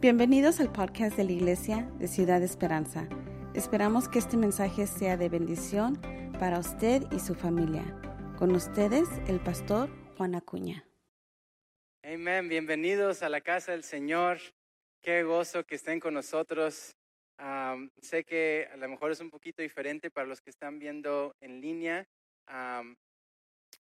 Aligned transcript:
Bienvenidos 0.00 0.60
al 0.60 0.72
podcast 0.72 1.14
de 1.18 1.24
la 1.24 1.32
Iglesia 1.32 1.86
de 1.98 2.08
Ciudad 2.08 2.42
Esperanza. 2.42 3.06
Esperamos 3.54 4.08
que 4.08 4.18
este 4.18 4.38
mensaje 4.38 4.86
sea 4.86 5.18
de 5.18 5.28
bendición 5.28 6.00
para 6.38 6.58
usted 6.58 7.02
y 7.12 7.18
su 7.18 7.34
familia. 7.34 7.84
Con 8.38 8.52
ustedes, 8.52 9.06
el 9.28 9.40
pastor 9.40 9.90
Juan 10.16 10.34
Acuña. 10.34 10.88
Amén, 12.02 12.48
bienvenidos 12.48 13.22
a 13.22 13.28
la 13.28 13.42
casa 13.42 13.72
del 13.72 13.84
Señor. 13.84 14.38
Qué 15.02 15.22
gozo 15.22 15.66
que 15.66 15.74
estén 15.74 16.00
con 16.00 16.14
nosotros. 16.14 16.96
sé 18.00 18.24
que 18.24 18.70
a 18.72 18.78
lo 18.78 18.88
mejor 18.88 19.10
es 19.10 19.20
un 19.20 19.28
poquito 19.28 19.60
diferente 19.60 20.10
para 20.10 20.26
los 20.26 20.40
que 20.40 20.48
están 20.48 20.78
viendo 20.78 21.36
en 21.42 21.60
línea, 21.60 22.08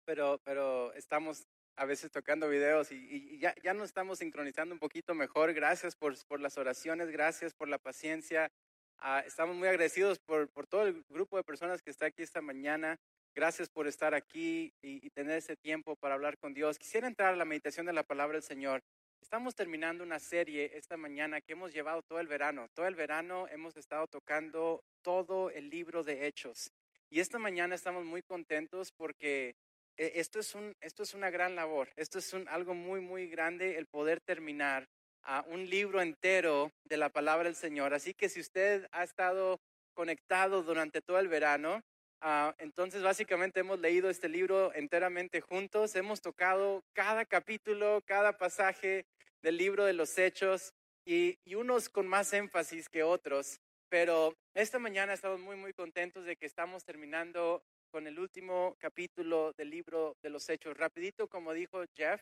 pero, 0.05 0.39
pero 0.45 0.93
estamos 0.93 1.45
a 1.77 1.85
veces 1.85 2.11
tocando 2.11 2.49
videos 2.49 2.91
y, 2.91 3.37
ya, 3.39 3.53
ya, 3.63 3.73
nos 3.73 3.85
estamos 3.85 4.19
sincronizando 4.19 4.73
un 4.73 4.79
poquito 4.79 5.13
mejor. 5.13 5.53
Gracias 5.53 5.95
por, 5.95 6.15
por 6.25 6.39
las 6.39 6.57
oraciones, 6.57 7.09
gracias 7.09 7.53
por 7.53 7.67
la 7.67 7.77
paciencia. 7.77 8.51
Ah, 8.97 9.23
estamos 9.25 9.55
muy 9.55 9.67
agradecidos 9.67 10.19
por, 10.19 10.49
por, 10.49 10.67
todo 10.67 10.83
el 10.83 11.03
grupo 11.09 11.37
de 11.37 11.43
personas 11.43 11.81
que 11.81 11.91
está 11.91 12.07
aquí 12.07 12.23
esta 12.23 12.41
mañana. 12.41 12.97
Gracias 13.35 13.67
por 13.67 13.85
estar 13.87 14.13
aquí 14.13 14.73
y, 14.81 15.09
tener 15.09 15.37
ese 15.37 15.57
tiempo 15.57 15.97
para 15.97 16.15
hablar 16.15 16.37
con 16.37 16.53
Dios. 16.53 16.79
Quisiera 16.79 17.07
entrar 17.07 17.33
a 17.33 17.37
la 17.37 17.43
meditación 17.43 17.85
de 17.85 17.91
la 17.91 18.03
palabra 18.03 18.35
del 18.35 18.43
Señor. 18.43 18.81
Estamos 19.21 19.55
terminando 19.55 20.03
una 20.03 20.19
serie 20.19 20.71
esta 20.77 20.95
mañana 20.95 21.41
que 21.41 21.53
hemos 21.53 21.73
llevado 21.73 22.01
todo 22.01 22.21
el 22.21 22.27
verano. 22.27 22.69
Todo 22.73 22.87
el 22.87 22.95
verano 22.95 23.47
hemos 23.49 23.75
estado 23.75 24.07
tocando 24.07 24.83
todo 25.01 25.49
el 25.49 25.69
libro 25.69 26.03
de 26.03 26.27
Hechos. 26.27 26.71
Y 27.09 27.19
esta 27.19 27.37
mañana 27.37 27.75
estamos 27.75 28.05
muy 28.05 28.21
contentos 28.21 28.93
porque 28.93 29.55
esto 29.97 30.39
es, 30.39 30.55
un, 30.55 30.75
esto 30.81 31.03
es 31.03 31.13
una 31.13 31.29
gran 31.29 31.55
labor, 31.55 31.89
esto 31.95 32.19
es 32.19 32.33
un, 32.33 32.47
algo 32.49 32.73
muy, 32.73 33.01
muy 33.01 33.27
grande 33.27 33.77
el 33.77 33.85
poder 33.85 34.19
terminar 34.21 34.87
a 35.23 35.43
un 35.47 35.69
libro 35.69 36.01
entero 36.01 36.71
de 36.83 36.97
la 36.97 37.09
palabra 37.09 37.45
del 37.45 37.55
Señor. 37.55 37.93
Así 37.93 38.13
que 38.13 38.29
si 38.29 38.39
usted 38.39 38.87
ha 38.91 39.03
estado 39.03 39.59
conectado 39.93 40.63
durante 40.63 41.01
todo 41.01 41.19
el 41.19 41.27
verano, 41.27 41.81
ah, 42.21 42.53
entonces 42.59 43.01
básicamente 43.01 43.61
hemos 43.61 43.79
leído 43.79 44.09
este 44.09 44.29
libro 44.29 44.73
enteramente 44.73 45.41
juntos, 45.41 45.95
hemos 45.95 46.21
tocado 46.21 46.83
cada 46.93 47.25
capítulo, 47.25 48.01
cada 48.05 48.37
pasaje 48.37 49.05
del 49.41 49.57
libro 49.57 49.85
de 49.85 49.93
los 49.93 50.17
hechos 50.17 50.73
y, 51.05 51.37
y 51.45 51.55
unos 51.55 51.89
con 51.89 52.07
más 52.07 52.33
énfasis 52.33 52.89
que 52.89 53.03
otros. 53.03 53.59
Pero 53.89 54.35
esta 54.53 54.79
mañana 54.79 55.13
estamos 55.13 55.39
muy, 55.39 55.55
muy 55.55 55.73
contentos 55.73 56.25
de 56.25 56.35
que 56.35 56.45
estamos 56.45 56.83
terminando 56.83 57.63
con 57.91 58.07
el 58.07 58.19
último 58.19 58.75
capítulo 58.79 59.53
del 59.53 59.69
libro 59.69 60.17
de 60.21 60.29
los 60.29 60.49
Hechos. 60.49 60.77
Rapidito, 60.77 61.27
como 61.27 61.53
dijo 61.53 61.83
Jeff, 61.95 62.21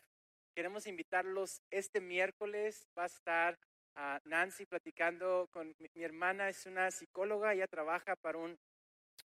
queremos 0.54 0.86
invitarlos 0.86 1.62
este 1.70 2.00
miércoles. 2.00 2.88
Va 2.96 3.04
a 3.04 3.06
estar 3.06 3.58
ah, 3.94 4.20
Nancy 4.24 4.66
platicando 4.66 5.48
con 5.52 5.74
mi, 5.78 6.02
hermana, 6.02 6.48
es 6.48 6.66
una 6.66 6.90
psicóloga, 6.90 7.54
ella 7.54 7.66
trabaja 7.66 8.16
para 8.16 8.38
un, 8.38 8.58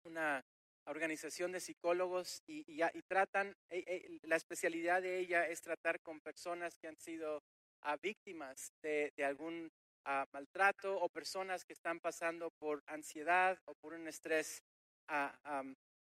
una 0.04 0.44
organización 0.86 1.52
de 1.52 1.60
psicólogos 1.60 2.42
y, 2.46 2.64
y, 2.66 3.02
tratan, 3.02 3.54
e, 3.68 3.78
e, 3.86 4.26
la 4.26 4.36
especialidad 4.36 5.02
de 5.02 5.18
ella 5.18 5.46
es 5.46 5.60
tratar 5.60 6.00
con 6.00 6.20
personas 6.20 6.78
que 6.78 6.88
han 6.88 6.96
sido 6.96 7.42
ah, 7.82 7.96
víctimas 7.96 8.72
de, 8.82 9.12
de 9.16 9.24
algún 9.24 9.70
ah, 10.04 10.26
maltrato 10.32 10.98
o 10.98 11.08
personas 11.08 11.64
que 11.64 11.74
están 11.74 12.00
pasando 12.00 12.50
por 12.50 12.82
ansiedad 12.86 13.58
o 13.66 13.74
por 13.74 13.92
un 13.92 14.08
estrés 14.08 14.62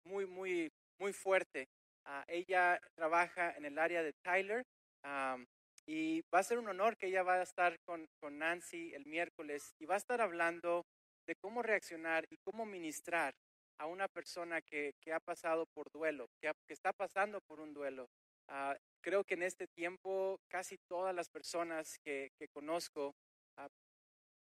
muy, 0.05 0.25
muy, 0.25 0.71
muy 0.99 1.13
fuerte. 1.13 1.67
Ah, 2.05 2.23
ella 2.27 2.79
trabaja 2.95 3.51
en 3.57 3.65
el 3.65 3.77
área 3.79 4.03
de 4.03 4.13
Tyler 4.13 4.63
y 5.87 6.21
va 6.33 6.39
a 6.39 6.43
ser 6.43 6.57
un 6.57 6.67
honor 6.67 6.97
que 6.97 7.07
ella 7.07 7.23
va 7.23 7.35
a 7.35 7.43
estar 7.43 7.79
con, 7.81 8.07
con, 8.19 8.39
Nancy 8.39 8.93
el 8.93 9.05
miércoles 9.05 9.75
y 9.79 9.85
va 9.85 9.95
a 9.95 9.97
estar 9.97 10.21
hablando 10.21 10.85
de 11.27 11.35
cómo 11.35 11.61
reaccionar 11.61 12.25
y 12.29 12.37
cómo 12.37 12.65
ministrar 12.65 13.35
a 13.77 13.85
una 13.87 14.07
persona 14.07 14.61
que, 14.61 14.93
que 15.01 15.13
ha 15.13 15.19
pasado 15.19 15.65
por 15.65 15.91
duelo, 15.91 16.29
que, 16.39 16.51
que, 16.67 16.73
está 16.73 16.93
pasando 16.93 17.41
por 17.41 17.59
un 17.59 17.73
duelo. 17.73 18.07
Ah, 18.47 18.75
creo 19.01 19.23
que 19.23 19.33
en 19.33 19.43
este 19.43 19.67
tiempo 19.67 20.39
casi 20.47 20.77
todas 20.87 21.13
las 21.13 21.29
personas 21.29 21.99
que, 22.03 22.31
que 22.37 22.47
conozco 22.47 23.15
ah, 23.57 23.67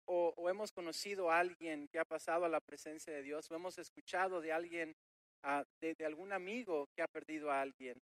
o, 0.05 0.33
o, 0.35 0.49
hemos 0.49 0.71
conocido 0.71 1.31
a 1.31 1.39
alguien 1.39 1.87
que 1.87 1.99
ha 1.99 2.05
pasado 2.05 2.45
a 2.45 2.49
la 2.49 2.59
presencia 2.59 3.13
de 3.13 3.21
Dios 3.21 3.49
o 3.49 3.55
hemos 3.55 3.77
escuchado 3.77 4.41
de 4.41 4.51
alguien 4.51 4.95
Ah, 5.43 5.63
de, 5.79 5.95
algún 6.05 6.33
amigo 6.33 6.87
que 6.95 7.01
ha 7.01 7.07
perdido 7.07 7.51
a 7.51 7.61
alguien. 7.61 7.99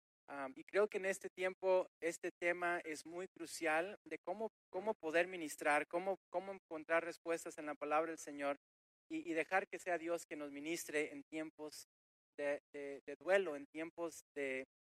Y 0.56 0.64
creo 0.64 0.88
que 0.88 0.98
en 0.98 1.06
este 1.06 1.30
tiempo 1.30 1.88
este 2.00 2.32
tema 2.32 2.80
es 2.86 3.06
muy 3.06 3.28
crucial 3.28 4.00
de 4.06 4.18
cómo, 4.20 4.52
cómo 4.70 4.94
poder 4.94 5.28
ministrar, 5.28 5.86
cómo, 5.88 6.18
cómo 6.30 6.54
encontrar 6.54 7.04
respuestas 7.04 7.58
en 7.58 7.66
la 7.66 7.76
palabra 7.76 8.12
del 8.12 8.18
Señor 8.18 8.58
y, 9.10 9.34
dejar 9.34 9.68
que 9.68 9.78
sea 9.78 9.98
Dios 9.98 10.26
que 10.26 10.36
nos 10.36 10.52
ministre 10.52 11.12
en 11.12 11.24
tiempos 11.24 11.88
de, 12.38 12.62
duelo, 13.20 13.56
en 13.56 13.68
tiempos 13.68 14.24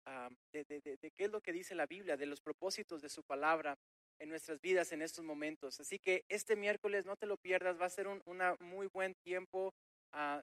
ah, 0.07 0.29
de, 0.53 0.65
de, 0.65 1.11
qué 1.17 1.25
es 1.25 1.31
lo 1.31 1.41
que 1.41 1.53
dice 1.53 1.75
la 1.75 1.87
Biblia, 1.87 2.17
de 2.17 2.27
los 2.27 2.41
propósitos 2.41 3.01
de 3.01 3.09
su 3.09 3.25
palabra 3.25 3.77
en 4.21 4.29
nuestras 4.29 4.61
vidas 4.61 4.93
en 4.93 5.03
estos 5.03 5.25
momentos. 5.25 5.81
Así 5.81 5.99
que 5.99 6.25
este 6.29 6.55
miércoles 6.55 7.07
no 7.07 7.17
te 7.17 7.27
lo 7.27 7.39
pierdas, 7.39 7.81
va 7.81 7.87
a 7.87 7.91
ser 7.91 8.07
un 8.07 8.23
una 8.27 8.57
muy 8.61 8.89
buen 8.89 9.15
tiempo 9.25 9.75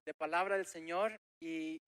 de 0.06 0.14
palabra 0.14 0.58
del 0.58 0.66
Señor 0.66 1.20
y, 1.40 1.82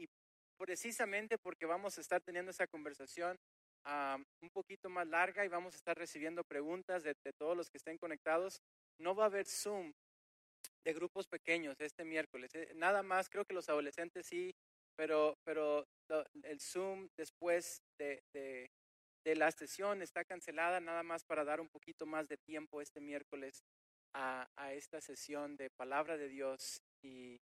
precisamente 0.57 1.37
porque 1.37 1.65
vamos 1.65 1.97
a 1.97 2.01
estar 2.01 2.21
teniendo 2.21 2.51
esa 2.51 2.67
conversación 2.67 3.37
un 3.85 4.49
poquito 4.51 4.89
más 4.89 5.07
larga 5.07 5.43
y 5.43 5.49
vamos 5.49 5.73
a 5.73 5.77
estar 5.77 5.97
recibiendo 5.97 6.43
preguntas 6.43 7.03
de, 7.03 7.15
todos 7.37 7.57
los 7.57 7.69
que 7.69 7.77
estén 7.77 7.97
conectados, 7.97 8.61
no 8.97 9.13
va 9.15 9.23
a 9.23 9.27
haber 9.27 9.45
Zoom 9.45 9.91
de 10.85 10.93
grupos 10.93 11.27
pequeños 11.27 11.79
este 11.79 12.05
miércoles. 12.05 12.51
Eh, 12.55 12.71
nada 12.75 13.03
más, 13.03 13.29
creo 13.29 13.45
que 13.45 13.53
los 13.53 13.67
adolescentes 13.69 14.25
sí, 14.25 14.53
pero, 14.95 15.35
pero 15.43 15.85
el 16.43 16.59
Zoom 16.61 17.09
después 17.17 17.81
de, 17.97 18.21
de, 18.33 18.69
la 19.35 19.51
sesión 19.51 20.01
está 20.01 20.23
cancelada 20.23 20.79
nada 20.79 21.03
más 21.03 21.23
para 21.23 21.43
dar 21.43 21.59
un 21.59 21.69
poquito 21.69 22.05
más 22.05 22.27
de 22.27 22.37
tiempo 22.37 22.81
este 22.81 23.01
miércoles 23.01 23.63
a, 24.13 24.47
a 24.55 24.73
esta 24.73 25.01
sesión 25.01 25.55
de 25.57 25.69
palabra 25.69 26.17
de 26.17 26.29
Dios 26.29 26.81
y, 27.03 27.39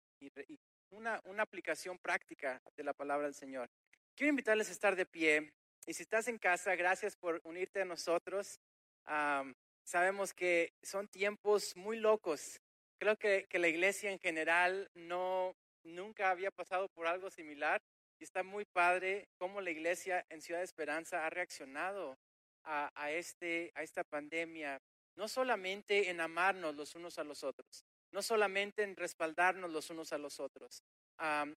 una, 0.89 1.21
una 1.23 1.43
aplicación 1.43 1.97
práctica 1.97 2.61
de 2.75 2.83
la 2.83 2.93
palabra 2.93 3.27
del 3.27 3.35
Señor. 3.35 3.69
Quiero 4.15 4.29
invitarles 4.29 4.69
a 4.69 4.73
estar 4.73 4.95
de 4.95 5.05
pie 5.05 5.53
y 5.85 5.93
si 5.93 6.03
estás 6.03 6.27
en 6.27 6.37
casa, 6.37 6.75
gracias 6.75 7.15
por 7.15 7.41
unirte 7.43 7.81
a 7.81 7.85
nosotros. 7.85 8.59
sabemos 9.83 10.33
que 10.33 10.73
son 10.83 11.07
tiempos 11.07 11.75
muy 11.75 11.97
locos. 11.97 12.61
Creo 12.99 13.17
que, 13.17 13.47
que, 13.49 13.57
la 13.57 13.67
iglesia 13.67 14.11
en 14.11 14.19
general 14.19 14.89
no 14.93 15.55
nunca 15.83 16.29
había 16.29 16.51
pasado 16.51 16.87
por 16.89 17.07
algo 17.07 17.31
similar 17.31 17.81
y 18.19 18.23
está 18.23 18.43
muy 18.43 18.65
padre 18.65 19.27
cómo 19.39 19.61
la 19.61 19.71
iglesia 19.71 20.25
en 20.29 20.41
Ciudad 20.41 20.59
de 20.59 20.65
Esperanza 20.65 21.25
ha 21.25 21.29
reaccionado 21.31 22.19
a, 22.63 22.91
a, 22.93 23.11
este, 23.11 23.71
a 23.73 23.81
esta 23.81 24.03
pandemia, 24.03 24.79
no 25.15 25.27
solamente 25.27 26.11
en 26.11 26.21
amarnos 26.21 26.75
los 26.75 26.93
unos 26.93 27.17
a 27.17 27.23
los 27.23 27.43
otros, 27.43 27.83
no 28.11 28.21
solamente 28.21 28.83
en 28.83 28.95
respaldarnos 28.95 29.71
los 29.71 29.89
unos 29.89 30.13
a 30.13 30.17
los 30.17 30.39
otros, 30.39 30.83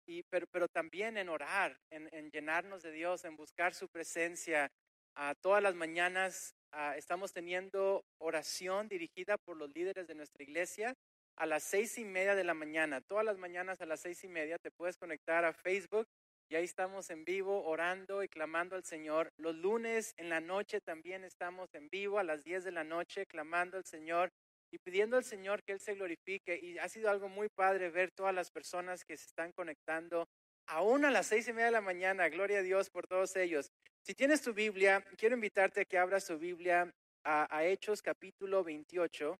y, 0.05 0.23
pero, 0.23 0.45
pero, 0.47 0.67
también 0.67 1.17
en 1.17 1.29
orar, 1.29 1.79
en, 1.89 2.29
llenarnos 2.31 2.83
de 2.83 2.91
Dios, 2.91 3.23
en 3.23 3.37
buscar 3.37 3.73
su 3.73 3.87
presencia. 3.87 4.69
a 5.15 5.35
todas 5.35 5.61
las 5.61 5.75
mañanas 5.75 6.55
ah, 6.71 6.97
estamos 6.97 7.31
teniendo 7.31 8.03
oración 8.17 8.89
dirigida 8.89 9.37
por 9.37 9.55
los 9.55 9.69
líderes 9.69 10.07
de 10.07 10.15
nuestra 10.15 10.43
iglesia 10.43 10.95
a 11.35 11.45
las 11.45 11.63
seis 11.63 11.97
y 11.97 12.05
media 12.05 12.35
de 12.35 12.43
la 12.43 12.53
mañana. 12.53 13.01
Todas 13.01 13.25
las 13.25 13.37
mañanas 13.37 13.81
a 13.81 13.85
las 13.85 14.01
seis 14.01 14.23
y 14.23 14.27
media 14.27 14.57
te 14.57 14.71
puedes 14.71 14.97
conectar 14.97 15.45
a 15.45 15.53
Facebook 15.53 16.07
y 16.49 16.55
ahí 16.55 16.65
estamos 16.65 17.09
en 17.09 17.25
vivo 17.25 17.63
orando 17.65 18.23
y 18.23 18.27
clamando 18.27 18.75
al 18.75 18.83
Señor. 18.83 19.31
Los 19.37 19.55
lunes 19.55 20.13
en 20.17 20.29
la 20.29 20.41
noche 20.41 20.81
también 20.81 21.23
estamos 21.23 21.73
en 21.73 21.89
vivo 21.89 22.19
a 22.19 22.23
las 22.23 22.43
diez 22.43 22.63
de 22.63 22.71
la 22.71 22.83
noche 22.83 23.25
clamando 23.25 23.77
al 23.77 23.85
Señor 23.85 24.31
y 24.73 24.79
pidiendo 24.79 25.17
al 25.17 25.23
Señor 25.23 25.61
que 25.61 25.73
Él 25.73 25.79
se 25.79 25.93
glorifique. 25.93 26.59
Y 26.59 26.79
ha 26.79 26.89
sido 26.89 27.07
algo 27.11 27.29
muy 27.29 27.47
padre 27.47 27.91
ver 27.91 28.09
todas 28.09 28.33
las 28.33 28.49
personas 28.49 29.05
que 29.05 29.15
se 29.15 29.27
están 29.27 29.51
conectando, 29.51 30.27
aún 30.65 31.05
a 31.05 31.11
las 31.11 31.27
seis 31.27 31.47
y 31.47 31.53
media 31.53 31.67
de 31.67 31.73
la 31.73 31.81
mañana. 31.81 32.27
Gloria 32.27 32.57
a 32.57 32.63
Dios 32.63 32.89
por 32.89 33.05
todos 33.05 33.35
ellos. 33.35 33.71
Si 34.01 34.15
tienes 34.15 34.41
tu 34.41 34.51
Biblia, 34.51 35.05
quiero 35.15 35.35
invitarte 35.35 35.81
a 35.81 35.85
que 35.85 35.99
abras 35.99 36.25
tu 36.25 36.39
Biblia 36.39 36.91
a, 37.23 37.63
Hechos 37.63 38.01
capítulo 38.01 38.63
28. 38.63 39.37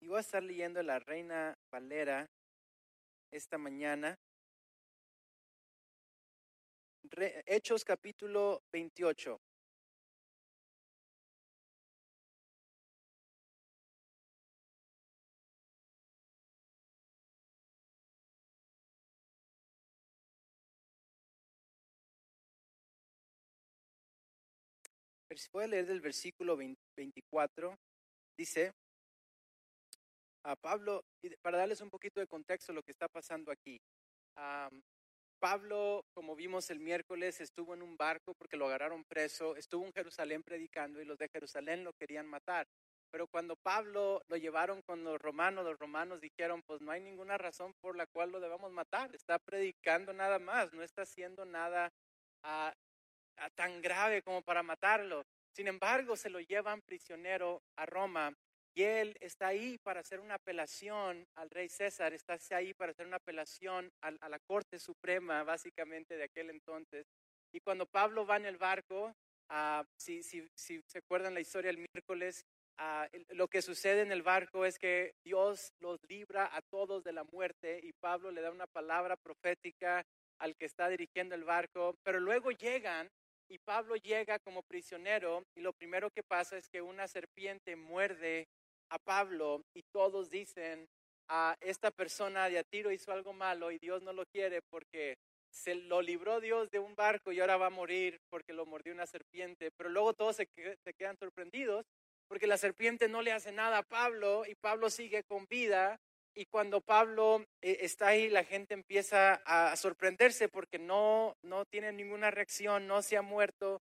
Y 0.00 0.08
voy 0.08 0.16
a 0.16 0.20
estar 0.20 0.42
leyendo 0.42 0.82
la 0.82 0.98
Reina 0.98 1.54
Valera 1.70 2.26
esta 3.30 3.58
mañana. 3.58 4.18
Hechos 7.44 7.84
capítulo 7.84 8.62
28. 8.72 9.38
Voy 25.52 25.64
a 25.64 25.68
leer 25.68 25.86
del 25.86 26.00
versículo 26.00 26.56
24, 26.56 27.78
dice, 28.36 28.72
a 30.44 30.56
Pablo, 30.56 31.04
para 31.40 31.58
darles 31.58 31.80
un 31.80 31.90
poquito 31.90 32.20
de 32.20 32.26
contexto 32.26 32.72
lo 32.72 32.82
que 32.82 32.92
está 32.92 33.08
pasando 33.08 33.52
aquí. 33.52 33.80
Pablo, 35.38 36.04
como 36.14 36.36
vimos 36.36 36.70
el 36.70 36.78
miércoles, 36.78 37.40
estuvo 37.40 37.74
en 37.74 37.82
un 37.82 37.96
barco 37.96 38.34
porque 38.34 38.56
lo 38.56 38.66
agarraron 38.66 39.04
preso, 39.04 39.56
estuvo 39.56 39.84
en 39.84 39.92
Jerusalén 39.92 40.42
predicando 40.42 41.00
y 41.00 41.04
los 41.04 41.18
de 41.18 41.28
Jerusalén 41.28 41.82
lo 41.82 41.92
querían 41.94 42.26
matar. 42.26 42.68
Pero 43.10 43.26
cuando 43.26 43.56
Pablo 43.56 44.22
lo 44.28 44.36
llevaron 44.36 44.82
con 44.82 45.04
los 45.04 45.20
romanos, 45.20 45.64
los 45.64 45.78
romanos 45.78 46.20
dijeron, 46.20 46.62
pues 46.62 46.80
no 46.80 46.92
hay 46.92 47.00
ninguna 47.00 47.36
razón 47.38 47.74
por 47.80 47.96
la 47.96 48.06
cual 48.06 48.30
lo 48.30 48.40
debamos 48.40 48.72
matar, 48.72 49.14
está 49.14 49.38
predicando 49.38 50.12
nada 50.12 50.38
más, 50.38 50.72
no 50.72 50.82
está 50.82 51.02
haciendo 51.02 51.44
nada 51.44 51.92
ah, 52.44 52.72
tan 53.54 53.80
grave 53.82 54.22
como 54.22 54.42
para 54.42 54.62
matarlo. 54.62 55.24
Sin 55.52 55.68
embargo, 55.68 56.16
se 56.16 56.30
lo 56.30 56.40
llevan 56.40 56.80
prisionero 56.80 57.62
a 57.76 57.86
Roma 57.86 58.34
y 58.74 58.82
él 58.84 59.16
está 59.20 59.48
ahí 59.48 59.78
para 59.78 60.00
hacer 60.00 60.18
una 60.20 60.36
apelación 60.36 61.26
al 61.34 61.50
rey 61.50 61.68
César, 61.68 62.14
está 62.14 62.38
ahí 62.52 62.72
para 62.72 62.92
hacer 62.92 63.06
una 63.06 63.16
apelación 63.16 63.92
a, 64.00 64.28
la 64.28 64.38
Corte 64.38 64.78
Suprema, 64.78 65.42
básicamente 65.44 66.16
de 66.16 66.24
aquel 66.24 66.48
entonces. 66.48 67.06
Y 67.52 67.60
cuando 67.60 67.84
Pablo 67.84 68.24
va 68.24 68.38
en 68.38 68.46
el 68.46 68.56
barco, 68.56 69.14
ah, 69.50 69.84
si, 69.98 70.22
se 70.22 70.98
acuerdan 70.98 71.34
la 71.34 71.40
historia 71.40 71.70
del 71.70 71.86
miércoles, 71.92 72.46
ah, 72.78 73.06
lo 73.30 73.46
que 73.48 73.60
sucede 73.60 74.00
en 74.00 74.10
el 74.10 74.22
barco 74.22 74.64
es 74.64 74.78
que 74.78 75.12
Dios 75.22 75.74
los 75.78 75.98
libra 76.08 76.48
a 76.50 76.62
todos 76.62 77.04
de 77.04 77.12
la 77.12 77.24
muerte 77.24 77.78
y 77.82 77.92
Pablo 77.92 78.30
le 78.30 78.40
da 78.40 78.50
una 78.50 78.66
palabra 78.66 79.16
profética 79.16 80.02
al 80.38 80.56
que 80.56 80.64
está 80.64 80.88
dirigiendo 80.88 81.34
el 81.34 81.44
barco, 81.44 81.94
pero 82.02 82.20
luego 82.20 82.50
llegan 82.50 83.10
y 83.52 83.58
Pablo 83.58 83.96
llega 83.96 84.38
como 84.38 84.62
prisionero 84.62 85.44
y 85.54 85.60
lo 85.60 85.74
primero 85.74 86.10
que 86.10 86.22
pasa 86.22 86.56
es 86.56 86.70
que 86.70 86.80
una 86.80 87.06
serpiente 87.06 87.76
muerde 87.76 88.48
a 88.88 88.98
Pablo 88.98 89.62
y 89.74 89.82
todos 89.92 90.30
dicen, 90.30 90.88
a 91.28 91.56
esta 91.60 91.90
persona 91.90 92.48
de 92.48 92.58
a 92.58 92.64
tiro 92.64 92.90
hizo 92.90 93.12
algo 93.12 93.34
malo 93.34 93.70
y 93.70 93.78
Dios 93.78 94.02
no 94.02 94.14
lo 94.14 94.24
quiere 94.24 94.62
porque 94.62 95.18
se 95.50 95.74
lo 95.74 96.00
libró 96.00 96.40
Dios 96.40 96.70
de 96.70 96.78
un 96.78 96.94
barco 96.94 97.30
y 97.30 97.40
ahora 97.40 97.58
va 97.58 97.66
a 97.66 97.70
morir 97.70 98.20
porque 98.30 98.54
lo 98.54 98.64
mordió 98.64 98.94
una 98.94 99.06
serpiente. 99.06 99.70
Pero 99.70 99.90
luego 99.90 100.14
todos 100.14 100.36
se, 100.36 100.48
se 100.82 100.94
quedan 100.94 101.18
sorprendidos 101.18 101.84
porque 102.28 102.46
la 102.46 102.56
serpiente 102.56 103.06
no 103.06 103.20
le 103.20 103.32
hace 103.32 103.52
nada 103.52 103.78
a 103.78 103.82
Pablo 103.82 104.44
y 104.46 104.54
Pablo 104.54 104.88
sigue 104.88 105.24
con 105.24 105.46
vida. 105.46 106.00
Y 106.34 106.46
cuando 106.46 106.80
Pablo 106.80 107.46
eh, 107.60 107.78
está 107.80 108.08
ahí, 108.08 108.30
la 108.30 108.44
gente 108.44 108.74
empieza 108.74 109.42
a 109.44 109.76
sorprenderse 109.76 110.48
porque 110.48 110.78
no, 110.78 111.36
no 111.42 111.64
tiene 111.66 111.92
ninguna 111.92 112.30
reacción, 112.30 112.86
no 112.86 113.02
se 113.02 113.16
ha 113.16 113.22
muerto. 113.22 113.82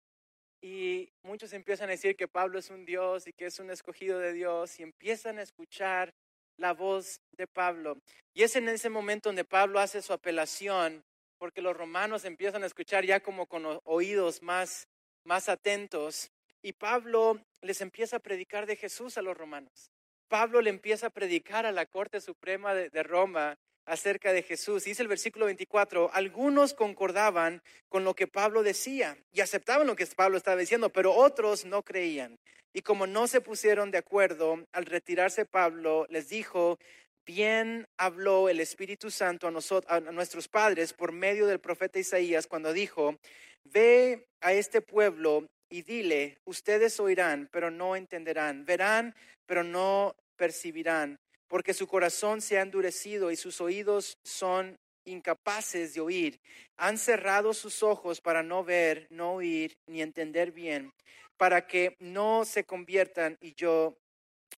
Y 0.61 1.09
muchos 1.23 1.53
empiezan 1.53 1.89
a 1.89 1.93
decir 1.93 2.15
que 2.15 2.27
Pablo 2.27 2.59
es 2.59 2.69
un 2.69 2.85
Dios 2.85 3.27
y 3.27 3.33
que 3.33 3.45
es 3.45 3.59
un 3.59 3.69
escogido 3.69 4.19
de 4.19 4.33
Dios 4.33 4.79
y 4.79 4.83
empiezan 4.83 5.37
a 5.37 5.43
escuchar 5.43 6.13
la 6.57 6.73
voz 6.73 7.21
de 7.37 7.47
Pablo. 7.47 7.97
Y 8.33 8.43
es 8.43 8.55
en 8.55 8.67
ese 8.67 8.89
momento 8.89 9.29
donde 9.29 9.45
Pablo 9.45 9.79
hace 9.79 10.01
su 10.01 10.11
apelación, 10.11 11.03
porque 11.37 11.61
los 11.61 11.77
romanos 11.77 12.25
empiezan 12.25 12.63
a 12.63 12.65
escuchar 12.65 13.05
ya 13.05 13.21
como 13.21 13.45
con 13.45 13.79
oídos 13.85 14.41
más, 14.41 14.87
más 15.23 15.47
atentos. 15.47 16.31
Y 16.61 16.73
Pablo 16.73 17.39
les 17.61 17.79
empieza 17.79 18.17
a 18.17 18.19
predicar 18.19 18.65
de 18.65 18.75
Jesús 18.75 19.17
a 19.17 19.21
los 19.21 19.37
romanos. 19.37 19.91
Pablo 20.29 20.61
le 20.61 20.69
empieza 20.69 21.07
a 21.07 21.09
predicar 21.09 21.65
a 21.65 21.73
la 21.73 21.85
Corte 21.85 22.21
Suprema 22.21 22.73
de 22.73 23.03
Roma 23.03 23.57
acerca 23.89 24.31
de 24.31 24.43
Jesús. 24.43 24.83
Dice 24.83 25.01
el 25.01 25.07
versículo 25.07 25.47
24, 25.47 26.11
algunos 26.13 26.73
concordaban 26.73 27.61
con 27.89 28.03
lo 28.03 28.13
que 28.13 28.27
Pablo 28.27 28.63
decía 28.63 29.17
y 29.33 29.41
aceptaban 29.41 29.87
lo 29.87 29.95
que 29.95 30.05
Pablo 30.05 30.37
estaba 30.37 30.57
diciendo, 30.57 30.89
pero 30.89 31.13
otros 31.13 31.65
no 31.65 31.83
creían. 31.83 32.37
Y 32.71 32.81
como 32.81 33.07
no 33.07 33.27
se 33.27 33.41
pusieron 33.41 33.89
de 33.89 33.97
acuerdo, 33.97 34.63
al 34.71 34.85
retirarse 34.85 35.45
Pablo 35.45 36.05
les 36.09 36.29
dijo, 36.29 36.77
bien 37.25 37.87
habló 37.97 38.47
el 38.47 38.59
Espíritu 38.59 39.09
Santo 39.09 39.47
a, 39.47 39.51
nosotros, 39.51 39.91
a 39.91 39.99
nuestros 40.11 40.47
padres 40.47 40.93
por 40.93 41.11
medio 41.11 41.47
del 41.47 41.59
profeta 41.59 41.99
Isaías 41.99 42.45
cuando 42.45 42.73
dijo, 42.73 43.17
ve 43.63 44.27
a 44.41 44.53
este 44.53 44.81
pueblo 44.81 45.47
y 45.69 45.83
dile, 45.83 46.39
ustedes 46.45 46.99
oirán, 46.99 47.49
pero 47.51 47.71
no 47.71 47.95
entenderán, 47.95 48.65
verán, 48.65 49.15
pero 49.45 49.63
no 49.63 50.15
percibirán 50.35 51.19
porque 51.49 51.73
su 51.73 51.87
corazón 51.87 52.41
se 52.41 52.57
ha 52.57 52.61
endurecido 52.61 53.31
y 53.31 53.35
sus 53.35 53.59
oídos 53.59 54.17
son 54.23 54.77
incapaces 55.03 55.95
de 55.95 55.99
oír. 55.99 56.39
Han 56.77 56.97
cerrado 56.97 57.53
sus 57.53 57.81
ojos 57.83 58.21
para 58.21 58.43
no 58.43 58.63
ver, 58.63 59.07
no 59.09 59.33
oír, 59.33 59.75
ni 59.87 60.01
entender 60.01 60.51
bien, 60.51 60.93
para 61.37 61.65
que 61.65 61.95
no 61.99 62.45
se 62.45 62.63
conviertan 62.63 63.37
y 63.41 63.55
yo 63.55 63.97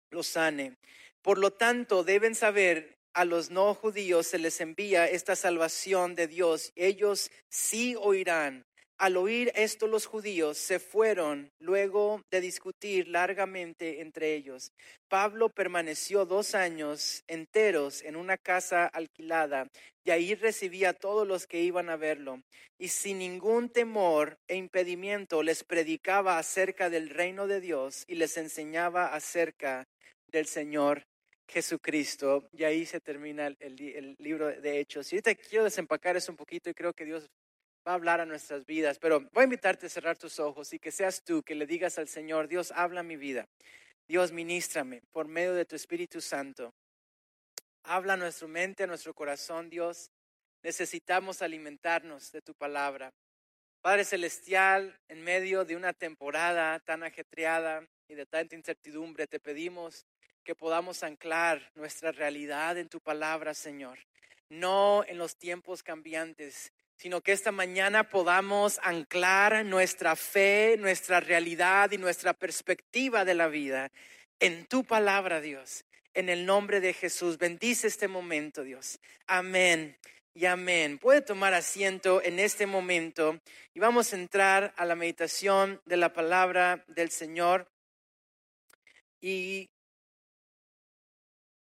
los 0.09 0.27
sane. 0.27 0.75
Por 1.21 1.37
lo 1.37 1.51
tanto, 1.53 2.03
deben 2.03 2.35
saber 2.35 2.97
a 3.13 3.23
los 3.23 3.49
no 3.51 3.73
judíos 3.73 4.27
se 4.27 4.39
les 4.39 4.59
envía 4.59 5.07
esta 5.07 5.37
salvación 5.37 6.15
de 6.15 6.27
Dios. 6.27 6.73
Ellos 6.75 7.31
sí 7.49 7.95
oirán 7.97 8.65
al 9.01 9.17
oír 9.17 9.51
esto 9.55 9.87
los 9.87 10.05
judíos 10.05 10.59
se 10.59 10.77
fueron 10.77 11.51
luego 11.57 12.21
de 12.29 12.39
discutir 12.39 13.07
largamente 13.07 13.99
entre 13.99 14.35
ellos. 14.35 14.73
Pablo 15.09 15.49
permaneció 15.49 16.27
dos 16.27 16.53
años 16.53 17.23
enteros 17.25 18.03
en 18.03 18.15
una 18.15 18.37
casa 18.37 18.85
alquilada 18.85 19.67
y 20.03 20.11
ahí 20.11 20.35
recibía 20.35 20.89
a 20.89 20.93
todos 20.93 21.27
los 21.27 21.47
que 21.47 21.61
iban 21.61 21.89
a 21.89 21.95
verlo. 21.95 22.43
Y 22.77 22.89
sin 22.89 23.17
ningún 23.17 23.69
temor 23.69 24.37
e 24.47 24.55
impedimento 24.55 25.41
les 25.41 25.63
predicaba 25.63 26.37
acerca 26.37 26.91
del 26.91 27.09
reino 27.09 27.47
de 27.47 27.59
Dios 27.59 28.03
y 28.07 28.13
les 28.13 28.37
enseñaba 28.37 29.15
acerca 29.15 29.87
del 30.27 30.45
Señor 30.45 31.07
Jesucristo. 31.47 32.47
Y 32.51 32.65
ahí 32.65 32.85
se 32.85 32.99
termina 32.99 33.47
el, 33.47 34.15
libro 34.19 34.45
de 34.49 34.79
Hechos. 34.79 35.11
Y 35.11 35.15
ahorita 35.15 35.33
quiero 35.33 35.63
desempacar 35.63 36.17
eso 36.17 36.31
un 36.31 36.37
poquito 36.37 36.69
y 36.69 36.75
creo 36.75 36.93
que 36.93 37.05
Dios 37.05 37.27
va 37.87 37.93
a 37.93 37.95
hablar 37.95 38.21
a 38.21 38.25
nuestras 38.25 38.65
vidas, 38.65 38.99
pero 38.99 39.21
voy 39.31 39.41
a 39.41 39.43
invitarte 39.45 39.87
a 39.87 39.89
cerrar 39.89 40.17
tus 40.17 40.39
ojos 40.39 40.71
y 40.73 40.79
que 40.79 40.91
seas 40.91 41.23
tú 41.23 41.41
que 41.43 41.55
le 41.55 41.65
digas 41.65 41.97
al 41.97 42.07
Señor, 42.07 42.47
Dios, 42.47 42.71
habla 42.75 43.03
mi 43.03 43.15
vida. 43.15 43.47
Dios, 44.07 44.31
ministrame 44.31 45.01
por 45.11 45.27
medio 45.27 45.53
de 45.53 45.65
tu 45.65 45.75
Espíritu 45.75 46.21
Santo. 46.21 46.73
Habla 47.83 48.13
a 48.13 48.17
nuestra 48.17 48.47
mente, 48.47 48.83
a 48.83 48.87
nuestro 48.87 49.13
corazón, 49.13 49.69
Dios. 49.69 50.11
Necesitamos 50.63 51.41
alimentarnos 51.41 52.31
de 52.31 52.41
tu 52.41 52.53
palabra. 52.53 53.11
Padre 53.81 54.05
Celestial, 54.05 54.99
en 55.07 55.23
medio 55.23 55.65
de 55.65 55.75
una 55.75 55.93
temporada 55.93 56.79
tan 56.81 57.01
ajetreada 57.03 57.87
y 58.07 58.13
de 58.13 58.27
tanta 58.27 58.55
incertidumbre, 58.55 59.25
te 59.25 59.39
pedimos 59.39 60.05
que 60.43 60.53
podamos 60.53 61.01
anclar 61.01 61.71
nuestra 61.73 62.11
realidad 62.11 62.77
en 62.77 62.89
tu 62.89 62.99
palabra, 62.99 63.55
Señor. 63.55 63.97
No 64.49 65.03
en 65.07 65.17
los 65.17 65.35
tiempos 65.37 65.81
cambiantes, 65.81 66.71
sino 67.01 67.21
que 67.21 67.31
esta 67.31 67.51
mañana 67.51 68.07
podamos 68.07 68.79
anclar 68.83 69.65
nuestra 69.65 70.15
fe, 70.15 70.75
nuestra 70.77 71.19
realidad 71.19 71.89
y 71.91 71.97
nuestra 71.97 72.33
perspectiva 72.33 73.25
de 73.25 73.33
la 73.33 73.47
vida 73.47 73.91
en 74.39 74.67
tu 74.67 74.83
palabra, 74.83 75.41
Dios. 75.41 75.83
En 76.13 76.29
el 76.29 76.45
nombre 76.45 76.79
de 76.79 76.93
Jesús, 76.93 77.39
bendice 77.39 77.87
este 77.87 78.07
momento, 78.07 78.61
Dios. 78.61 78.99
Amén 79.25 79.97
y 80.35 80.45
amén. 80.45 80.99
Puede 80.99 81.21
tomar 81.21 81.55
asiento 81.55 82.21
en 82.21 82.37
este 82.37 82.67
momento 82.67 83.39
y 83.73 83.79
vamos 83.79 84.13
a 84.13 84.17
entrar 84.17 84.71
a 84.77 84.85
la 84.85 84.95
meditación 84.95 85.81
de 85.85 85.97
la 85.97 86.13
palabra 86.13 86.85
del 86.87 87.09
Señor. 87.09 87.67
Y 89.19 89.71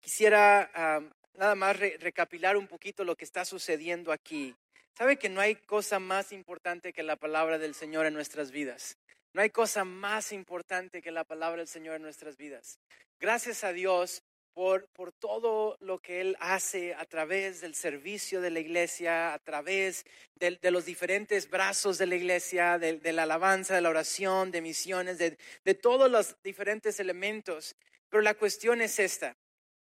quisiera 0.01 0.71
ah, 0.73 1.03
nada 1.35 1.55
más 1.55 1.79
recapilar 1.79 2.57
un 2.57 2.69
poquito 2.69 3.05
lo 3.05 3.17
que 3.17 3.27
está 3.27 3.45
sucediendo 3.45 4.13
aquí. 4.13 4.57
¿Sabe 4.97 5.19
que 5.19 5.29
no 5.29 5.43
hay 5.43 5.57
cosa 5.57 5.99
más 5.99 6.33
importante 6.33 6.95
que 6.95 7.03
la 7.03 7.17
palabra 7.17 7.59
del 7.59 7.75
Señor 7.75 8.07
en 8.07 8.15
nuestras 8.15 8.51
vidas? 8.51 8.97
No 9.35 9.43
hay 9.43 9.51
cosa 9.51 9.85
más 9.85 10.33
importante 10.33 11.03
que 11.03 11.11
la 11.11 11.25
palabra 11.25 11.59
del 11.59 11.69
Señor 11.69 11.97
en 11.97 12.03
nuestras 12.03 12.39
vidas. 12.39 12.79
Gracias 13.21 13.63
a 13.63 13.75
Dios 13.75 14.23
por, 14.55 14.89
por 14.95 15.13
todo 15.13 15.77
lo 15.81 15.99
que 15.99 16.23
Él 16.23 16.35
hace 16.41 16.95
a 16.95 17.05
través 17.05 17.61
del 17.61 17.75
servicio 17.75 18.41
de 18.41 18.49
la 18.49 18.61
iglesia, 18.61 19.35
a 19.35 19.39
través 19.39 20.07
de, 20.35 20.59
los 20.71 20.87
diferentes 20.87 21.51
brazos 21.51 21.99
de 21.99 22.07
la 22.07 22.17
iglesia, 22.17 22.79
de, 22.79 23.13
la 23.13 23.25
alabanza, 23.25 23.75
de 23.75 23.83
la 23.83 23.91
oración, 23.91 24.51
de 24.51 24.63
misiones, 24.63 25.19
de, 25.19 25.37
de 25.63 25.75
todos 25.75 26.11
los 26.11 26.37
diferentes 26.43 27.01
elementos. 27.01 27.77
Pero 28.09 28.23
la 28.23 28.33
cuestión 28.33 28.81
es 28.81 28.99
esta, 28.99 29.37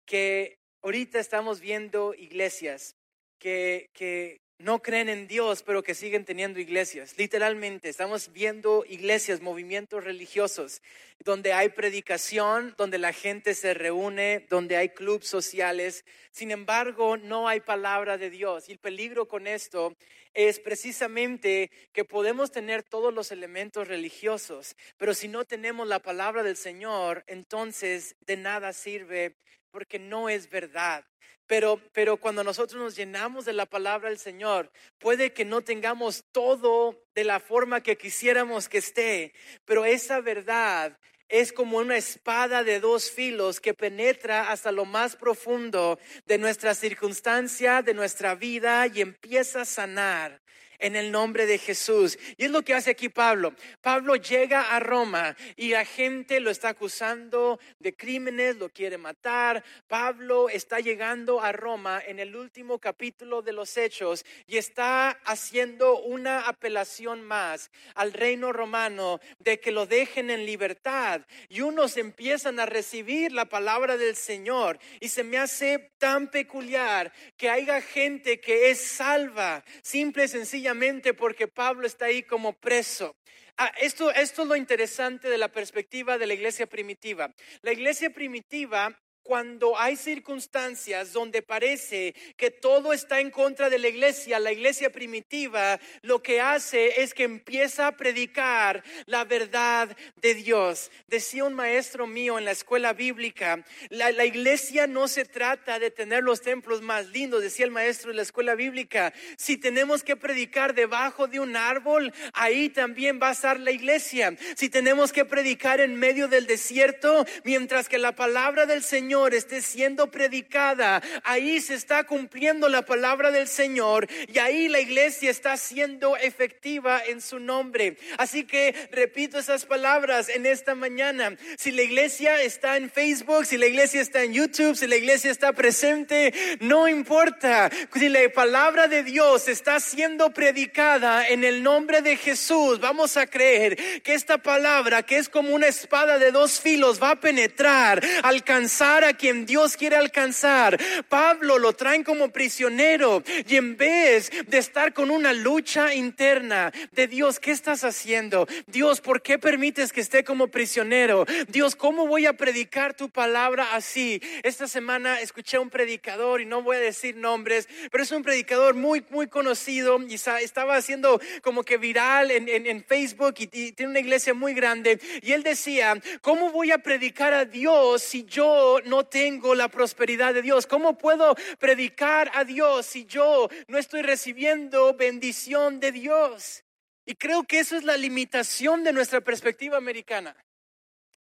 que 0.06 0.60
ahorita 0.82 1.18
estamos 1.18 1.58
viendo 1.58 2.14
iglesias 2.14 2.94
que, 3.40 3.90
que, 3.92 4.40
no 4.60 4.82
creen 4.82 5.08
en 5.08 5.26
Dios, 5.26 5.62
pero 5.62 5.82
que 5.82 5.94
siguen 5.94 6.24
teniendo 6.24 6.60
iglesias. 6.60 7.14
Literalmente, 7.16 7.88
estamos 7.88 8.30
viendo 8.32 8.84
iglesias, 8.86 9.40
movimientos 9.40 10.04
religiosos, 10.04 10.82
donde 11.24 11.54
hay 11.54 11.70
predicación, 11.70 12.74
donde 12.76 12.98
la 12.98 13.12
gente 13.12 13.54
se 13.54 13.72
reúne, 13.72 14.46
donde 14.50 14.76
hay 14.76 14.90
clubes 14.90 15.26
sociales. 15.26 16.04
Sin 16.30 16.50
embargo, 16.50 17.16
no 17.16 17.48
hay 17.48 17.60
palabra 17.60 18.18
de 18.18 18.28
Dios. 18.28 18.68
Y 18.68 18.72
el 18.72 18.78
peligro 18.78 19.26
con 19.28 19.46
esto 19.46 19.96
es 20.34 20.60
precisamente 20.60 21.70
que 21.92 22.04
podemos 22.04 22.50
tener 22.50 22.82
todos 22.82 23.12
los 23.12 23.32
elementos 23.32 23.88
religiosos, 23.88 24.76
pero 24.96 25.14
si 25.14 25.26
no 25.26 25.44
tenemos 25.44 25.88
la 25.88 25.98
palabra 26.00 26.42
del 26.42 26.56
Señor, 26.56 27.24
entonces 27.26 28.14
de 28.20 28.36
nada 28.36 28.72
sirve 28.72 29.36
porque 29.70 29.98
no 29.98 30.28
es 30.28 30.48
verdad. 30.50 31.04
Pero, 31.46 31.80
pero 31.92 32.16
cuando 32.16 32.44
nosotros 32.44 32.80
nos 32.80 32.96
llenamos 32.96 33.44
de 33.44 33.52
la 33.52 33.66
palabra 33.66 34.08
del 34.08 34.18
Señor, 34.18 34.70
puede 34.98 35.32
que 35.32 35.44
no 35.44 35.62
tengamos 35.62 36.24
todo 36.30 37.02
de 37.14 37.24
la 37.24 37.40
forma 37.40 37.82
que 37.82 37.98
quisiéramos 37.98 38.68
que 38.68 38.78
esté, 38.78 39.32
pero 39.64 39.84
esa 39.84 40.20
verdad 40.20 40.96
es 41.28 41.52
como 41.52 41.78
una 41.78 41.96
espada 41.96 42.64
de 42.64 42.80
dos 42.80 43.10
filos 43.10 43.60
que 43.60 43.74
penetra 43.74 44.50
hasta 44.50 44.72
lo 44.72 44.84
más 44.84 45.16
profundo 45.16 45.98
de 46.26 46.38
nuestra 46.38 46.74
circunstancia, 46.74 47.82
de 47.82 47.94
nuestra 47.94 48.34
vida 48.34 48.86
y 48.88 49.00
empieza 49.00 49.62
a 49.62 49.64
sanar 49.64 50.40
en 50.80 50.96
el 50.96 51.12
nombre 51.12 51.46
de 51.46 51.58
Jesús. 51.58 52.18
Y 52.36 52.46
es 52.46 52.50
lo 52.50 52.62
que 52.62 52.74
hace 52.74 52.90
aquí 52.90 53.08
Pablo. 53.08 53.54
Pablo 53.80 54.16
llega 54.16 54.74
a 54.74 54.80
Roma 54.80 55.36
y 55.56 55.70
la 55.70 55.84
gente 55.84 56.40
lo 56.40 56.50
está 56.50 56.70
acusando 56.70 57.60
de 57.78 57.94
crímenes, 57.94 58.56
lo 58.56 58.68
quiere 58.68 58.98
matar. 58.98 59.62
Pablo 59.86 60.48
está 60.48 60.80
llegando 60.80 61.40
a 61.40 61.52
Roma 61.52 62.02
en 62.06 62.18
el 62.18 62.34
último 62.34 62.78
capítulo 62.78 63.42
de 63.42 63.52
los 63.52 63.76
Hechos 63.76 64.24
y 64.46 64.56
está 64.56 65.10
haciendo 65.24 65.98
una 66.00 66.48
apelación 66.48 67.22
más 67.22 67.70
al 67.94 68.12
reino 68.12 68.52
romano 68.52 69.20
de 69.38 69.60
que 69.60 69.72
lo 69.72 69.86
dejen 69.86 70.30
en 70.30 70.46
libertad. 70.46 71.22
Y 71.48 71.60
unos 71.60 71.96
empiezan 71.96 72.60
a 72.60 72.66
recibir 72.66 73.32
la 73.32 73.44
palabra 73.44 73.96
del 73.96 74.16
Señor 74.16 74.78
y 75.00 75.08
se 75.08 75.24
me 75.24 75.38
hace 75.38 75.90
tan 75.98 76.30
peculiar 76.30 77.12
que 77.36 77.50
haya 77.50 77.80
gente 77.80 78.40
que 78.40 78.70
es 78.70 78.80
salva, 78.80 79.64
simple 79.82 80.24
y 80.24 80.28
sencilla 80.28 80.69
porque 81.14 81.48
Pablo 81.48 81.86
está 81.86 82.06
ahí 82.06 82.22
como 82.22 82.52
preso. 82.52 83.16
Ah, 83.56 83.72
esto, 83.80 84.10
esto 84.10 84.42
es 84.42 84.48
lo 84.48 84.56
interesante 84.56 85.28
de 85.28 85.38
la 85.38 85.52
perspectiva 85.52 86.18
de 86.18 86.26
la 86.26 86.34
iglesia 86.34 86.66
primitiva. 86.66 87.34
La 87.62 87.72
iglesia 87.72 88.10
primitiva 88.10 88.98
cuando 89.30 89.78
hay 89.78 89.94
circunstancias 89.94 91.12
donde 91.12 91.40
parece 91.40 92.16
que 92.36 92.50
todo 92.50 92.92
está 92.92 93.20
en 93.20 93.30
contra 93.30 93.70
de 93.70 93.78
la 93.78 93.86
iglesia, 93.86 94.40
la 94.40 94.50
iglesia 94.50 94.90
primitiva 94.90 95.78
lo 96.02 96.20
que 96.20 96.40
hace 96.40 97.00
es 97.00 97.14
que 97.14 97.22
empieza 97.22 97.86
a 97.86 97.96
predicar 97.96 98.82
la 99.06 99.22
verdad 99.22 99.96
de 100.16 100.34
Dios. 100.34 100.90
Decía 101.06 101.44
un 101.44 101.54
maestro 101.54 102.08
mío 102.08 102.40
en 102.40 102.44
la 102.44 102.50
escuela 102.50 102.92
bíblica, 102.92 103.64
la, 103.88 104.10
la 104.10 104.24
iglesia 104.24 104.88
no 104.88 105.06
se 105.06 105.24
trata 105.24 105.78
de 105.78 105.92
tener 105.92 106.24
los 106.24 106.40
templos 106.40 106.82
más 106.82 107.06
lindos, 107.10 107.40
decía 107.40 107.66
el 107.66 107.70
maestro 107.70 108.10
de 108.10 108.16
la 108.16 108.22
escuela 108.22 108.56
bíblica, 108.56 109.12
si 109.36 109.56
tenemos 109.56 110.02
que 110.02 110.16
predicar 110.16 110.74
debajo 110.74 111.28
de 111.28 111.38
un 111.38 111.54
árbol, 111.54 112.12
ahí 112.32 112.68
también 112.68 113.20
va 113.22 113.28
a 113.28 113.32
estar 113.34 113.60
la 113.60 113.70
iglesia. 113.70 114.36
Si 114.56 114.68
tenemos 114.68 115.12
que 115.12 115.24
predicar 115.24 115.80
en 115.80 115.94
medio 115.94 116.26
del 116.26 116.48
desierto, 116.48 117.24
mientras 117.44 117.88
que 117.88 117.98
la 117.98 118.16
palabra 118.16 118.66
del 118.66 118.82
Señor 118.82 119.19
esté 119.28 119.60
siendo 119.60 120.10
predicada, 120.10 121.02
ahí 121.24 121.60
se 121.60 121.74
está 121.74 122.04
cumpliendo 122.04 122.68
la 122.68 122.82
palabra 122.82 123.30
del 123.30 123.48
Señor 123.48 124.08
y 124.32 124.38
ahí 124.38 124.68
la 124.68 124.80
iglesia 124.80 125.30
está 125.30 125.56
siendo 125.56 126.16
efectiva 126.16 127.02
en 127.06 127.20
su 127.20 127.38
nombre. 127.38 127.96
Así 128.18 128.44
que 128.44 128.74
repito 128.92 129.38
esas 129.38 129.64
palabras 129.64 130.28
en 130.28 130.46
esta 130.46 130.74
mañana. 130.74 131.36
Si 131.56 131.70
la 131.70 131.82
iglesia 131.82 132.42
está 132.42 132.76
en 132.76 132.90
Facebook, 132.90 133.46
si 133.46 133.56
la 133.56 133.66
iglesia 133.66 134.00
está 134.00 134.22
en 134.22 134.32
YouTube, 134.32 134.76
si 134.76 134.86
la 134.86 134.96
iglesia 134.96 135.30
está 135.30 135.52
presente, 135.52 136.32
no 136.60 136.88
importa. 136.88 137.70
Si 137.94 138.08
la 138.08 138.20
palabra 138.32 138.88
de 138.88 139.02
Dios 139.02 139.48
está 139.48 139.80
siendo 139.80 140.30
predicada 140.30 141.28
en 141.28 141.44
el 141.44 141.62
nombre 141.62 142.02
de 142.02 142.16
Jesús, 142.16 142.80
vamos 142.80 143.16
a 143.16 143.26
creer 143.26 143.76
que 144.02 144.14
esta 144.14 144.38
palabra, 144.38 145.02
que 145.02 145.18
es 145.18 145.28
como 145.28 145.54
una 145.54 145.66
espada 145.66 146.18
de 146.18 146.30
dos 146.30 146.60
filos, 146.60 147.02
va 147.02 147.10
a 147.10 147.20
penetrar, 147.20 148.02
alcanzar 148.22 148.99
a 149.04 149.14
quien 149.14 149.46
Dios 149.46 149.76
quiere 149.76 149.96
alcanzar. 149.96 150.78
Pablo 151.08 151.58
lo 151.58 151.72
traen 151.72 152.04
como 152.04 152.30
prisionero 152.30 153.22
y 153.46 153.56
en 153.56 153.76
vez 153.76 154.30
de 154.46 154.58
estar 154.58 154.92
con 154.92 155.10
una 155.10 155.32
lucha 155.32 155.94
interna 155.94 156.72
de 156.92 157.06
Dios, 157.06 157.40
¿qué 157.40 157.52
estás 157.52 157.84
haciendo? 157.84 158.46
Dios, 158.66 159.00
¿por 159.00 159.22
qué 159.22 159.38
permites 159.38 159.92
que 159.92 160.00
esté 160.00 160.24
como 160.24 160.48
prisionero? 160.48 161.26
Dios, 161.48 161.76
¿cómo 161.76 162.06
voy 162.06 162.26
a 162.26 162.34
predicar 162.34 162.94
tu 162.94 163.10
palabra 163.10 163.74
así? 163.74 164.20
Esta 164.42 164.68
semana 164.68 165.20
escuché 165.20 165.56
a 165.56 165.60
un 165.60 165.70
predicador 165.70 166.40
y 166.40 166.46
no 166.46 166.62
voy 166.62 166.76
a 166.76 166.80
decir 166.80 167.16
nombres, 167.16 167.68
pero 167.90 168.04
es 168.04 168.12
un 168.12 168.22
predicador 168.22 168.74
muy, 168.74 169.04
muy 169.10 169.28
conocido 169.28 170.00
y 170.02 170.14
estaba 170.14 170.76
haciendo 170.76 171.20
como 171.42 171.62
que 171.62 171.76
viral 171.76 172.30
en, 172.30 172.48
en, 172.48 172.84
Facebook 172.84 173.34
y, 173.38 173.44
y 173.52 173.72
tiene 173.72 173.90
una 173.90 174.00
iglesia 174.00 174.34
muy 174.34 174.54
grande. 174.54 174.98
Y 175.22 175.32
él 175.32 175.42
decía, 175.42 176.00
¿cómo 176.20 176.50
voy 176.50 176.72
a 176.72 176.78
predicar 176.78 177.34
a 177.34 177.44
Dios 177.44 178.02
si 178.02 178.24
yo 178.24 178.80
no 178.90 179.06
tengo 179.06 179.54
la 179.54 179.68
prosperidad 179.68 180.34
de 180.34 180.42
Dios? 180.42 180.66
¿Cómo 180.66 180.98
puedo 180.98 181.34
predicar 181.58 182.30
a 182.34 182.44
Dios 182.44 182.84
si 182.84 183.06
yo 183.06 183.48
no 183.68 183.78
estoy 183.78 184.02
recibiendo 184.02 184.92
bendición 184.94 185.80
de 185.80 185.92
Dios? 185.92 186.64
Y 187.06 187.14
creo 187.14 187.44
que 187.44 187.60
eso 187.60 187.76
es 187.76 187.84
la 187.84 187.96
limitación 187.96 188.84
de 188.84 188.92
nuestra 188.92 189.22
perspectiva 189.22 189.78
americana. 189.78 190.36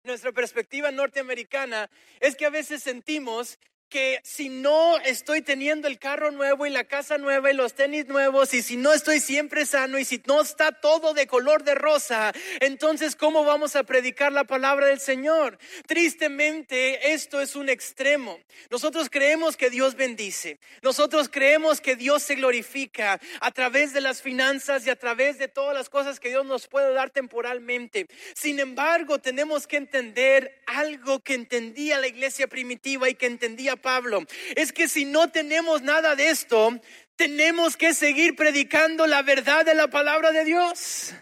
Nuestra 0.03 0.31
perspectiva 0.31 0.91
norteamericana 0.91 1.89
es 2.19 2.35
que 2.35 2.45
a 2.45 2.51
veces 2.51 2.83
sentimos 2.83 3.59
que 3.89 4.19
si 4.23 4.49
no 4.49 4.97
estoy 4.99 5.41
teniendo 5.41 5.87
el 5.87 5.99
carro 5.99 6.31
nuevo 6.31 6.65
y 6.65 6.69
la 6.69 6.85
casa 6.85 7.17
nueva 7.17 7.51
y 7.51 7.55
los 7.55 7.73
tenis 7.73 8.07
nuevos 8.07 8.53
y 8.53 8.61
si 8.61 8.77
no 8.77 8.93
estoy 8.93 9.19
siempre 9.19 9.65
sano 9.65 9.97
y 9.99 10.05
si 10.05 10.21
no 10.25 10.41
está 10.41 10.71
todo 10.71 11.13
de 11.13 11.27
color 11.27 11.63
de 11.63 11.75
rosa, 11.75 12.33
entonces 12.59 13.15
¿cómo 13.15 13.43
vamos 13.43 13.75
a 13.75 13.83
predicar 13.83 14.31
la 14.31 14.43
palabra 14.43 14.87
del 14.87 14.99
Señor? 14.99 15.57
Tristemente 15.87 17.13
esto 17.13 17.41
es 17.41 17.55
un 17.55 17.69
extremo. 17.69 18.39
Nosotros 18.69 19.09
creemos 19.09 19.57
que 19.57 19.69
Dios 19.69 19.95
bendice. 19.95 20.59
Nosotros 20.81 21.29
creemos 21.29 21.81
que 21.81 21.95
Dios 21.95 22.23
se 22.23 22.35
glorifica 22.35 23.19
a 23.39 23.51
través 23.51 23.93
de 23.93 24.01
las 24.01 24.21
finanzas 24.21 24.85
y 24.85 24.89
a 24.89 24.95
través 24.95 25.37
de 25.37 25.47
todas 25.47 25.75
las 25.75 25.89
cosas 25.89 26.19
que 26.19 26.29
Dios 26.29 26.45
nos 26.45 26.67
puede 26.67 26.93
dar 26.93 27.09
temporalmente. 27.09 28.07
Sin 28.33 28.59
embargo, 28.59 29.19
tenemos 29.19 29.67
que 29.67 29.77
entender 29.77 30.61
algo 30.65 31.19
que 31.19 31.35
entendía 31.35 31.99
la 31.99 32.07
iglesia 32.07 32.47
primitiva 32.47 33.09
y 33.09 33.15
que 33.15 33.25
entendía 33.25 33.74
Pablo, 33.77 34.25
es 34.55 34.71
que 34.71 34.87
si 34.87 35.05
no 35.05 35.29
tenemos 35.31 35.81
nada 35.81 36.15
de 36.15 36.29
esto, 36.29 36.79
tenemos 37.15 37.77
que 37.77 37.93
seguir 37.93 38.35
predicando 38.35 39.07
la 39.07 39.21
verdad 39.21 39.65
de 39.65 39.75
la 39.75 39.87
palabra 39.87 40.31
de 40.31 40.43
Dios. 40.43 41.13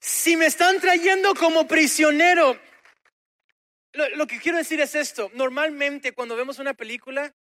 Si 0.00 0.36
me 0.36 0.46
están 0.46 0.80
trayendo 0.80 1.34
como 1.34 1.66
prisionero, 1.66 2.58
lo, 3.92 4.26
que 4.26 4.38
quiero 4.38 4.58
decir 4.58 4.80
es 4.80 4.94
esto, 4.94 5.30
normalmente 5.34 6.12
cuando 6.12 6.36
vemos 6.36 6.58
una 6.58 6.74
película, 6.74 7.34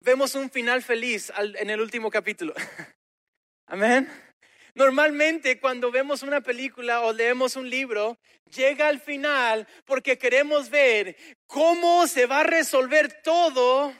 vemos 0.00 0.34
un 0.34 0.50
final 0.50 0.82
feliz 0.82 1.32
en 1.36 1.70
el 1.70 1.80
último 1.80 2.10
capítulo. 2.10 2.54
Amén. 3.66 4.10
Normalmente 4.74 5.60
cuando 5.60 5.92
vemos 5.92 6.22
una 6.22 6.40
película 6.40 7.02
o 7.02 7.12
leemos 7.12 7.54
un 7.54 7.70
libro, 7.70 8.18
llega 8.54 8.88
al 8.88 9.00
final 9.00 9.68
porque 9.84 10.18
queremos 10.18 10.68
ver 10.68 11.16
cómo 11.46 12.08
se 12.08 12.26
va 12.26 12.40
a 12.40 12.44
resolver 12.44 13.22
todo. 13.22 13.94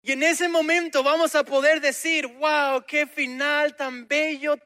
Y 0.00 0.12
en 0.12 0.22
ese 0.22 0.48
momento 0.48 1.02
vamos 1.02 1.34
a 1.34 1.44
poder 1.44 1.80
decir, 1.80 2.26
wow, 2.26 2.84
qué 2.86 3.06
final 3.06 3.74
tan 3.74 4.06
bello, 4.06 4.56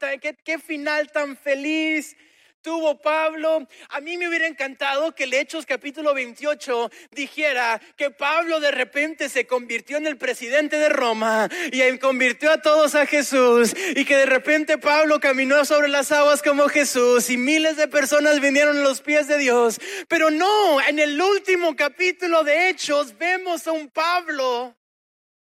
qué, 0.43 0.59
final 0.59 1.11
tan 1.11 1.35
feliz 1.37 2.15
tuvo 2.61 2.99
Pablo. 2.99 3.67
A 3.89 4.01
mí 4.01 4.17
me 4.17 4.27
hubiera 4.27 4.47
encantado 4.47 5.13
que 5.13 5.23
el 5.23 5.33
Hechos 5.33 5.65
capítulo 5.65 6.13
28 6.13 6.89
dijera 7.11 7.79
que 7.95 8.11
Pablo 8.11 8.59
de 8.59 8.71
repente 8.71 9.29
se 9.29 9.47
convirtió 9.47 9.97
en 9.97 10.07
el 10.07 10.17
presidente 10.17 10.77
de 10.77 10.89
Roma 10.89 11.49
y 11.71 11.97
convirtió 11.99 12.51
a 12.51 12.61
todos 12.61 12.95
a 12.95 13.05
Jesús 13.05 13.73
y 13.95 14.05
que 14.05 14.17
de 14.17 14.25
repente 14.25 14.77
Pablo 14.77 15.19
caminó 15.19 15.65
sobre 15.65 15.87
las 15.87 16.11
aguas 16.11 16.41
como 16.41 16.69
Jesús 16.69 17.29
y 17.29 17.37
miles 17.37 17.77
de 17.77 17.87
personas 17.87 18.39
vinieron 18.39 18.77
a 18.77 18.83
los 18.83 19.01
pies 19.01 19.27
de 19.27 19.37
Dios. 19.37 19.79
Pero 20.07 20.29
no, 20.29 20.81
en 20.81 20.99
el 20.99 21.21
último 21.21 21.75
capítulo 21.75 22.43
de 22.43 22.69
Hechos 22.69 23.17
vemos 23.17 23.67
a 23.67 23.71
un 23.71 23.89
Pablo 23.89 24.75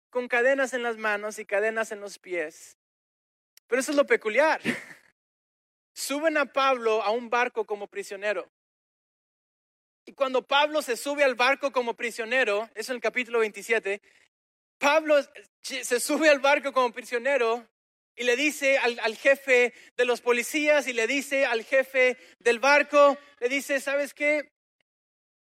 con 0.10 0.28
cadenas 0.28 0.74
en 0.74 0.84
las 0.84 0.98
manos 0.98 1.40
y 1.40 1.46
cadenas 1.46 1.92
en 1.92 2.02
los 2.02 2.20
pies. 2.20 2.78
Pero 3.68 3.80
eso 3.80 3.92
es 3.92 3.98
lo 3.98 4.06
peculiar 4.06 4.60
suben 5.94 6.38
a 6.38 6.46
Pablo 6.46 7.02
a 7.04 7.12
un 7.12 7.30
barco 7.30 7.66
como 7.66 7.88
prisionero. 7.88 8.50
Y 10.06 10.14
cuando 10.14 10.46
Pablo 10.46 10.82
se 10.82 10.98
sube 10.98 11.24
al 11.24 11.36
barco 11.36 11.72
como 11.72 11.96
prisionero, 11.96 12.70
eso 12.76 12.92
en 12.92 12.98
el 12.98 13.02
capítulo 13.02 13.40
27, 13.40 14.02
Pablo 14.78 15.16
se 15.62 16.00
sube 16.00 16.30
al 16.30 16.40
barco 16.40 16.74
como 16.74 16.92
prisionero 16.92 17.68
y 18.16 18.24
le 18.24 18.36
dice 18.36 18.78
al, 18.80 19.00
al, 19.00 19.16
jefe 19.16 19.74
de 19.96 20.06
los 20.06 20.22
policías 20.22 20.88
y 20.88 20.94
le 20.94 21.06
dice 21.08 21.46
al 21.46 21.64
jefe 21.64 22.18
del 22.40 22.60
barco, 22.60 23.18
le 23.40 23.48
dice, 23.48 23.80
¿sabes 23.80 24.14
qué? 24.14 24.52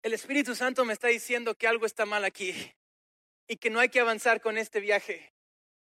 El 0.02 0.12
Espíritu 0.12 0.56
Santo 0.56 0.84
me 0.84 0.92
está 0.92 1.08
diciendo 1.08 1.54
que 1.54 1.68
algo 1.68 1.86
está 1.86 2.04
mal 2.04 2.24
aquí 2.24 2.52
y 3.46 3.56
que 3.56 3.70
no 3.70 3.78
hay 3.78 3.88
que 3.88 4.00
avanzar 4.00 4.40
con 4.40 4.58
este 4.58 4.80
viaje. 4.80 5.31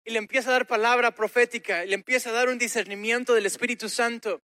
Y 0.07 0.11
le 0.11 0.19
empieza 0.19 0.49
a 0.49 0.53
dar 0.53 0.67
palabra 0.67 1.11
profética, 1.11 1.83
y 1.83 1.89
le 1.89 1.95
empieza 1.95 2.29
a 2.29 2.33
dar 2.33 2.47
un 2.47 2.57
discernimiento 2.57 3.33
del 3.33 3.45
Espíritu 3.45 3.89
Santo. 3.89 4.41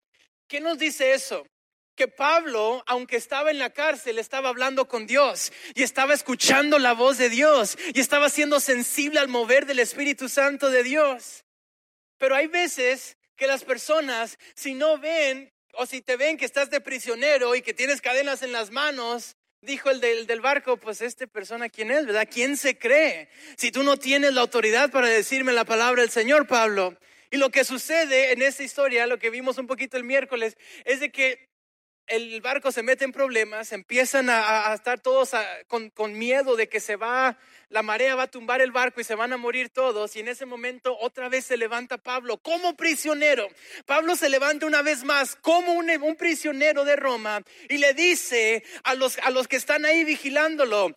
¿Qué 0.49 0.61
nos 0.61 0.76
dice 0.76 1.14
eso? 1.14 1.47
que 1.95 2.09
Pablo, 2.09 2.83
aunque 2.87 3.16
estaba 3.16 3.50
en 3.50 3.59
la 3.59 3.71
cárcel, 3.71 4.19
estaba 4.19 4.49
hablando 4.49 4.88
con 4.88 5.07
Dios 5.07 5.52
y 5.75 5.83
estaba 5.83 6.14
escuchando 6.14 6.78
la 6.78 6.95
voz 6.95 7.19
de 7.19 7.28
Dios 7.28 7.76
y 7.92 8.00
estaba 8.00 8.31
siendo 8.31 8.61
sensible 8.61 9.21
al 9.21 9.28
mover 9.28 9.66
del 9.66 9.78
Espíritu 9.78 10.28
Santo 10.31 10.71
de 10.71 10.83
Dios. 10.83 11.45
Pero 12.16 12.35
hay 12.35 12.47
veces 12.47 13.19
que 13.37 13.47
las 13.47 13.62
personas, 13.62 14.38
si 14.54 14.73
no 14.73 14.99
ven 14.99 15.52
o 15.75 15.85
si 15.85 16.00
te 16.00 16.16
ven 16.16 16.38
que 16.38 16.47
estás 16.47 16.71
de 16.71 16.81
prisionero 16.81 17.54
y 17.54 17.61
que 17.61 17.75
tienes 17.75 18.00
cadenas 18.00 18.42
en 18.42 18.52
las 18.52 18.71
manos, 18.71 19.37
Dijo 19.62 19.90
el 19.90 20.00
del, 20.00 20.26
del, 20.26 20.40
barco, 20.40 20.76
pues 20.76 21.00
esta 21.02 21.25
persona, 21.28 21.69
¿quién 21.69 21.92
es? 21.92 22.04
¿Verdad? 22.04 22.28
¿Quién 22.28 22.57
se 22.57 22.76
cree? 22.76 23.28
Si 23.57 23.71
tú 23.71 23.85
no 23.85 23.97
tienes 23.97 24.35
la 24.35 24.40
autoridad 24.40 24.90
para 24.90 25.07
decirme 25.07 25.52
la 25.52 25.64
palabra 25.64 26.02
del 26.02 26.11
Señor, 26.11 26.49
Pablo. 26.49 26.99
Y 27.31 27.37
lo 27.37 27.50
que 27.50 27.62
sucede 27.62 28.33
en 28.33 28.42
esta 28.42 28.64
historia, 28.64 29.07
lo 29.07 29.21
que 29.21 29.31
vimos 29.31 29.59
un 29.59 29.69
poquito 29.69 29.97
el 29.97 30.02
miércoles, 30.02 30.57
es 30.85 30.99
de 30.99 31.12
que 31.12 31.51
el 32.06 32.40
barco 32.40 32.73
se 32.73 32.82
mete 32.82 33.04
en 33.04 33.12
problemas, 33.12 33.73
empiezan 33.73 34.28
a, 34.28 34.73
estar 34.75 35.00
todos 35.00 35.30
con, 35.68 35.90
con 35.90 36.18
miedo 36.18 36.56
de 36.56 36.68
que 36.68 36.80
se 36.80 36.97
va 36.97 37.38
la 37.73 37.82
marea 37.82 38.14
va 38.14 38.25
a 38.25 38.30
tumbar 38.30 38.61
el 38.61 38.71
barco 38.71 39.00
y 39.00 39.04
se 39.04 39.14
van 39.14 39.32
a 39.32 39.38
morir 39.38 39.71
todos. 39.71 40.14
Y 40.14 40.21
en 40.21 40.28
ese 40.28 40.44
momento 40.44 40.94
otra 41.00 41.30
vez 41.30 41.47
se 41.47 41.56
levanta 41.56 41.97
Pablo 41.97 42.37
como 42.37 42.76
prisionero. 42.76 43.49
Pablo 43.87 44.14
se 44.14 44.28
levanta 44.28 44.66
una 44.66 44.82
vez 44.82 45.04
más 45.04 45.37
como 45.37 45.73
un, 45.73 45.90
un 45.90 46.16
prisionero 46.16 46.85
de 46.85 46.97
Roma 46.97 47.40
y 47.71 47.78
le 47.78 47.94
dice 47.94 48.62
a 48.85 48.94
los, 48.94 49.18
a 49.21 49.30
los 49.30 49.49
que 49.49 49.56
están 49.56 49.87
ahí 49.87 50.04
vigilándolo, 50.04 50.94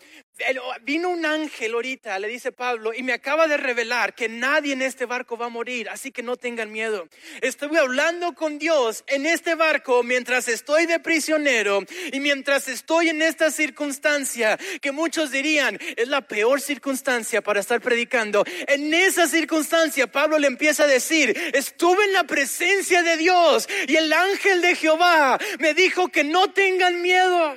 Vino 0.82 1.10
un 1.10 1.26
ángel 1.26 1.74
ahorita, 1.74 2.20
le 2.20 2.28
dice 2.28 2.52
Pablo, 2.52 2.94
y 2.94 3.04
me 3.04 3.14
acaba 3.14 3.48
de 3.48 3.56
revelar 3.56 4.14
que 4.14 4.28
nadie 4.28 4.74
en 4.74 4.82
este 4.82 5.06
barco 5.06 5.38
va 5.38 5.46
a 5.46 5.50
morir, 5.50 5.88
así 5.90 6.12
que 6.12 6.24
no 6.24 6.36
tengan 6.36 6.74
miedo. 6.74 7.08
Estuve 7.42 7.80
hablando 7.80 8.34
con 8.36 8.60
Dios 8.60 9.06
en 9.08 9.26
este 9.26 9.56
barco 9.56 10.04
mientras 10.04 10.50
estoy 10.50 10.88
de 10.88 11.00
prisionero 11.00 11.84
y 12.12 12.20
mientras 12.20 12.68
estoy 12.68 13.10
en 13.10 13.22
esta 13.22 13.50
circunstancia 13.50 14.60
que 14.82 14.92
muchos 14.92 15.32
dirían 15.32 15.80
es 15.96 16.10
la 16.10 16.22
peor 16.22 16.60
circunstancia 16.60 17.42
para 17.42 17.62
estar 17.62 17.80
predicando. 17.80 18.44
En 18.68 18.94
esa 18.94 19.28
circunstancia 19.28 20.08
Pablo 20.08 20.38
le 20.38 20.48
empieza 20.48 20.84
a 20.84 20.88
decir, 20.88 21.30
estuve 21.54 22.04
en 22.04 22.14
la 22.14 22.26
presencia 22.26 23.04
de 23.04 23.16
Dios 23.16 23.70
y 23.88 23.96
el 23.96 24.12
ángel 24.12 24.62
de 24.62 24.76
Jehová 24.76 25.40
me 25.60 25.74
dijo 25.74 26.10
que 26.10 26.26
no 26.26 26.52
tengan 26.52 27.02
miedo 27.02 27.56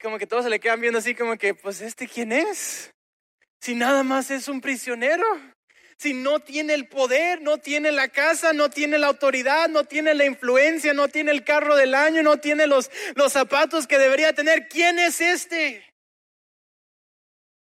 como 0.00 0.18
que 0.18 0.26
todos 0.26 0.44
se 0.44 0.50
le 0.50 0.60
quedan 0.60 0.80
viendo 0.80 0.98
así 0.98 1.14
como 1.14 1.36
que, 1.36 1.54
pues 1.54 1.80
este 1.80 2.06
quién 2.08 2.32
es? 2.32 2.92
Si 3.60 3.74
nada 3.74 4.02
más 4.02 4.30
es 4.30 4.48
un 4.48 4.60
prisionero, 4.60 5.26
si 5.96 6.14
no 6.14 6.38
tiene 6.38 6.74
el 6.74 6.88
poder, 6.88 7.42
no 7.42 7.58
tiene 7.58 7.90
la 7.90 8.08
casa, 8.08 8.52
no 8.52 8.70
tiene 8.70 8.98
la 8.98 9.08
autoridad, 9.08 9.68
no 9.68 9.84
tiene 9.84 10.14
la 10.14 10.24
influencia, 10.24 10.94
no 10.94 11.08
tiene 11.08 11.32
el 11.32 11.44
carro 11.44 11.74
del 11.74 11.94
año, 11.94 12.22
no 12.22 12.38
tiene 12.38 12.68
los, 12.68 12.90
los 13.16 13.32
zapatos 13.32 13.88
que 13.88 13.98
debería 13.98 14.32
tener, 14.32 14.68
¿quién 14.68 15.00
es 15.00 15.20
este? 15.20 15.84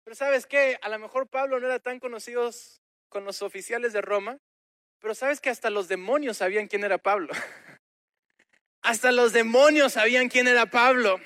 Pero 0.03 0.15
sabes 0.15 0.45
qué, 0.45 0.77
a 0.81 0.89
lo 0.89 0.99
mejor 0.99 1.27
Pablo 1.27 1.59
no 1.59 1.67
era 1.67 1.79
tan 1.79 1.99
conocido 1.99 2.51
con 3.07 3.23
los 3.23 3.41
oficiales 3.41 3.93
de 3.93 4.01
Roma, 4.01 4.37
pero 4.99 5.15
sabes 5.15 5.39
que 5.39 5.49
hasta 5.49 5.69
los 5.69 5.87
demonios 5.87 6.37
sabían 6.37 6.67
quién 6.67 6.83
era 6.83 6.97
Pablo. 6.97 7.33
Hasta 8.81 9.11
los 9.11 9.33
demonios 9.33 9.93
sabían 9.93 10.29
quién 10.29 10.47
era 10.47 10.67
Pablo. 10.67 11.19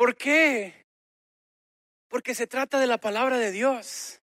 ¿Por 0.00 0.16
qué? 0.16 0.86
Porque 2.08 2.34
se 2.34 2.46
trata 2.46 2.80
de 2.80 2.86
la 2.86 2.96
palabra 2.96 3.36
de 3.36 3.52
Dios. 3.52 4.22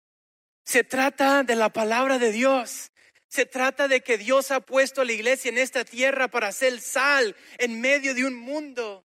Se 0.64 0.82
trata 0.82 1.42
de 1.42 1.56
la 1.56 1.68
palabra 1.68 2.18
de 2.18 2.32
Dios. 2.32 2.90
Se 3.28 3.44
trata 3.44 3.86
de 3.86 4.00
que 4.00 4.16
Dios 4.16 4.50
ha 4.50 4.60
puesto 4.60 5.02
a 5.02 5.04
la 5.04 5.12
iglesia 5.12 5.50
en 5.50 5.58
esta 5.58 5.84
tierra 5.84 6.28
para 6.28 6.48
hacer 6.48 6.80
sal 6.80 7.36
en 7.58 7.82
medio 7.82 8.14
de 8.14 8.24
un 8.24 8.34
mundo 8.34 9.04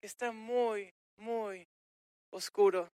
que 0.00 0.08
está 0.08 0.32
muy, 0.32 0.92
muy 1.16 1.68
oscuro. 2.30 2.90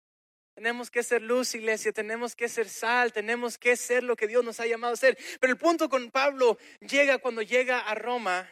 Tenemos 0.55 0.89
que 0.89 1.03
ser 1.03 1.21
luz, 1.21 1.53
iglesia, 1.53 1.91
tenemos 1.93 2.35
que 2.35 2.49
ser 2.49 2.67
sal, 2.67 3.13
tenemos 3.13 3.59
que 3.59 3.77
ser 3.77 4.03
lo 4.03 4.15
que 4.15 4.27
Dios 4.27 4.43
nos 4.43 4.59
ha 4.59 4.65
llamado 4.65 4.95
a 4.95 4.97
ser. 4.97 5.19
Pero 5.39 5.53
el 5.53 5.59
punto 5.59 5.87
con 5.87 6.09
Pablo 6.09 6.57
llega 6.79 7.19
cuando 7.19 7.43
llega 7.43 7.79
a 7.81 7.93
Roma 7.93 8.49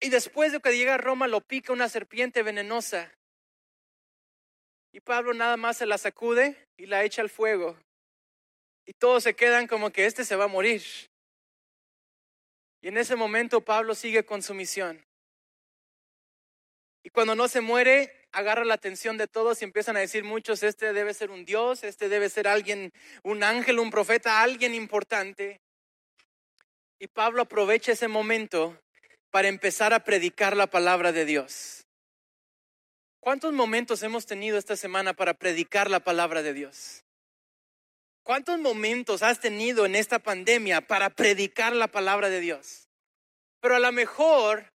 y 0.00 0.08
después 0.08 0.50
de 0.50 0.58
que 0.58 0.76
llega 0.76 0.94
a 0.94 0.98
Roma 0.98 1.28
lo 1.28 1.42
pica 1.42 1.72
una 1.72 1.88
serpiente 1.88 2.42
venenosa. 2.42 3.14
Y 4.92 5.00
Pablo 5.00 5.34
nada 5.34 5.56
más 5.56 5.76
se 5.76 5.86
la 5.86 5.98
sacude 5.98 6.56
y 6.76 6.86
la 6.86 7.04
echa 7.04 7.22
al 7.22 7.30
fuego. 7.30 7.76
Y 8.86 8.94
todos 8.94 9.22
se 9.22 9.34
quedan 9.34 9.66
como 9.66 9.90
que 9.90 10.06
este 10.06 10.24
se 10.24 10.36
va 10.36 10.44
a 10.44 10.48
morir. 10.48 10.82
Y 12.80 12.88
en 12.88 12.96
ese 12.96 13.16
momento 13.16 13.60
Pablo 13.60 13.94
sigue 13.94 14.24
con 14.24 14.42
su 14.42 14.54
misión. 14.54 15.04
Y 17.02 17.10
cuando 17.10 17.34
no 17.34 17.48
se 17.48 17.60
muere, 17.60 18.26
agarra 18.32 18.64
la 18.64 18.74
atención 18.74 19.16
de 19.16 19.26
todos 19.26 19.60
y 19.60 19.64
empiezan 19.64 19.96
a 19.96 20.00
decir 20.00 20.24
muchos, 20.24 20.62
este 20.62 20.92
debe 20.92 21.14
ser 21.14 21.30
un 21.30 21.44
Dios, 21.44 21.84
este 21.84 22.08
debe 22.08 22.28
ser 22.28 22.48
alguien, 22.48 22.92
un 23.22 23.42
ángel, 23.42 23.78
un 23.78 23.90
profeta, 23.90 24.42
alguien 24.42 24.74
importante. 24.74 25.60
Y 26.98 27.06
Pablo 27.08 27.42
aprovecha 27.42 27.92
ese 27.92 28.08
momento 28.08 28.78
para 29.30 29.48
empezar 29.48 29.92
a 29.92 30.04
predicar 30.04 30.56
la 30.56 30.66
palabra 30.66 31.12
de 31.12 31.24
Dios. 31.24 31.87
¿Cuántos 33.20 33.52
momentos 33.52 34.02
hemos 34.02 34.26
tenido 34.26 34.58
esta 34.58 34.76
semana 34.76 35.12
para 35.12 35.34
predicar 35.34 35.90
la 35.90 36.00
palabra 36.00 36.42
de 36.42 36.54
Dios? 36.54 37.04
¿Cuántos 38.22 38.58
momentos 38.58 39.22
has 39.22 39.40
tenido 39.40 39.86
en 39.86 39.94
esta 39.94 40.18
pandemia 40.18 40.82
para 40.82 41.10
predicar 41.10 41.74
la 41.74 41.88
palabra 41.88 42.28
de 42.28 42.40
Dios? 42.40 42.86
Pero 43.60 43.76
a 43.76 43.80
lo 43.80 43.90
mejor 43.90 44.72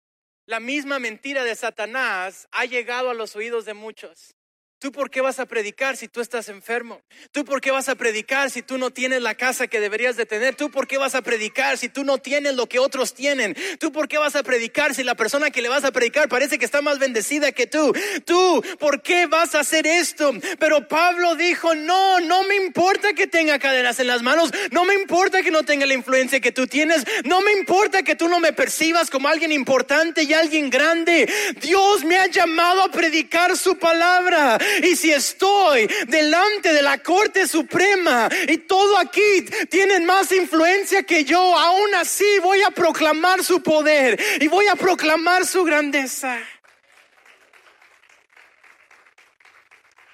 la 0.47 0.59
misma 0.59 0.99
mentira 0.99 1.45
de 1.45 1.55
Satanás 1.55 2.49
ha 2.51 2.65
llegado 2.65 3.11
a 3.11 3.15
los 3.15 3.37
oídos 3.37 3.65
de 3.65 3.75
muchos. 3.75 4.35
¿Tú 4.83 4.91
por 4.91 5.11
qué 5.11 5.21
vas 5.21 5.39
a 5.39 5.47
predicar 5.47 5.97
si 5.97 6.09
tú 6.09 6.21
estás 6.21 6.49
enfermo? 6.49 7.03
¿Tú 7.31 7.45
por 7.45 7.61
qué 7.61 7.71
vas 7.71 7.89
a 7.89 7.95
predicar 7.95 8.51
si 8.51 8.63
tú 8.63 8.79
no 8.79 8.91
tienes 8.91 9.23
la 9.23 9.37
casa 9.37 9.69
que 9.69 9.79
deberías 9.79 10.17
de 10.17 10.27
tener? 10.27 10.57
¿Tú 10.57 10.73
por 10.73 10.89
qué 10.89 10.99
vas 10.99 11.15
a 11.15 11.23
predicar 11.23 11.79
si 11.79 11.89
tú 11.89 12.03
no 12.03 12.19
tienes 12.19 12.57
lo 12.57 12.67
que 12.67 12.81
otros 12.81 13.15
tienen? 13.15 13.57
¿Tú 13.79 13.93
por 13.93 14.09
qué 14.09 14.19
vas 14.19 14.35
a 14.35 14.43
predicar 14.43 14.93
si 14.93 15.05
la 15.05 15.15
persona 15.15 15.53
que 15.53 15.63
le 15.63 15.69
vas 15.69 15.85
a 15.85 15.93
predicar 15.93 16.29
parece 16.29 16.59
que 16.59 16.65
está 16.65 16.83
más 16.83 16.99
bendecida 16.99 17.53
que 17.53 17.69
tú? 17.69 17.95
¿Tú 18.25 18.61
por 18.81 19.03
qué 19.03 19.29
vas 19.29 19.55
a 19.55 19.61
hacer 19.61 19.87
esto? 19.87 20.33
Pero 20.59 20.89
Pablo 20.89 21.37
dijo, 21.37 21.77
no, 21.77 22.19
no 22.19 22.43
me 22.43 22.57
importa 22.57 23.13
que 23.13 23.29
tenga 23.29 23.61
cadenas 23.61 24.01
en 24.01 24.09
las 24.09 24.23
manos, 24.23 24.51
no 24.73 24.85
me 24.85 24.95
importa 24.95 25.45
que 25.45 25.53
no 25.53 25.63
tenga 25.63 25.87
la 25.87 25.95
influencia 25.95 26.41
que 26.41 26.51
tú 26.51 26.67
tienes, 26.67 27.05
no 27.23 27.41
me 27.41 27.53
importa 27.53 28.03
que 28.03 28.17
tú 28.17 28.29
no 28.29 28.41
me 28.41 28.53
percibas 28.53 29.11
como 29.11 29.29
alguien 29.29 29.53
importante 29.53 30.25
y 30.25 30.33
alguien 30.33 30.71
grande. 30.71 31.33
Dios 31.61 32.03
me 32.03 32.19
ha 32.19 32.27
llamado 32.27 32.83
a 32.83 32.91
predicar 32.91 33.57
su 33.57 33.79
palabra. 33.79 34.59
Y 34.83 34.97
si 34.97 35.13
estoy 35.13 35.89
delante 36.07 36.73
de 36.73 36.83
la 36.83 37.03
Corte 37.03 37.47
Suprema 37.47 38.29
y 38.49 38.59
todo 38.59 38.99
aquí 38.99 39.43
tienen 39.69 40.05
más 40.05 40.33
influencia 40.33 41.03
que 41.03 41.25
yo, 41.25 41.59
aún 41.59 41.95
así 41.95 42.39
voy 42.41 42.63
a 42.63 42.71
proclamar 42.71 43.43
su 43.43 43.63
poder 43.63 44.21
y 44.41 44.49
voy 44.49 44.67
a 44.69 44.77
proclamar 44.77 45.47
su 45.47 45.65
grandeza. 45.65 46.39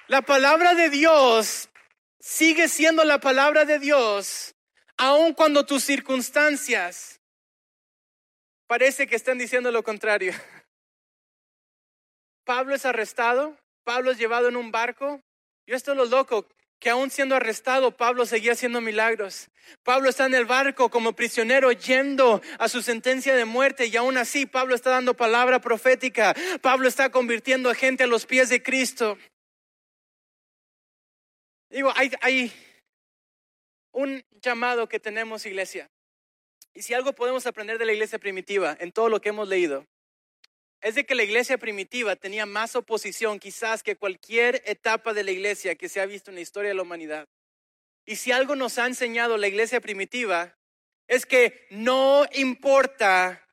La 0.07 0.23
palabra 0.23 0.73
de 0.73 0.89
Dios 0.89 1.69
sigue 2.19 2.67
siendo 2.67 3.03
la 3.03 3.19
palabra 3.19 3.65
de 3.65 3.77
Dios, 3.77 4.55
aun 4.97 5.33
cuando 5.33 5.65
tus 5.65 5.83
circunstancias 5.83 7.21
parece 8.67 9.07
que 9.07 9.15
están 9.15 9.37
diciendo 9.37 9.71
lo 9.71 9.83
contrario. 9.83 10.33
Pablo 12.43 12.73
es 12.73 12.85
arrestado, 12.85 13.55
Pablo 13.83 14.11
es 14.11 14.17
llevado 14.17 14.47
en 14.47 14.55
un 14.55 14.71
barco. 14.71 15.21
Yo 15.65 15.75
estoy 15.75 15.95
lo 15.95 16.05
loco, 16.05 16.47
que 16.79 16.89
aún 16.89 17.09
siendo 17.09 17.35
arrestado, 17.35 17.95
Pablo 17.95 18.25
seguía 18.25 18.53
haciendo 18.53 18.81
milagros. 18.81 19.49
Pablo 19.83 20.09
está 20.09 20.25
en 20.25 20.33
el 20.33 20.45
barco 20.45 20.89
como 20.89 21.13
prisionero 21.13 21.71
yendo 21.71 22.41
a 22.57 22.69
su 22.69 22.81
sentencia 22.81 23.35
de 23.35 23.45
muerte 23.45 23.87
y 23.87 23.95
aún 23.97 24.17
así 24.17 24.45
Pablo 24.45 24.75
está 24.75 24.89
dando 24.91 25.13
palabra 25.13 25.59
profética. 25.59 26.35
Pablo 26.61 26.87
está 26.87 27.11
convirtiendo 27.11 27.69
a 27.69 27.75
gente 27.75 28.03
a 28.03 28.07
los 28.07 28.25
pies 28.25 28.49
de 28.49 28.63
Cristo. 28.63 29.17
Digo, 31.69 31.93
hay 31.95 32.51
un 33.91 34.23
llamado 34.41 34.87
que 34.87 34.99
tenemos, 34.99 35.45
iglesia. 35.45 35.89
Y 36.73 36.81
si 36.81 36.93
algo 36.93 37.13
podemos 37.13 37.45
aprender 37.45 37.77
de 37.77 37.85
la 37.85 37.93
iglesia 37.93 38.19
primitiva 38.19 38.75
en 38.79 38.91
todo 38.91 39.09
lo 39.09 39.19
que 39.19 39.29
hemos 39.29 39.47
leído, 39.47 39.85
es 40.81 40.95
de 40.95 41.05
que 41.05 41.15
la 41.15 41.23
iglesia 41.23 41.57
primitiva 41.57 42.15
tenía 42.15 42.45
más 42.45 42.75
oposición 42.75 43.39
quizás 43.39 43.83
que 43.83 43.95
cualquier 43.95 44.61
etapa 44.65 45.13
de 45.13 45.23
la 45.23 45.31
iglesia 45.31 45.75
que 45.75 45.89
se 45.89 45.99
ha 45.99 46.05
visto 46.05 46.31
en 46.31 46.35
la 46.35 46.41
historia 46.41 46.69
de 46.69 46.75
la 46.75 46.83
humanidad. 46.83 47.27
Y 48.05 48.15
si 48.15 48.31
algo 48.31 48.55
nos 48.55 48.77
ha 48.77 48.87
enseñado 48.87 49.37
la 49.37 49.47
iglesia 49.47 49.81
primitiva, 49.81 50.57
es 51.07 51.25
que 51.25 51.67
no 51.69 52.25
importa 52.33 53.48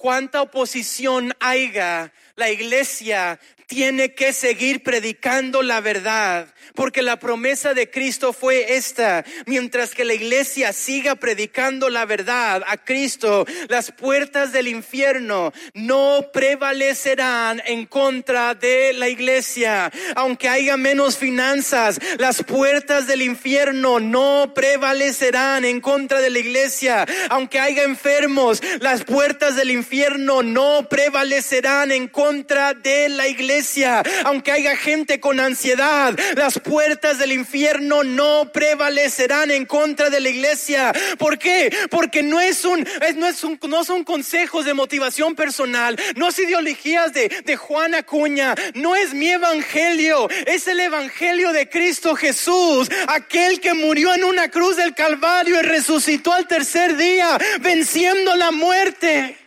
cuánta 0.00 0.40
oposición 0.40 1.34
haya, 1.40 2.10
la 2.34 2.48
iglesia 2.48 3.38
tiene 3.70 4.14
que 4.14 4.32
seguir 4.32 4.82
predicando 4.82 5.62
la 5.62 5.80
verdad, 5.80 6.52
porque 6.74 7.02
la 7.02 7.20
promesa 7.20 7.72
de 7.72 7.88
Cristo 7.88 8.32
fue 8.32 8.74
esta. 8.74 9.24
Mientras 9.46 9.94
que 9.94 10.04
la 10.04 10.14
iglesia 10.14 10.72
siga 10.72 11.14
predicando 11.14 11.88
la 11.88 12.04
verdad 12.04 12.64
a 12.66 12.78
Cristo, 12.78 13.46
las 13.68 13.92
puertas 13.92 14.52
del 14.52 14.66
infierno 14.66 15.52
no 15.72 16.30
prevalecerán 16.32 17.62
en 17.64 17.86
contra 17.86 18.56
de 18.56 18.92
la 18.92 19.08
iglesia. 19.08 19.92
Aunque 20.16 20.48
haya 20.48 20.76
menos 20.76 21.16
finanzas, 21.16 22.00
las 22.18 22.42
puertas 22.42 23.06
del 23.06 23.22
infierno 23.22 24.00
no 24.00 24.52
prevalecerán 24.52 25.64
en 25.64 25.80
contra 25.80 26.20
de 26.20 26.30
la 26.30 26.40
iglesia. 26.40 27.06
Aunque 27.28 27.60
haya 27.60 27.84
enfermos, 27.84 28.60
las 28.80 29.04
puertas 29.04 29.54
del 29.54 29.70
infierno 29.90 30.44
no 30.44 30.88
prevalecerán 30.88 31.90
en 31.90 32.06
contra 32.06 32.74
de 32.74 33.08
la 33.08 33.26
iglesia 33.26 34.02
aunque 34.24 34.52
haya 34.52 34.76
gente 34.76 35.18
con 35.18 35.40
ansiedad, 35.40 36.16
las 36.36 36.58
puertas 36.58 37.18
del 37.18 37.32
infierno 37.32 38.04
no 38.04 38.50
prevalecerán 38.52 39.50
en 39.50 39.66
contra 39.66 40.10
de 40.10 40.20
la 40.20 40.28
iglesia. 40.28 40.92
¿Por 41.18 41.38
qué? 41.38 41.74
Porque 41.90 42.22
no 42.22 42.40
es 42.40 42.64
un, 42.64 42.86
no 43.16 43.26
es 43.26 43.42
un, 43.42 43.58
no 43.68 43.84
son 43.84 44.04
consejos 44.04 44.64
de 44.64 44.74
motivación 44.74 45.34
personal, 45.34 45.98
no 46.16 46.28
es 46.28 46.38
ideologías 46.38 47.12
de, 47.12 47.28
de 47.44 47.56
Juan 47.56 47.94
Acuña, 47.94 48.54
no 48.74 48.94
es 48.94 49.14
mi 49.14 49.30
evangelio, 49.30 50.28
es 50.46 50.68
el 50.68 50.80
evangelio 50.80 51.52
de 51.52 51.68
Cristo 51.68 52.14
Jesús, 52.14 52.88
aquel 53.08 53.60
que 53.60 53.74
murió 53.74 54.14
en 54.14 54.24
una 54.24 54.48
cruz 54.48 54.76
del 54.76 54.94
Calvario 54.94 55.58
y 55.58 55.62
resucitó 55.62 56.32
al 56.32 56.46
tercer 56.46 56.96
día, 56.96 57.38
venciendo 57.60 58.36
la 58.36 58.50
muerte. 58.50 59.39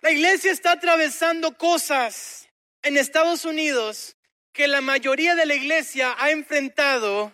La 0.00 0.12
iglesia 0.12 0.52
está 0.52 0.72
atravesando 0.72 1.56
cosas 1.56 2.48
en 2.82 2.96
Estados 2.96 3.44
Unidos 3.44 4.16
que 4.52 4.68
la 4.68 4.80
mayoría 4.80 5.34
de 5.34 5.46
la 5.46 5.54
iglesia 5.54 6.14
ha 6.18 6.30
enfrentado 6.30 7.32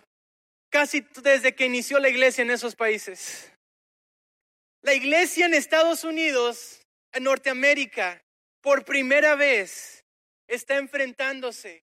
casi 0.69 1.05
desde 1.21 1.55
que 1.55 1.65
inició 1.65 1.99
la 1.99 2.09
iglesia 2.09 2.41
en 2.41 2.51
esos 2.51 2.75
países. 2.75 3.51
La 4.81 4.93
iglesia 4.93 5.45
en 5.45 5.53
Estados 5.53 6.03
Unidos, 6.03 6.85
en 7.11 7.23
Norteamérica, 7.23 8.23
por 8.61 8.83
primera 8.83 9.35
vez 9.35 10.03
está 10.47 10.77
enfrentándose 10.77 11.83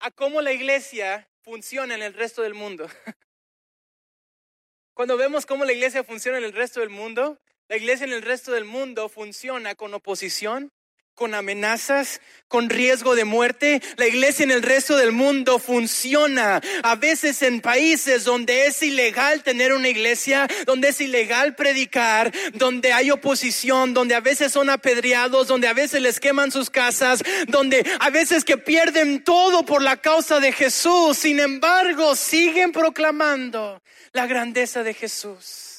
a 0.00 0.10
cómo 0.10 0.40
la 0.40 0.52
iglesia 0.52 1.28
funciona 1.42 1.94
en 1.94 2.02
el 2.02 2.14
resto 2.14 2.42
del 2.42 2.54
mundo. 2.54 2.88
Cuando 4.94 5.16
vemos 5.16 5.46
cómo 5.46 5.64
la 5.64 5.72
iglesia 5.72 6.04
funciona 6.04 6.38
en 6.38 6.44
el 6.44 6.52
resto 6.52 6.80
del 6.80 6.90
mundo, 6.90 7.40
la 7.68 7.76
iglesia 7.76 8.04
en 8.04 8.12
el 8.12 8.22
resto 8.22 8.52
del 8.52 8.64
mundo 8.64 9.08
funciona 9.08 9.74
con 9.74 9.94
oposición, 9.94 10.70
con 11.14 11.32
amenazas, 11.34 12.20
con 12.48 12.68
riesgo 12.68 13.14
de 13.14 13.24
muerte. 13.24 13.80
La 13.96 14.06
iglesia 14.06 14.42
en 14.42 14.50
el 14.50 14.62
resto 14.62 14.96
del 14.96 15.12
mundo 15.12 15.58
funciona 15.58 16.60
a 16.82 16.96
veces 16.96 17.40
en 17.42 17.60
países 17.60 18.24
donde 18.24 18.66
es 18.66 18.82
ilegal 18.82 19.42
tener 19.42 19.72
una 19.72 19.88
iglesia, 19.88 20.46
donde 20.66 20.88
es 20.88 21.00
ilegal 21.00 21.54
predicar, 21.54 22.32
donde 22.52 22.92
hay 22.92 23.10
oposición, 23.10 23.94
donde 23.94 24.14
a 24.14 24.20
veces 24.20 24.52
son 24.52 24.68
apedreados, 24.68 25.46
donde 25.46 25.68
a 25.68 25.72
veces 25.72 26.02
les 26.02 26.20
queman 26.20 26.52
sus 26.52 26.68
casas, 26.68 27.22
donde 27.46 27.88
a 28.00 28.10
veces 28.10 28.44
que 28.44 28.58
pierden 28.58 29.24
todo 29.24 29.64
por 29.64 29.82
la 29.82 29.96
causa 29.96 30.40
de 30.40 30.52
Jesús. 30.52 31.16
Sin 31.16 31.40
embargo, 31.40 32.14
siguen 32.14 32.72
proclamando 32.72 33.80
la 34.12 34.26
grandeza 34.26 34.82
de 34.82 34.94
Jesús. 34.94 35.73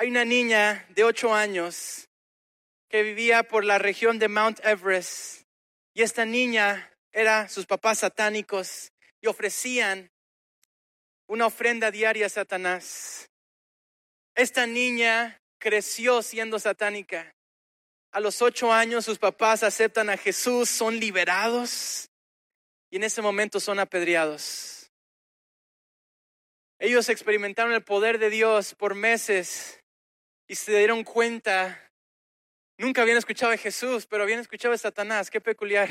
Hay 0.00 0.10
una 0.10 0.24
niña 0.24 0.86
de 0.90 1.02
ocho 1.02 1.34
años 1.34 2.08
que 2.88 3.02
vivía 3.02 3.42
por 3.42 3.64
la 3.64 3.78
región 3.78 4.20
de 4.20 4.28
Mount 4.28 4.64
Everest 4.64 5.42
y 5.92 6.02
esta 6.02 6.24
niña 6.24 6.92
era 7.10 7.48
sus 7.48 7.66
papás 7.66 7.98
satánicos 7.98 8.92
y 9.20 9.26
ofrecían 9.26 10.08
una 11.26 11.46
ofrenda 11.46 11.90
diaria 11.90 12.26
a 12.26 12.28
Satanás. 12.28 13.28
Esta 14.36 14.68
niña 14.68 15.42
creció 15.58 16.22
siendo 16.22 16.60
satánica. 16.60 17.34
A 18.12 18.20
los 18.20 18.40
ocho 18.40 18.72
años 18.72 19.04
sus 19.04 19.18
papás 19.18 19.64
aceptan 19.64 20.10
a 20.10 20.16
Jesús, 20.16 20.68
son 20.70 21.00
liberados 21.00 22.08
y 22.88 22.98
en 22.98 23.02
ese 23.02 23.20
momento 23.20 23.58
son 23.58 23.80
apedreados. 23.80 24.92
Ellos 26.78 27.08
experimentaron 27.08 27.72
el 27.72 27.82
poder 27.82 28.20
de 28.20 28.30
Dios 28.30 28.76
por 28.76 28.94
meses 28.94 29.80
y 30.48 30.54
se 30.54 30.76
dieron 30.76 31.04
cuenta, 31.04 31.92
nunca 32.78 33.02
habían 33.02 33.18
escuchado 33.18 33.52
de 33.52 33.58
Jesús, 33.58 34.06
pero 34.06 34.22
habían 34.22 34.40
escuchado 34.40 34.72
de 34.72 34.78
Satanás, 34.78 35.30
qué 35.30 35.42
peculiar. 35.42 35.90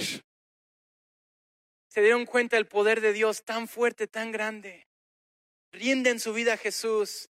Se 1.88 2.02
dieron 2.02 2.26
cuenta 2.26 2.56
del 2.56 2.67
poder 2.67 3.00
de 3.00 3.13
Dios 3.13 3.43
tan 3.46 3.67
fuerte, 3.67 4.08
tan 4.08 4.32
grande. 4.32 4.88
Rinden 5.72 6.20
su 6.20 6.34
vida 6.34 6.54
a 6.54 6.58
Jesús. 6.58 7.30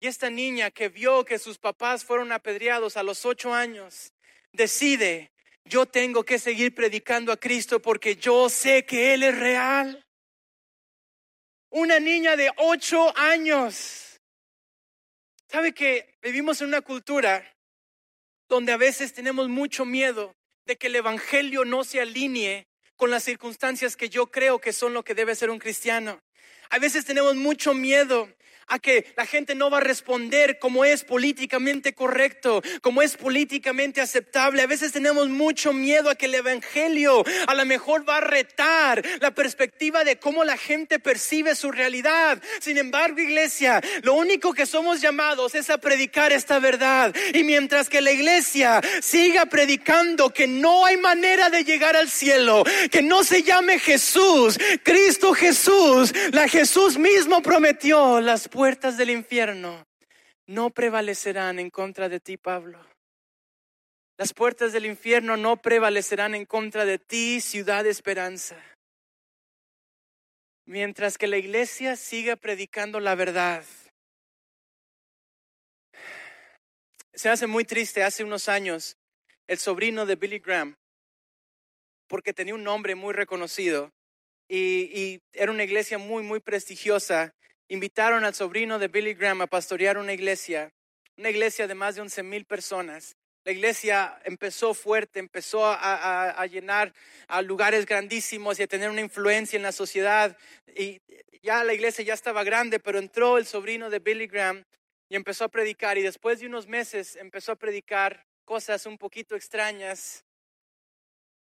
Y 0.00 0.08
esta 0.08 0.28
niña 0.28 0.72
que 0.72 0.88
vio 0.88 1.24
que 1.24 1.38
sus 1.38 1.58
papás 1.58 2.04
fueron 2.04 2.32
apedreados 2.32 2.96
a 2.96 3.02
los 3.02 3.24
ocho 3.24 3.54
años, 3.54 4.12
decide, 4.52 5.32
yo 5.64 5.86
tengo 5.86 6.24
que 6.24 6.38
seguir 6.38 6.74
predicando 6.74 7.30
a 7.32 7.36
Cristo 7.36 7.80
porque 7.80 8.16
yo 8.16 8.48
sé 8.48 8.84
que 8.84 9.14
Él 9.14 9.22
es 9.22 9.38
real. 9.38 10.04
Una 11.70 12.00
niña 12.00 12.36
de 12.36 12.50
ocho 12.56 13.16
años 13.16 14.07
¿Sabe 15.50 15.72
que 15.72 16.18
vivimos 16.22 16.60
en 16.60 16.68
una 16.68 16.82
cultura 16.82 17.56
donde 18.48 18.72
a 18.72 18.76
veces 18.76 19.14
tenemos 19.14 19.48
mucho 19.48 19.86
miedo 19.86 20.36
de 20.66 20.76
que 20.76 20.88
el 20.88 20.96
Evangelio 20.96 21.64
no 21.64 21.84
se 21.84 22.02
alinee 22.02 22.66
con 22.96 23.10
las 23.10 23.24
circunstancias 23.24 23.96
que 23.96 24.10
yo 24.10 24.26
creo 24.26 24.58
que 24.58 24.74
son 24.74 24.92
lo 24.92 25.04
que 25.04 25.14
debe 25.14 25.34
ser 25.34 25.48
un 25.48 25.58
cristiano? 25.58 26.20
A 26.68 26.78
veces 26.78 27.06
tenemos 27.06 27.34
mucho 27.34 27.72
miedo 27.72 28.28
a 28.68 28.78
que 28.78 29.12
la 29.16 29.26
gente 29.26 29.54
no 29.54 29.70
va 29.70 29.78
a 29.78 29.82
responder 29.82 30.58
como 30.58 30.84
es 30.84 31.04
políticamente 31.04 31.94
correcto, 31.94 32.62
como 32.82 33.02
es 33.02 33.16
políticamente 33.16 34.00
aceptable. 34.00 34.62
A 34.62 34.66
veces 34.66 34.92
tenemos 34.92 35.28
mucho 35.28 35.72
miedo 35.72 36.10
a 36.10 36.14
que 36.14 36.26
el 36.26 36.34
Evangelio 36.34 37.24
a 37.46 37.54
lo 37.54 37.64
mejor 37.64 38.08
va 38.08 38.18
a 38.18 38.20
retar 38.20 39.04
la 39.20 39.32
perspectiva 39.32 40.04
de 40.04 40.18
cómo 40.18 40.44
la 40.44 40.56
gente 40.56 40.98
percibe 40.98 41.54
su 41.54 41.70
realidad. 41.70 42.42
Sin 42.60 42.78
embargo, 42.78 43.20
iglesia, 43.20 43.80
lo 44.02 44.14
único 44.14 44.52
que 44.52 44.66
somos 44.66 45.00
llamados 45.00 45.54
es 45.54 45.70
a 45.70 45.78
predicar 45.78 46.32
esta 46.32 46.58
verdad. 46.58 47.14
Y 47.34 47.44
mientras 47.44 47.88
que 47.88 48.00
la 48.00 48.12
iglesia 48.12 48.80
siga 49.00 49.46
predicando 49.46 50.30
que 50.30 50.46
no 50.46 50.84
hay 50.84 50.96
manera 50.96 51.50
de 51.50 51.64
llegar 51.64 51.96
al 51.96 52.10
cielo, 52.10 52.64
que 52.90 53.02
no 53.02 53.24
se 53.24 53.42
llame 53.42 53.78
Jesús, 53.78 54.58
Cristo 54.82 55.32
Jesús, 55.32 56.12
la 56.32 56.48
Jesús 56.48 56.98
mismo 56.98 57.42
prometió 57.42 58.20
las 58.20 58.48
puertas 58.58 58.96
del 58.96 59.10
infierno 59.10 59.86
no 60.48 60.70
prevalecerán 60.70 61.60
en 61.60 61.70
contra 61.70 62.08
de 62.08 62.18
ti, 62.18 62.36
Pablo. 62.36 62.84
Las 64.16 64.34
puertas 64.34 64.72
del 64.72 64.84
infierno 64.84 65.36
no 65.36 65.62
prevalecerán 65.62 66.34
en 66.34 66.44
contra 66.44 66.84
de 66.84 66.98
ti, 66.98 67.40
ciudad 67.40 67.84
de 67.84 67.90
esperanza. 67.90 68.60
Mientras 70.66 71.18
que 71.18 71.28
la 71.28 71.36
iglesia 71.36 71.94
siga 71.94 72.34
predicando 72.34 72.98
la 72.98 73.14
verdad. 73.14 73.64
Se 77.14 77.28
hace 77.28 77.46
muy 77.46 77.64
triste 77.64 78.02
hace 78.02 78.24
unos 78.24 78.48
años 78.48 78.96
el 79.46 79.58
sobrino 79.58 80.04
de 80.04 80.16
Billy 80.16 80.40
Graham, 80.40 80.74
porque 82.08 82.34
tenía 82.34 82.56
un 82.56 82.64
nombre 82.64 82.96
muy 82.96 83.14
reconocido 83.14 83.92
y, 84.48 84.90
y 85.00 85.20
era 85.32 85.52
una 85.52 85.62
iglesia 85.62 85.98
muy, 85.98 86.24
muy 86.24 86.40
prestigiosa 86.40 87.32
invitaron 87.68 88.24
al 88.24 88.34
sobrino 88.34 88.78
de 88.78 88.88
Billy 88.88 89.14
Graham 89.14 89.42
a 89.42 89.46
pastorear 89.46 89.98
una 89.98 90.12
iglesia, 90.12 90.72
una 91.16 91.30
iglesia 91.30 91.66
de 91.66 91.74
más 91.74 91.94
de 91.94 92.00
11 92.02 92.22
mil 92.22 92.44
personas. 92.44 93.16
La 93.44 93.52
iglesia 93.52 94.20
empezó 94.24 94.74
fuerte, 94.74 95.20
empezó 95.20 95.64
a, 95.64 96.44
llenar 96.46 96.92
a 97.28 97.40
lugares 97.40 97.86
grandísimos 97.86 98.58
y 98.58 98.62
a 98.62 98.66
tener 98.66 98.90
una 98.90 99.00
influencia 99.00 99.56
en 99.56 99.62
la 99.62 99.72
sociedad. 99.72 100.36
Y 100.76 101.00
ya 101.42 101.64
la 101.64 101.72
iglesia 101.72 102.04
ya 102.04 102.14
estaba 102.14 102.44
grande, 102.44 102.78
pero 102.78 102.98
entró 102.98 103.38
el 103.38 103.46
sobrino 103.46 103.88
de 103.88 104.00
Billy 104.00 104.26
Graham 104.26 104.64
y 105.08 105.16
empezó 105.16 105.44
a 105.44 105.48
predicar. 105.48 105.96
Y 105.96 106.02
después 106.02 106.40
de 106.40 106.46
unos 106.46 106.66
meses 106.66 107.16
empezó 107.16 107.52
a 107.52 107.56
predicar 107.56 108.26
cosas 108.44 108.84
un 108.84 108.98
poquito 108.98 109.34
extrañas 109.34 110.24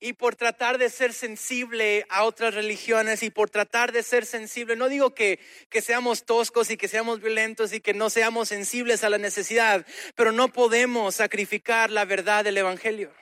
y 0.04 0.14
por 0.14 0.34
tratar 0.34 0.78
de 0.78 0.90
ser 0.90 1.12
sensible 1.12 2.04
a 2.08 2.24
otras 2.24 2.54
religiones 2.56 3.22
y 3.22 3.30
por 3.30 3.50
tratar 3.50 3.92
de 3.92 4.02
ser 4.02 4.26
sensible, 4.26 4.74
no 4.74 4.88
digo 4.88 5.14
que, 5.14 5.38
que 5.70 5.80
seamos 5.80 6.24
toscos 6.24 6.72
y 6.72 6.76
que 6.76 6.88
seamos 6.88 7.20
violentos 7.20 7.72
y 7.72 7.80
que 7.80 7.94
no 7.94 8.10
seamos 8.10 8.48
sensibles 8.48 9.04
a 9.04 9.10
la 9.10 9.18
necesidad, 9.18 9.86
pero 10.16 10.32
no 10.32 10.52
podemos 10.52 11.14
sacrificar 11.14 11.92
la 11.92 12.04
verdad 12.04 12.42
del 12.42 12.58
Evangelio. 12.58 13.14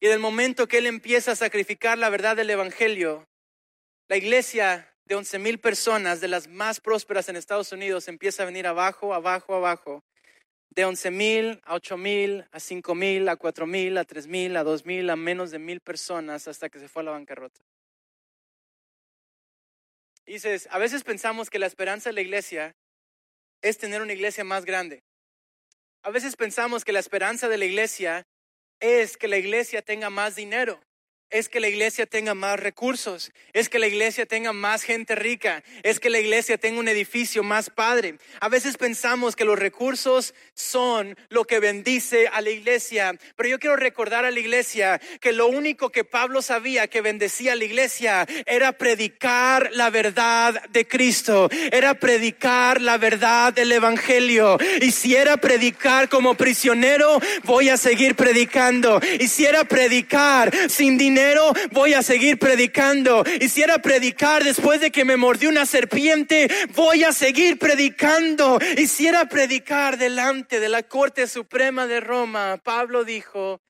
Y 0.00 0.08
del 0.08 0.18
momento 0.18 0.66
que 0.66 0.78
Él 0.78 0.86
empieza 0.86 1.32
a 1.32 1.36
sacrificar 1.36 1.98
la 1.98 2.08
verdad 2.08 2.36
del 2.36 2.48
Evangelio, 2.48 3.28
la 4.08 4.16
iglesia 4.16 4.90
de 5.04 5.14
11 5.14 5.40
mil 5.40 5.60
personas, 5.60 6.22
de 6.22 6.28
las 6.28 6.48
más 6.48 6.80
prósperas 6.80 7.28
en 7.28 7.36
Estados 7.36 7.70
Unidos, 7.70 8.08
empieza 8.08 8.44
a 8.44 8.46
venir 8.46 8.66
abajo, 8.66 9.12
abajo, 9.12 9.56
abajo. 9.56 10.02
De 10.70 10.84
11 10.84 11.10
mil 11.10 11.60
a 11.64 11.74
8 11.74 11.96
mil, 11.96 12.46
a 12.52 12.60
5 12.60 12.94
mil, 12.94 13.28
a 13.28 13.36
4 13.36 13.66
mil, 13.66 13.98
a 13.98 14.04
3 14.04 14.26
mil, 14.26 14.56
a 14.56 14.64
2 14.64 14.86
mil, 14.86 15.10
a 15.10 15.16
menos 15.16 15.50
de 15.50 15.58
mil 15.58 15.80
personas 15.80 16.46
hasta 16.46 16.68
que 16.68 16.78
se 16.78 16.88
fue 16.88 17.02
a 17.02 17.06
la 17.06 17.10
bancarrota. 17.12 17.60
Dices, 20.26 20.68
a 20.70 20.78
veces 20.78 21.02
pensamos 21.02 21.50
que 21.50 21.58
la 21.58 21.66
esperanza 21.66 22.10
de 22.10 22.14
la 22.14 22.20
iglesia 22.20 22.76
es 23.62 23.78
tener 23.78 24.00
una 24.00 24.12
iglesia 24.12 24.44
más 24.44 24.64
grande. 24.64 25.02
A 26.02 26.10
veces 26.10 26.36
pensamos 26.36 26.84
que 26.84 26.92
la 26.92 27.00
esperanza 27.00 27.48
de 27.48 27.58
la 27.58 27.64
iglesia 27.64 28.26
es 28.78 29.16
que 29.16 29.28
la 29.28 29.38
iglesia 29.38 29.82
tenga 29.82 30.08
más 30.08 30.36
dinero 30.36 30.80
es 31.30 31.48
que 31.48 31.60
la 31.60 31.68
iglesia 31.68 32.06
tenga 32.06 32.34
más 32.34 32.58
recursos, 32.60 33.32
es 33.52 33.68
que 33.68 33.78
la 33.78 33.86
iglesia 33.86 34.26
tenga 34.26 34.52
más 34.52 34.82
gente 34.82 35.14
rica, 35.14 35.62
es 35.82 36.00
que 36.00 36.10
la 36.10 36.18
iglesia 36.18 36.58
tenga 36.58 36.80
un 36.80 36.88
edificio 36.88 37.42
más 37.42 37.70
padre. 37.70 38.16
A 38.40 38.48
veces 38.48 38.76
pensamos 38.76 39.36
que 39.36 39.44
los 39.44 39.58
recursos 39.58 40.34
son 40.54 41.16
lo 41.28 41.44
que 41.44 41.60
bendice 41.60 42.28
a 42.28 42.40
la 42.40 42.50
iglesia, 42.50 43.18
pero 43.36 43.48
yo 43.48 43.58
quiero 43.58 43.76
recordar 43.76 44.24
a 44.24 44.30
la 44.30 44.40
iglesia 44.40 45.00
que 45.20 45.32
lo 45.32 45.46
único 45.46 45.90
que 45.90 46.04
Pablo 46.04 46.42
sabía 46.42 46.88
que 46.88 47.00
bendecía 47.00 47.52
a 47.52 47.56
la 47.56 47.64
iglesia 47.64 48.26
era 48.46 48.72
predicar 48.72 49.70
la 49.72 49.90
verdad 49.90 50.62
de 50.68 50.86
Cristo, 50.86 51.48
era 51.72 51.94
predicar 51.94 52.80
la 52.80 52.98
verdad 52.98 53.52
del 53.52 53.72
Evangelio. 53.72 54.58
Y 54.80 54.90
si 54.92 55.16
era 55.16 55.36
predicar 55.36 56.08
como 56.08 56.34
prisionero, 56.34 57.20
voy 57.44 57.68
a 57.68 57.76
seguir 57.76 58.14
predicando. 58.14 59.00
Y 59.18 59.28
predicar 59.68 60.52
sin 60.68 60.98
dinero, 60.98 61.19
voy 61.72 61.94
a 61.94 62.02
seguir 62.02 62.38
predicando. 62.38 63.24
Y 63.40 63.48
si 63.48 63.62
era 63.62 63.80
predicar 63.80 64.44
después 64.44 64.80
de 64.80 64.90
que 64.90 65.04
me 65.04 65.16
mordió 65.16 65.48
una 65.48 65.66
serpiente, 65.66 66.48
voy 66.74 67.04
a 67.04 67.12
seguir 67.12 67.58
predicando. 67.58 68.58
Y 68.76 68.86
si 68.86 69.06
era 69.06 69.26
predicar 69.26 69.98
delante 69.98 70.60
de 70.60 70.68
la 70.68 70.82
Corte 70.82 71.26
Suprema 71.26 71.86
de 71.86 72.00
Roma, 72.00 72.60
Pablo 72.62 73.04
dijo, 73.04 73.60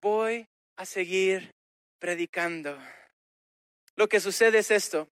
voy 0.00 0.46
a 0.76 0.84
seguir 0.84 1.54
predicando. 1.98 2.78
Lo 3.96 4.08
que 4.08 4.20
sucede 4.20 4.58
es 4.58 4.70
esto. 4.70 5.08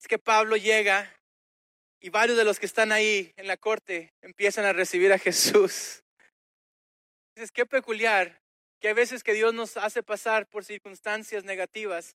Es 0.00 0.06
que 0.06 0.18
Pablo 0.18 0.56
llega 0.56 1.12
y 2.00 2.10
varios 2.10 2.36
de 2.36 2.44
los 2.44 2.60
que 2.60 2.66
están 2.66 2.92
ahí 2.92 3.32
en 3.36 3.46
la 3.46 3.56
corte 3.56 4.12
empiezan 4.20 4.64
a 4.66 4.72
recibir 4.72 5.12
a 5.12 5.18
Jesús. 5.18 6.02
Es 7.34 7.50
que 7.50 7.66
peculiar 7.66 8.40
que 8.86 8.90
hay 8.90 8.94
veces 8.94 9.24
que 9.24 9.34
Dios 9.34 9.52
nos 9.52 9.76
hace 9.76 10.04
pasar 10.04 10.46
por 10.46 10.64
circunstancias 10.64 11.42
negativas. 11.42 12.14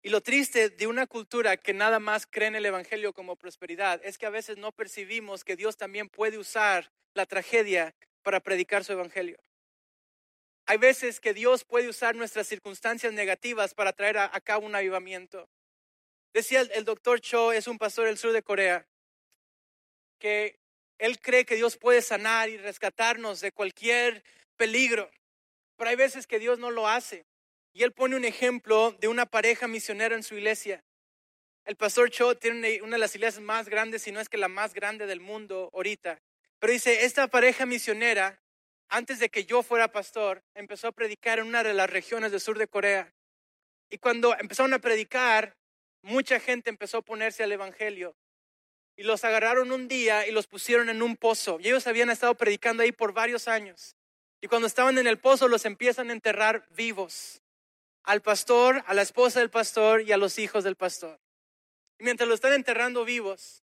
Y 0.00 0.08
lo 0.08 0.22
triste 0.22 0.70
de 0.70 0.86
una 0.86 1.06
cultura 1.06 1.58
que 1.58 1.74
nada 1.74 1.98
más 1.98 2.26
cree 2.26 2.48
en 2.48 2.54
el 2.54 2.64
Evangelio 2.64 3.12
como 3.12 3.36
prosperidad 3.36 4.00
es 4.02 4.16
que 4.16 4.24
a 4.24 4.30
veces 4.30 4.56
no 4.56 4.72
percibimos 4.72 5.44
que 5.44 5.54
Dios 5.54 5.76
también 5.76 6.08
puede 6.08 6.38
usar 6.38 6.90
la 7.12 7.26
tragedia 7.26 7.94
para 8.22 8.40
predicar 8.40 8.84
su 8.84 8.92
Evangelio. 8.92 9.36
Hay 10.64 10.78
veces 10.78 11.20
que 11.20 11.34
Dios 11.34 11.62
puede 11.62 11.90
usar 11.90 12.14
nuestras 12.14 12.46
circunstancias 12.46 13.12
negativas 13.12 13.74
para 13.74 13.92
traer 13.92 14.16
a, 14.16 14.40
cabo 14.40 14.64
un 14.64 14.74
avivamiento. 14.74 15.50
Decía 16.32 16.62
el, 16.62 16.70
el 16.72 16.86
doctor 16.86 17.20
Cho, 17.20 17.52
es 17.52 17.68
un 17.68 17.76
pastor 17.76 18.06
del 18.06 18.16
sur 18.16 18.32
de 18.32 18.42
Corea, 18.42 18.86
que 20.18 20.58
él 20.96 21.20
cree 21.20 21.44
que 21.44 21.56
Dios 21.56 21.76
puede 21.76 22.00
sanar 22.00 22.48
y 22.48 22.56
rescatarnos 22.56 23.42
de 23.42 23.52
cualquier 23.52 24.24
peligro. 24.56 25.10
Pero 25.76 25.90
hay 25.90 25.96
veces 25.96 26.26
que 26.26 26.38
Dios 26.38 26.58
no 26.58 26.70
lo 26.70 26.88
hace. 26.88 27.26
Y 27.72 27.82
él 27.82 27.92
pone 27.92 28.16
un 28.16 28.24
ejemplo 28.24 28.92
de 29.00 29.08
una 29.08 29.26
pareja 29.26 29.66
misionera 29.66 30.14
en 30.14 30.22
su 30.22 30.34
iglesia. 30.36 30.84
El 31.64 31.76
pastor 31.76 32.10
Cho 32.10 32.36
tiene 32.36 32.82
una 32.82 32.92
de 32.92 32.98
las 32.98 33.14
iglesias 33.14 33.42
más 33.42 33.68
grandes, 33.68 34.02
si 34.02 34.12
no 34.12 34.20
es 34.20 34.28
que 34.28 34.36
la 34.36 34.48
más 34.48 34.74
grande 34.74 35.06
del 35.06 35.20
mundo 35.20 35.70
ahorita. 35.72 36.20
Pero 36.58 36.72
dice, 36.72 37.04
esta 37.04 37.26
pareja 37.26 37.66
misionera, 37.66 38.40
antes 38.88 39.18
de 39.18 39.28
que 39.28 39.44
yo 39.44 39.62
fuera 39.62 39.90
pastor, 39.90 40.44
empezó 40.54 40.88
a 40.88 40.92
predicar 40.92 41.38
en 41.38 41.46
una 41.46 41.62
de 41.64 41.74
las 41.74 41.90
regiones 41.90 42.30
del 42.30 42.40
sur 42.40 42.58
de 42.58 42.68
Corea. 42.68 43.12
Y 43.90 43.98
cuando 43.98 44.36
empezaron 44.38 44.74
a 44.74 44.78
predicar, 44.78 45.56
mucha 46.02 46.38
gente 46.38 46.70
empezó 46.70 46.98
a 46.98 47.02
ponerse 47.02 47.42
al 47.42 47.52
Evangelio. 47.52 48.14
Y 48.96 49.02
los 49.02 49.24
agarraron 49.24 49.72
un 49.72 49.88
día 49.88 50.26
y 50.26 50.32
los 50.32 50.46
pusieron 50.46 50.88
en 50.90 51.02
un 51.02 51.16
pozo. 51.16 51.58
Y 51.60 51.68
ellos 51.68 51.86
habían 51.86 52.10
estado 52.10 52.34
predicando 52.34 52.82
ahí 52.82 52.92
por 52.92 53.12
varios 53.12 53.48
años. 53.48 53.96
Y 54.44 54.46
cuando 54.46 54.66
estaban 54.66 54.98
en 54.98 55.06
el 55.06 55.18
pozo 55.18 55.48
los 55.48 55.64
empiezan 55.64 56.10
a 56.10 56.12
enterrar 56.12 56.68
vivos. 56.76 57.40
Al 58.02 58.20
pastor, 58.20 58.84
a 58.86 58.92
la 58.92 59.00
esposa 59.00 59.40
del 59.40 59.48
pastor 59.48 60.02
y 60.02 60.12
a 60.12 60.18
los 60.18 60.38
hijos 60.38 60.64
del 60.64 60.76
pastor. 60.76 61.18
Y 61.98 62.04
mientras 62.04 62.28
lo 62.28 62.34
están 62.34 62.52
enterrando 62.52 63.06
vivos, 63.06 63.64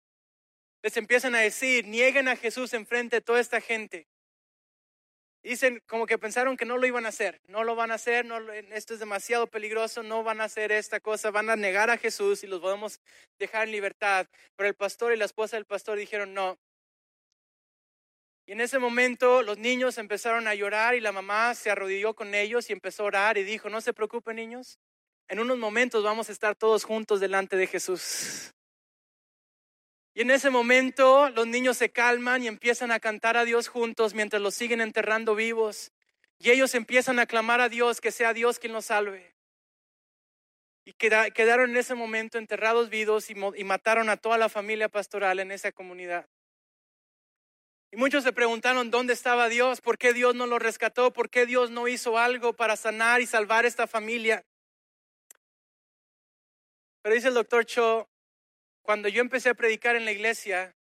les 0.81 0.97
empiezan 0.97 1.35
a 1.35 1.41
decir, 1.41 1.89
nieguen 1.89 2.29
a 2.29 2.37
Jesús 2.37 2.73
enfrente 2.73 3.17
de 3.17 3.21
toda 3.21 3.41
esta 3.41 3.61
gente. 3.61 4.07
Dicen 5.43 5.83
como 5.89 6.07
que 6.07 6.19
pensaron 6.19 6.57
que 6.57 6.67
no 6.67 6.79
lo 6.79 6.87
iban 6.87 7.05
a 7.05 7.09
hacer, 7.09 7.41
no 7.49 7.65
lo 7.65 7.75
van 7.75 7.91
a 7.91 7.95
hacer, 7.95 8.25
no, 8.25 8.39
esto 8.53 8.95
es 8.95 9.01
demasiado 9.01 9.49
peligroso, 9.49 10.05
no 10.05 10.23
van 10.23 10.41
a 10.41 10.45
hacer 10.45 10.71
esta 10.71 11.01
cosa, 11.01 11.33
van 11.33 11.51
a 11.51 11.57
negar 11.57 11.91
a 11.91 11.99
Jesús 11.99 12.45
y 12.45 12.47
los 12.47 12.61
podemos 12.61 13.01
dejar 13.41 13.65
en 13.65 13.73
libertad. 13.73 14.29
Pero 14.55 14.69
el 14.69 14.77
pastor 14.77 15.13
y 15.13 15.17
la 15.17 15.25
esposa 15.25 15.57
del 15.57 15.67
pastor 15.67 15.99
dijeron, 15.99 16.33
no, 16.33 16.61
y 18.51 18.53
en 18.53 18.61
ese 18.61 18.81
momento 18.81 19.43
los 19.43 19.59
niños 19.59 19.97
empezaron 19.97 20.49
a 20.49 20.57
llorar 20.57 20.97
y 20.97 21.01
la 21.01 21.13
mamá 21.13 21.55
se 21.55 21.71
arrodilló 21.71 22.15
con 22.15 22.35
ellos 22.35 22.69
y 22.69 22.73
empezó 22.73 23.05
a 23.05 23.07
orar 23.07 23.39
y 23.39 23.45
dijo, 23.45 23.71
no 23.71 23.81
se 23.81 23.93
preocupen 23.93 24.35
niños, 24.35 24.81
en 25.29 25.39
unos 25.39 25.57
momentos 25.57 26.03
vamos 26.03 26.29
a 26.29 26.33
estar 26.33 26.57
todos 26.57 26.83
juntos 26.83 27.21
delante 27.21 27.57
de 27.57 27.69
Jesús. 27.69 28.51
Y 30.15 30.23
en 30.23 30.33
ese 30.33 30.51
momento 30.51 31.31
los 31.31 31.47
niños 31.47 31.77
se 31.77 31.93
calman 31.93 32.43
y 32.43 32.49
empiezan 32.49 32.91
a 32.91 32.99
cantar 32.99 33.37
a 33.37 33.45
Dios 33.45 33.69
juntos 33.69 34.15
mientras 34.15 34.43
los 34.43 34.57
siguen 34.57 34.81
enterrando 34.81 35.37
vivos. 35.37 35.93
Y 36.41 36.51
ellos 36.51 36.75
empiezan 36.75 37.21
a 37.21 37.27
clamar 37.27 37.61
a 37.61 37.69
Dios 37.69 38.01
que 38.01 38.11
sea 38.11 38.35
Dios 38.35 38.59
quien 38.59 38.73
los 38.73 38.87
salve. 38.87 39.33
Y 40.85 40.93
quedaron 40.95 41.71
en 41.71 41.77
ese 41.77 41.95
momento 41.95 42.37
enterrados 42.37 42.91
vivos 42.91 43.31
y 43.31 43.63
mataron 43.63 44.09
a 44.09 44.17
toda 44.17 44.39
la 44.39 44.49
familia 44.49 44.89
pastoral 44.89 45.39
en 45.39 45.53
esa 45.53 45.71
comunidad. 45.71 46.27
Y 47.93 47.97
muchos 47.97 48.23
se 48.23 48.33
preguntaron 48.33 48.91
dónde 48.91 49.13
estaba 49.13 49.49
Dios, 49.49 49.81
por 49.81 49.99
qué 49.99 50.13
Dios 50.13 50.37
no 50.37 50.47
lo 50.47 50.61
rescató, 50.61 51.13
por 51.13 51.29
qué 51.29 51.45
Dios 51.45 51.71
no 51.71 51.89
hizo 51.89 52.19
algo 52.19 52.53
para 52.53 52.77
sanar 52.77 53.21
y 53.21 53.27
salvar 53.27 53.67
esta 53.67 53.89
familia. 53.89 54.45
Pero 57.03 57.15
dice 57.15 57.29
el 57.29 57.35
doctor 57.35 57.67
Cho, 57.67 58.09
cuando 58.83 59.09
yo 59.09 59.21
empecé 59.21 59.49
a 59.49 59.55
predicar 59.55 59.97
en 59.97 60.05
la 60.05 60.13
iglesia, 60.13 60.77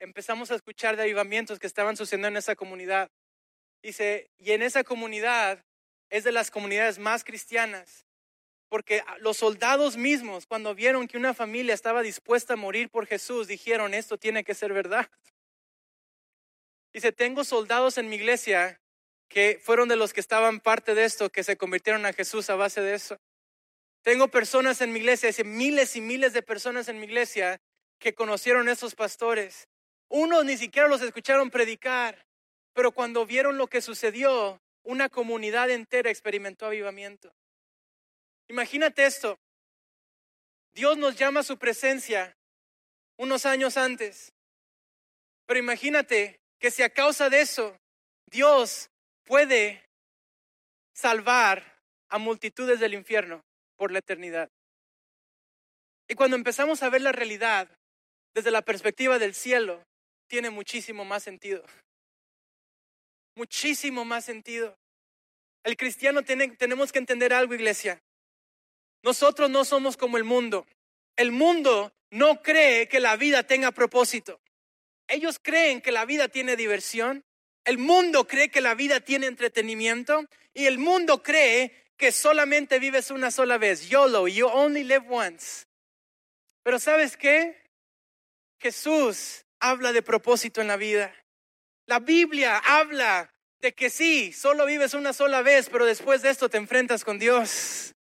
empezamos 0.00 0.50
a 0.50 0.56
escuchar 0.56 0.96
de 0.96 1.02
avivamientos 1.02 1.58
que 1.58 1.66
estaban 1.66 1.96
sucediendo 1.96 2.28
en 2.28 2.36
esa 2.36 2.56
comunidad. 2.56 3.10
Dice, 3.82 4.30
y 4.36 4.52
en 4.52 4.62
esa 4.62 4.84
comunidad 4.84 5.64
es 6.10 6.24
de 6.24 6.32
las 6.32 6.50
comunidades 6.50 6.98
más 6.98 7.24
cristianas, 7.24 8.04
porque 8.68 9.02
los 9.20 9.38
soldados 9.38 9.96
mismos, 9.96 10.46
cuando 10.46 10.74
vieron 10.74 11.08
que 11.08 11.16
una 11.16 11.32
familia 11.32 11.72
estaba 11.72 12.02
dispuesta 12.02 12.54
a 12.54 12.56
morir 12.56 12.90
por 12.90 13.06
Jesús, 13.06 13.46
dijeron, 13.46 13.94
esto 13.94 14.18
tiene 14.18 14.44
que 14.44 14.54
ser 14.54 14.72
verdad. 14.74 15.08
Dice, 16.92 17.12
tengo 17.12 17.44
soldados 17.44 17.98
en 17.98 18.08
mi 18.08 18.16
iglesia 18.16 18.80
que 19.28 19.60
fueron 19.62 19.88
de 19.88 19.96
los 19.96 20.12
que 20.12 20.20
estaban 20.20 20.60
parte 20.60 20.94
de 20.94 21.04
esto, 21.04 21.30
que 21.30 21.44
se 21.44 21.56
convirtieron 21.56 22.04
a 22.04 22.12
Jesús 22.12 22.50
a 22.50 22.56
base 22.56 22.80
de 22.80 22.94
eso. 22.94 23.16
Tengo 24.02 24.28
personas 24.28 24.80
en 24.80 24.92
mi 24.92 24.98
iglesia, 24.98 25.28
dice, 25.28 25.44
miles 25.44 25.94
y 25.94 26.00
miles 26.00 26.32
de 26.32 26.42
personas 26.42 26.88
en 26.88 26.98
mi 26.98 27.06
iglesia 27.06 27.60
que 27.98 28.14
conocieron 28.14 28.68
a 28.68 28.72
esos 28.72 28.94
pastores. 28.94 29.68
Unos 30.08 30.44
ni 30.44 30.56
siquiera 30.56 30.88
los 30.88 31.02
escucharon 31.02 31.50
predicar, 31.50 32.26
pero 32.72 32.90
cuando 32.92 33.26
vieron 33.26 33.58
lo 33.58 33.68
que 33.68 33.80
sucedió, 33.80 34.60
una 34.82 35.08
comunidad 35.08 35.70
entera 35.70 36.10
experimentó 36.10 36.66
avivamiento. 36.66 37.32
Imagínate 38.48 39.04
esto. 39.04 39.38
Dios 40.72 40.96
nos 40.96 41.16
llama 41.16 41.40
a 41.40 41.44
su 41.44 41.58
presencia 41.58 42.36
unos 43.16 43.46
años 43.46 43.76
antes. 43.76 44.32
Pero 45.46 45.60
imagínate 45.60 46.40
que 46.60 46.70
si 46.70 46.82
a 46.82 46.90
causa 46.90 47.30
de 47.30 47.40
eso 47.40 47.76
Dios 48.30 48.90
puede 49.24 49.84
salvar 50.94 51.80
a 52.08 52.18
multitudes 52.18 52.78
del 52.78 52.94
infierno 52.94 53.40
por 53.76 53.90
la 53.90 54.00
eternidad. 54.00 54.48
Y 56.08 56.14
cuando 56.14 56.36
empezamos 56.36 56.82
a 56.82 56.90
ver 56.90 57.02
la 57.02 57.12
realidad 57.12 57.68
desde 58.34 58.50
la 58.50 58.62
perspectiva 58.62 59.18
del 59.18 59.34
cielo, 59.34 59.82
tiene 60.28 60.50
muchísimo 60.50 61.04
más 61.04 61.22
sentido. 61.22 61.64
Muchísimo 63.36 64.04
más 64.04 64.24
sentido. 64.24 64.76
El 65.64 65.76
cristiano 65.76 66.22
tiene, 66.22 66.48
tenemos 66.56 66.92
que 66.92 66.98
entender 66.98 67.32
algo, 67.32 67.54
iglesia. 67.54 68.00
Nosotros 69.02 69.48
no 69.50 69.64
somos 69.64 69.96
como 69.96 70.16
el 70.16 70.24
mundo. 70.24 70.66
El 71.16 71.32
mundo 71.32 71.92
no 72.10 72.42
cree 72.42 72.88
que 72.88 73.00
la 73.00 73.16
vida 73.16 73.42
tenga 73.44 73.70
propósito. 73.70 74.40
Ellos 75.10 75.40
creen 75.42 75.80
que 75.80 75.90
la 75.90 76.04
vida 76.04 76.28
tiene 76.28 76.54
diversión, 76.54 77.24
el 77.64 77.78
mundo 77.78 78.28
cree 78.28 78.48
que 78.48 78.60
la 78.60 78.76
vida 78.76 79.00
tiene 79.00 79.26
entretenimiento 79.26 80.24
y 80.54 80.66
el 80.66 80.78
mundo 80.78 81.20
cree 81.20 81.84
que 81.96 82.12
solamente 82.12 82.78
vives 82.78 83.10
una 83.10 83.32
sola 83.32 83.58
vez. 83.58 83.88
YOLO, 83.88 84.28
you 84.28 84.46
only 84.46 84.84
live 84.84 85.04
once. 85.08 85.66
Pero 86.62 86.78
¿sabes 86.78 87.16
qué? 87.16 87.60
Jesús 88.60 89.44
habla 89.58 89.92
de 89.92 90.02
propósito 90.02 90.60
en 90.60 90.68
la 90.68 90.76
vida. 90.76 91.12
La 91.86 91.98
Biblia 91.98 92.58
habla 92.58 93.34
de 93.58 93.74
que 93.74 93.90
sí, 93.90 94.32
solo 94.32 94.64
vives 94.64 94.94
una 94.94 95.12
sola 95.12 95.42
vez, 95.42 95.68
pero 95.68 95.86
después 95.86 96.22
de 96.22 96.30
esto 96.30 96.48
te 96.48 96.56
enfrentas 96.56 97.04
con 97.04 97.18
Dios. 97.18 97.96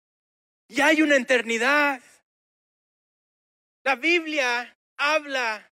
Y 0.68 0.82
hay 0.82 1.04
una 1.04 1.18
eternidad. 1.18 2.02
La 3.84 3.96
Biblia 3.96 4.76
habla 4.98 5.72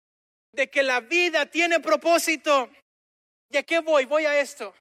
de 0.53 0.69
que 0.69 0.83
la 0.83 0.99
vida 0.99 1.45
tiene 1.45 1.79
propósito. 1.79 2.69
¿Y 3.49 3.57
a 3.57 3.63
qué 3.63 3.79
voy? 3.79 4.05
Voy 4.05 4.25
a 4.25 4.39
esto. 4.39 4.73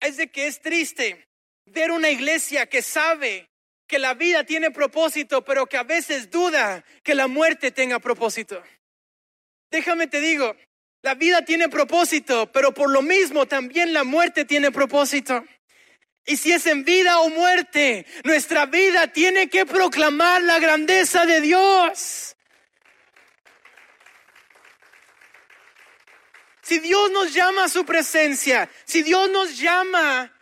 Es 0.00 0.16
de 0.16 0.30
que 0.30 0.46
es 0.46 0.60
triste 0.60 1.26
ver 1.66 1.90
una 1.90 2.10
iglesia 2.10 2.66
que 2.66 2.82
sabe 2.82 3.48
que 3.86 3.98
la 3.98 4.14
vida 4.14 4.44
tiene 4.44 4.70
propósito, 4.70 5.44
pero 5.44 5.66
que 5.66 5.76
a 5.76 5.82
veces 5.82 6.30
duda 6.30 6.84
que 7.02 7.14
la 7.14 7.28
muerte 7.28 7.70
tenga 7.70 7.98
propósito. 7.98 8.62
Déjame 9.70 10.06
te 10.06 10.20
digo, 10.20 10.56
la 11.02 11.14
vida 11.14 11.44
tiene 11.44 11.68
propósito, 11.68 12.50
pero 12.50 12.72
por 12.72 12.90
lo 12.90 13.02
mismo 13.02 13.46
también 13.46 13.92
la 13.92 14.04
muerte 14.04 14.44
tiene 14.44 14.72
propósito. 14.72 15.44
Y 16.24 16.36
si 16.36 16.52
es 16.52 16.66
en 16.66 16.84
vida 16.84 17.20
o 17.20 17.30
muerte, 17.30 18.04
nuestra 18.24 18.66
vida 18.66 19.12
tiene 19.12 19.48
que 19.48 19.64
proclamar 19.64 20.42
la 20.42 20.58
grandeza 20.58 21.24
de 21.24 21.40
Dios. 21.40 22.35
Si 26.66 26.80
Dios 26.80 27.12
nos 27.12 27.32
llama 27.32 27.62
a 27.62 27.68
su 27.68 27.84
presencia, 27.84 28.68
si 28.84 29.04
Dios 29.04 29.30
nos 29.30 29.56
llama 29.56 30.32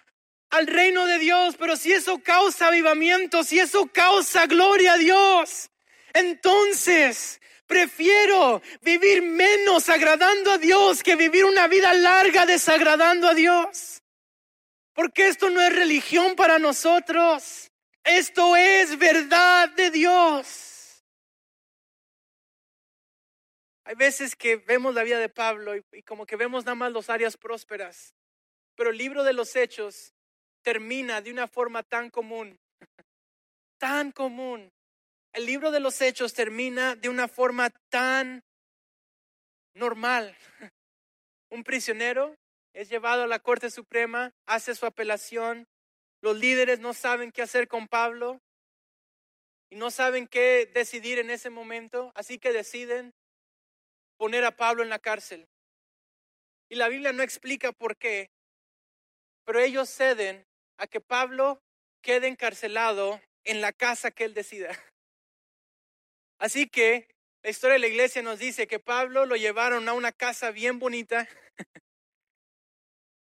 al 0.48 0.66
reino 0.66 1.04
de 1.04 1.18
Dios, 1.18 1.54
pero 1.58 1.76
si 1.76 1.92
eso 1.92 2.18
causa 2.22 2.68
avivamiento, 2.68 3.44
si 3.44 3.60
eso 3.60 3.86
causa 3.92 4.46
gloria 4.46 4.94
a 4.94 4.96
Dios, 4.96 5.68
entonces 6.14 7.42
prefiero 7.66 8.62
vivir 8.80 9.20
menos 9.20 9.90
agradando 9.90 10.52
a 10.52 10.56
Dios 10.56 11.02
que 11.02 11.14
vivir 11.14 11.44
una 11.44 11.68
vida 11.68 11.92
larga 11.92 12.46
desagradando 12.46 13.28
a 13.28 13.34
Dios. 13.34 14.00
Porque 14.94 15.28
esto 15.28 15.50
no 15.50 15.60
es 15.60 15.74
religión 15.74 16.36
para 16.36 16.58
nosotros, 16.58 17.70
esto 18.02 18.56
es 18.56 18.96
verdad 18.96 19.68
de 19.68 19.90
Dios. 19.90 20.73
Hay 23.84 23.94
veces 23.96 24.34
que 24.34 24.56
vemos 24.56 24.94
la 24.94 25.02
vida 25.02 25.18
de 25.18 25.28
Pablo 25.28 25.74
y, 25.76 26.02
como 26.02 26.24
que 26.24 26.36
vemos 26.36 26.64
nada 26.64 26.74
más 26.74 26.92
las 26.92 27.10
áreas 27.10 27.36
prósperas, 27.36 28.14
pero 28.74 28.90
el 28.90 28.96
libro 28.96 29.24
de 29.24 29.34
los 29.34 29.54
hechos 29.56 30.14
termina 30.62 31.20
de 31.20 31.30
una 31.30 31.46
forma 31.46 31.82
tan 31.82 32.08
común, 32.08 32.58
tan 33.78 34.10
común. 34.10 34.72
El 35.34 35.44
libro 35.46 35.70
de 35.70 35.80
los 35.80 36.00
hechos 36.00 36.32
termina 36.32 36.96
de 36.96 37.10
una 37.10 37.28
forma 37.28 37.68
tan 37.90 38.42
normal. 39.74 40.34
Un 41.50 41.62
prisionero 41.62 42.34
es 42.72 42.88
llevado 42.88 43.24
a 43.24 43.26
la 43.26 43.38
Corte 43.38 43.70
Suprema, 43.70 44.32
hace 44.46 44.74
su 44.74 44.86
apelación, 44.86 45.68
los 46.22 46.38
líderes 46.38 46.80
no 46.80 46.94
saben 46.94 47.30
qué 47.32 47.42
hacer 47.42 47.68
con 47.68 47.86
Pablo 47.86 48.40
y 49.68 49.76
no 49.76 49.90
saben 49.90 50.26
qué 50.26 50.70
decidir 50.72 51.18
en 51.18 51.30
ese 51.30 51.50
momento, 51.50 52.12
así 52.14 52.38
que 52.38 52.50
deciden 52.50 53.12
poner 54.16 54.44
a 54.44 54.56
Pablo 54.56 54.82
en 54.82 54.88
la 54.88 54.98
cárcel. 54.98 55.48
Y 56.68 56.76
la 56.76 56.88
Biblia 56.88 57.12
no 57.12 57.22
explica 57.22 57.72
por 57.72 57.96
qué, 57.96 58.30
pero 59.44 59.60
ellos 59.60 59.88
ceden 59.90 60.46
a 60.78 60.86
que 60.86 61.00
Pablo 61.00 61.62
quede 62.02 62.26
encarcelado 62.26 63.20
en 63.44 63.60
la 63.60 63.72
casa 63.72 64.10
que 64.10 64.24
él 64.24 64.34
decida. 64.34 64.70
Así 66.38 66.68
que 66.68 67.08
la 67.42 67.50
historia 67.50 67.74
de 67.74 67.80
la 67.80 67.86
iglesia 67.88 68.22
nos 68.22 68.38
dice 68.38 68.66
que 68.66 68.78
Pablo 68.78 69.26
lo 69.26 69.36
llevaron 69.36 69.88
a 69.88 69.92
una 69.92 70.12
casa 70.12 70.50
bien 70.50 70.78
bonita 70.78 71.28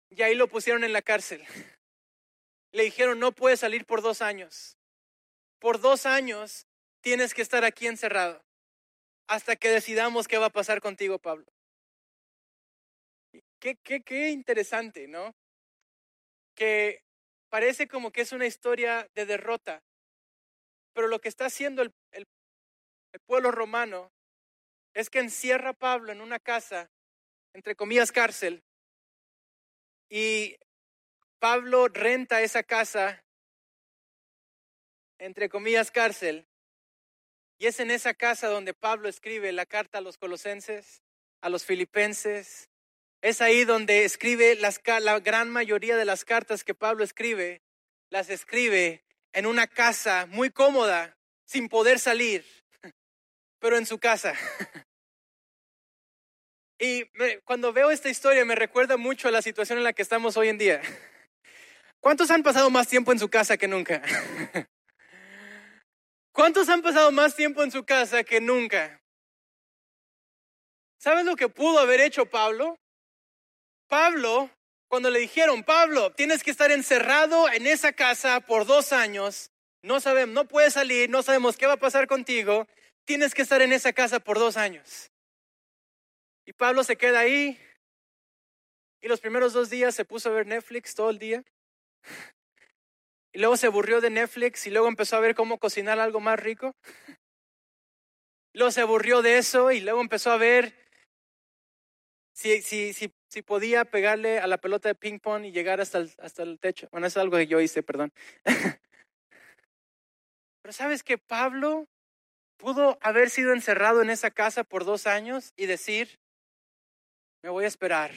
y 0.10 0.22
ahí 0.22 0.36
lo 0.36 0.48
pusieron 0.48 0.84
en 0.84 0.94
la 0.94 1.02
cárcel. 1.02 1.46
Le 2.72 2.84
dijeron, 2.84 3.20
no 3.20 3.34
puedes 3.34 3.60
salir 3.60 3.86
por 3.86 4.02
dos 4.02 4.22
años. 4.22 4.78
Por 5.60 5.80
dos 5.80 6.06
años 6.06 6.68
tienes 7.02 7.34
que 7.34 7.42
estar 7.42 7.64
aquí 7.64 7.88
encerrado 7.88 8.46
hasta 9.28 9.56
que 9.56 9.70
decidamos 9.70 10.28
qué 10.28 10.38
va 10.38 10.48
a 10.48 10.52
pasar 10.52 10.82
contigo, 10.82 11.20
Pablo. 11.20 11.46
Qué, 13.60 13.78
qué, 13.84 14.02
qué 14.02 14.30
interesante, 14.30 15.08
¿no? 15.08 15.36
Que 16.56 17.04
parece 17.50 17.88
como 17.88 18.12
que 18.12 18.22
es 18.22 18.32
una 18.32 18.46
historia 18.46 19.10
de 19.16 19.26
derrota, 19.26 19.84
pero 20.94 21.08
lo 21.08 21.20
que 21.20 21.30
está 21.30 21.46
haciendo 21.46 21.82
el, 21.82 21.94
el, 22.12 22.26
el 23.14 23.20
pueblo 23.22 23.52
romano 23.52 24.12
es 24.94 25.10
que 25.10 25.20
encierra 25.20 25.72
a 25.72 25.74
Pablo 25.74 26.12
en 26.12 26.22
una 26.22 26.40
casa, 26.40 26.90
entre 27.54 27.76
comillas 27.76 28.12
cárcel, 28.12 28.64
y 30.10 30.58
Pablo 31.40 31.88
renta 31.88 32.42
esa 32.42 32.64
casa, 32.64 33.24
entre 35.18 35.50
comillas 35.50 35.92
cárcel, 35.92 36.48
y 37.58 37.68
es 37.68 37.80
en 37.80 37.92
esa 37.92 38.14
casa 38.14 38.48
donde 38.48 38.74
Pablo 38.74 39.08
escribe 39.08 39.52
la 39.52 39.66
carta 39.66 40.00
a 40.00 40.02
los 40.02 40.18
colosenses, 40.18 41.02
a 41.42 41.50
los 41.50 41.66
filipenses. 41.66 42.70
Es 43.22 43.42
ahí 43.42 43.64
donde 43.64 44.06
escribe 44.06 44.56
la 44.56 45.20
gran 45.20 45.50
mayoría 45.50 45.96
de 45.96 46.06
las 46.06 46.26
cartas 46.26 46.64
que 46.64 46.76
Pablo 46.76 47.04
escribe, 47.04 47.62
las 48.10 48.30
escribe 48.30 49.04
en 49.34 49.46
una 49.46 49.68
casa 49.68 50.28
muy 50.28 50.50
cómoda, 50.50 51.18
sin 51.46 51.70
poder 51.70 52.00
salir, 52.00 52.46
pero 53.60 53.78
en 53.78 53.86
su 53.86 54.00
casa. 54.00 54.34
Y 56.78 57.06
cuando 57.46 57.72
veo 57.72 57.90
esta 57.90 58.10
historia 58.10 58.44
me 58.44 58.54
recuerda 58.54 58.98
mucho 58.98 59.30
a 59.30 59.32
la 59.32 59.42
situación 59.42 59.78
en 59.78 59.86
la 59.86 59.94
que 59.94 60.02
estamos 60.02 60.36
hoy 60.36 60.50
en 60.50 60.58
día. 60.58 60.82
¿Cuántos 62.02 62.30
han 62.32 62.44
pasado 62.44 62.70
más 62.70 62.90
tiempo 62.90 63.14
en 63.14 63.20
su 63.20 63.30
casa 63.30 63.56
que 63.56 63.68
nunca? 63.68 64.02
¿Cuántos 66.36 66.68
han 66.68 66.82
pasado 66.82 67.14
más 67.14 67.34
tiempo 67.34 67.64
en 67.64 67.72
su 67.72 67.86
casa 67.86 68.26
que 68.26 68.42
nunca? 68.42 69.02
¿Sabes 70.98 71.24
lo 71.24 71.38
que 71.38 71.48
pudo 71.48 71.80
haber 71.80 72.02
hecho 72.02 72.26
Pablo? 72.26 72.78
Pablo, 73.88 74.50
cuando 74.90 75.10
le 75.10 75.20
dijeron, 75.20 75.64
Pablo, 75.64 76.12
tienes 76.12 76.44
que 76.44 76.52
estar 76.52 76.72
encerrado 76.72 77.50
en 77.50 77.66
esa 77.66 77.94
casa 77.94 78.42
por 78.42 78.66
dos 78.66 78.92
años, 78.92 79.50
no 79.82 80.02
sabemos, 80.02 80.36
no 80.36 80.46
puedes 80.46 80.74
salir, 80.74 81.10
no 81.10 81.24
sabemos 81.24 81.56
qué 81.56 81.68
va 81.68 81.74
a 81.74 81.78
pasar 81.78 82.06
contigo, 82.06 82.68
tienes 83.06 83.34
que 83.34 83.44
estar 83.44 83.62
en 83.62 83.72
esa 83.72 83.94
casa 83.94 84.20
por 84.20 84.38
dos 84.38 84.58
años. 84.58 85.10
Y 86.46 86.52
Pablo 86.52 86.84
se 86.84 86.98
queda 86.98 87.20
ahí 87.20 87.58
y 89.00 89.08
los 89.08 89.22
primeros 89.22 89.54
dos 89.54 89.70
días 89.70 89.96
se 89.96 90.04
puso 90.04 90.28
a 90.28 90.34
ver 90.34 90.48
Netflix 90.48 90.96
todo 90.96 91.12
el 91.12 91.18
día. 91.18 91.46
Y 93.36 93.40
luego 93.40 93.58
se 93.58 93.68
aburrió 93.68 94.00
de 94.00 94.10
Netflix 94.10 94.66
y 94.66 94.70
luego 94.70 94.88
empezó 94.88 95.18
a 95.18 95.20
ver 95.20 95.36
cómo 95.36 95.58
cocinar 95.58 96.00
algo 96.00 96.22
más 96.22 96.40
rico. 96.40 96.74
Luego 98.54 98.72
se 98.72 98.80
aburrió 98.80 99.22
de 99.22 99.38
eso 99.38 99.74
y 99.74 99.82
luego 99.82 100.00
empezó 100.00 100.32
a 100.32 100.38
ver 100.38 100.74
si, 102.32 102.62
si, 102.62 102.94
si, 102.94 103.14
si 103.28 103.42
podía 103.42 103.84
pegarle 103.84 104.40
a 104.40 104.48
la 104.48 104.58
pelota 104.58 104.88
de 104.88 104.96
ping 104.96 105.20
pong 105.20 105.44
y 105.44 105.52
llegar 105.52 105.82
hasta 105.82 105.98
el, 105.98 106.14
hasta 106.20 106.44
el 106.44 106.58
techo. 106.60 106.88
Bueno, 106.92 107.08
eso 107.08 107.20
es 107.20 107.24
algo 107.24 107.36
que 107.36 107.48
yo 107.48 107.60
hice, 107.60 107.84
perdón. 107.84 108.14
Pero 110.62 110.72
sabes 110.72 111.04
que 111.04 111.18
Pablo 111.18 111.90
pudo 112.56 112.98
haber 113.02 113.30
sido 113.30 113.52
encerrado 113.52 114.02
en 114.02 114.12
esa 114.12 114.32
casa 114.32 114.64
por 114.64 114.86
dos 114.86 115.08
años 115.08 115.52
y 115.58 115.66
decir, 115.66 116.22
me 117.44 117.50
voy 117.50 117.66
a 117.66 117.68
esperar. 117.68 118.14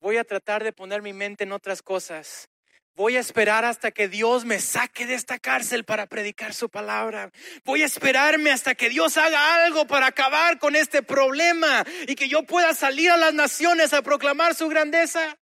Voy 0.00 0.16
a 0.16 0.24
tratar 0.24 0.64
de 0.64 0.72
poner 0.72 1.02
mi 1.02 1.12
mente 1.12 1.44
en 1.44 1.52
otras 1.52 1.82
cosas. 1.82 2.48
Voy 2.96 3.18
a 3.18 3.20
esperar 3.20 3.66
hasta 3.66 3.90
que 3.90 4.08
Dios 4.08 4.46
me 4.46 4.58
saque 4.58 5.04
de 5.04 5.12
esta 5.12 5.38
cárcel 5.38 5.84
para 5.84 6.06
predicar 6.06 6.54
su 6.54 6.70
palabra. 6.70 7.30
Voy 7.62 7.82
a 7.82 7.86
esperarme 7.86 8.50
hasta 8.50 8.74
que 8.74 8.88
Dios 8.88 9.18
haga 9.18 9.66
algo 9.66 9.86
para 9.86 10.06
acabar 10.06 10.58
con 10.58 10.74
este 10.74 11.02
problema 11.02 11.84
y 12.08 12.14
que 12.14 12.26
yo 12.26 12.44
pueda 12.44 12.72
salir 12.72 13.10
a 13.10 13.18
las 13.18 13.34
naciones 13.34 13.92
a 13.92 14.00
proclamar 14.00 14.54
su 14.54 14.66
grandeza. 14.68 15.36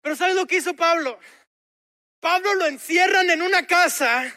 Pero 0.00 0.16
¿sabes 0.16 0.34
lo 0.34 0.46
que 0.46 0.56
hizo 0.56 0.74
Pablo? 0.74 1.20
Pablo 2.20 2.54
lo 2.54 2.66
encierran 2.66 3.28
en 3.28 3.42
una 3.42 3.66
casa 3.66 4.34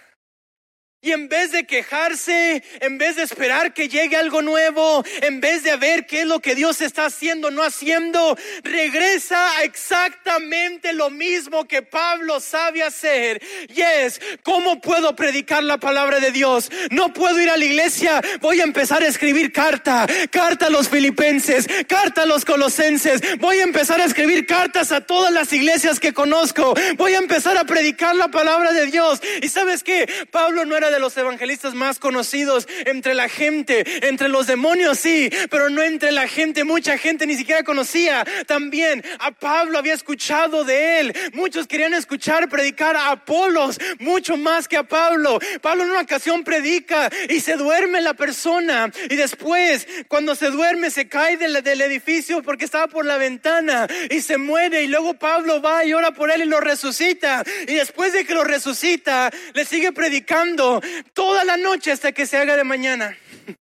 Y 1.03 1.11
en 1.11 1.27
vez 1.27 1.51
de 1.51 1.65
quejarse, 1.65 2.63
en 2.79 2.97
vez 2.97 3.17
de 3.17 3.23
esperar 3.23 3.73
que 3.73 3.89
llegue 3.89 4.15
algo 4.15 4.41
nuevo, 4.41 5.03
en 5.21 5.41
vez 5.41 5.61
de 5.61 5.75
ver 5.75 6.05
qué 6.05 6.21
es 6.21 6.27
lo 6.27 6.39
que 6.39 6.55
Dios 6.55 6.79
está 6.79 7.07
haciendo, 7.07 7.51
no 7.51 7.61
haciendo, 7.61 8.37
regresa 8.63 9.57
a 9.57 9.63
exactamente 9.63 10.93
lo 10.93 11.09
mismo 11.09 11.67
que 11.67 11.81
Pablo 11.81 12.39
sabe 12.39 12.83
hacer. 12.83 13.41
Y 13.75 13.81
es, 13.81 14.21
¿cómo 14.43 14.79
puedo 14.79 15.13
predicar 15.13 15.61
la 15.65 15.77
palabra 15.77 16.21
de 16.21 16.31
Dios? 16.31 16.71
No 16.89 17.11
puedo 17.11 17.37
ir 17.41 17.49
a 17.49 17.57
la 17.57 17.65
iglesia, 17.65 18.21
voy 18.39 18.61
a 18.61 18.63
empezar 18.63 19.03
a 19.03 19.07
escribir 19.07 19.51
carta, 19.51 20.07
carta 20.31 20.67
a 20.67 20.69
los 20.69 20.87
filipenses, 20.87 21.67
carta 21.85 22.21
a 22.21 22.25
los 22.25 22.45
colosenses, 22.45 23.19
voy 23.39 23.57
a 23.57 23.63
empezar 23.63 23.99
a 23.99 24.05
escribir 24.05 24.45
cartas 24.45 24.93
a 24.93 25.01
todas 25.01 25.33
las 25.33 25.51
iglesias 25.51 25.99
que 25.99 26.13
conozco, 26.13 26.73
voy 26.95 27.13
a 27.15 27.17
empezar 27.17 27.57
a 27.57 27.65
predicar 27.65 28.15
la 28.15 28.29
palabra 28.29 28.71
de 28.71 28.85
Dios. 28.85 29.21
Y 29.41 29.49
sabes 29.49 29.83
qué, 29.83 30.07
Pablo 30.31 30.63
no 30.63 30.77
era 30.77 30.92
de 30.93 30.99
los 30.99 31.17
evangelistas 31.17 31.73
más 31.73 31.99
conocidos 31.99 32.67
entre 32.85 33.13
la 33.13 33.29
gente, 33.29 34.07
entre 34.07 34.29
los 34.29 34.47
demonios 34.47 34.99
sí, 34.99 35.29
pero 35.49 35.69
no 35.69 35.81
entre 35.81 36.11
la 36.11 36.27
gente. 36.27 36.63
Mucha 36.63 36.97
gente 36.97 37.25
ni 37.27 37.35
siquiera 37.35 37.63
conocía. 37.63 38.25
También 38.47 39.03
a 39.19 39.31
Pablo 39.31 39.77
había 39.77 39.93
escuchado 39.93 40.63
de 40.63 40.99
él. 40.99 41.13
Muchos 41.33 41.67
querían 41.67 41.93
escuchar 41.93 42.49
predicar 42.49 42.95
a 42.95 43.11
Apolos 43.11 43.79
mucho 43.99 44.37
más 44.37 44.67
que 44.67 44.77
a 44.77 44.83
Pablo. 44.83 45.39
Pablo 45.61 45.83
en 45.83 45.91
una 45.91 46.01
ocasión 46.01 46.43
predica 46.43 47.09
y 47.29 47.39
se 47.39 47.55
duerme 47.55 48.01
la 48.01 48.13
persona 48.13 48.91
y 49.09 49.15
después 49.15 49.87
cuando 50.07 50.35
se 50.35 50.49
duerme 50.49 50.89
se 50.91 51.07
cae 51.07 51.37
del, 51.37 51.53
edificio 51.81 52.43
porque 52.43 52.65
estaba 52.65 52.87
por 52.87 53.05
la 53.05 53.17
ventana 53.17 53.87
y 54.09 54.21
se 54.21 54.37
muere 54.37 54.83
y 54.83 54.87
luego 54.87 55.15
Pablo 55.15 55.61
va 55.61 55.83
y 55.85 55.93
ora 55.93 56.11
por 56.11 56.31
él 56.31 56.43
y 56.43 56.45
lo 56.45 56.59
resucita 56.59 57.43
y 57.67 57.73
después 57.73 58.13
de 58.13 58.25
que 58.25 58.33
lo 58.33 58.43
resucita 58.43 59.31
le 59.53 59.65
sigue 59.65 59.91
predicando 59.91 60.81
toda 61.13 61.43
la 61.45 61.57
noche 61.57 61.91
hasta 61.91 62.11
que 62.11 62.25
se 62.25 62.37
haga 62.37 62.55
de 62.55 62.63
mañana. 62.63 63.17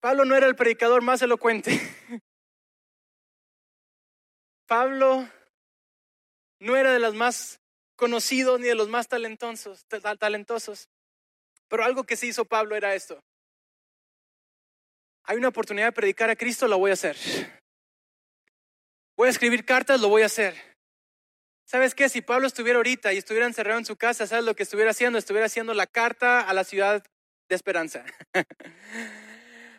Pablo 0.00 0.24
no 0.24 0.36
era 0.36 0.46
el 0.46 0.56
predicador 0.56 1.02
más 1.02 1.22
elocuente. 1.22 1.80
Pablo 4.66 5.28
no 6.60 6.76
era 6.76 6.92
de 6.92 6.98
los 6.98 7.14
más 7.14 7.60
conocidos 7.96 8.60
ni 8.60 8.66
de 8.66 8.74
los 8.74 8.88
más 8.88 9.08
talentosos. 9.08 9.84
Pero 11.68 11.84
algo 11.84 12.04
que 12.04 12.16
sí 12.16 12.28
hizo 12.28 12.44
Pablo 12.44 12.76
era 12.76 12.94
esto. 12.94 13.20
Hay 15.24 15.36
una 15.36 15.48
oportunidad 15.48 15.86
de 15.86 15.92
predicar 15.92 16.30
a 16.30 16.36
Cristo, 16.36 16.68
lo 16.68 16.78
voy 16.78 16.92
a 16.92 16.94
hacer. 16.94 17.16
Voy 19.16 19.26
a 19.26 19.30
escribir 19.30 19.64
cartas, 19.64 20.00
lo 20.00 20.08
voy 20.08 20.22
a 20.22 20.26
hacer. 20.26 20.75
¿Sabes 21.66 21.96
qué? 21.96 22.08
Si 22.08 22.22
Pablo 22.22 22.46
estuviera 22.46 22.76
ahorita 22.76 23.12
y 23.12 23.18
estuviera 23.18 23.44
encerrado 23.44 23.80
en 23.80 23.84
su 23.84 23.96
casa, 23.96 24.28
¿sabes 24.28 24.44
lo 24.44 24.54
que 24.54 24.62
estuviera 24.62 24.92
haciendo? 24.92 25.18
Estuviera 25.18 25.46
haciendo 25.46 25.74
la 25.74 25.88
carta 25.88 26.40
a 26.40 26.54
la 26.54 26.62
ciudad 26.62 27.02
de 27.48 27.54
esperanza. 27.56 28.04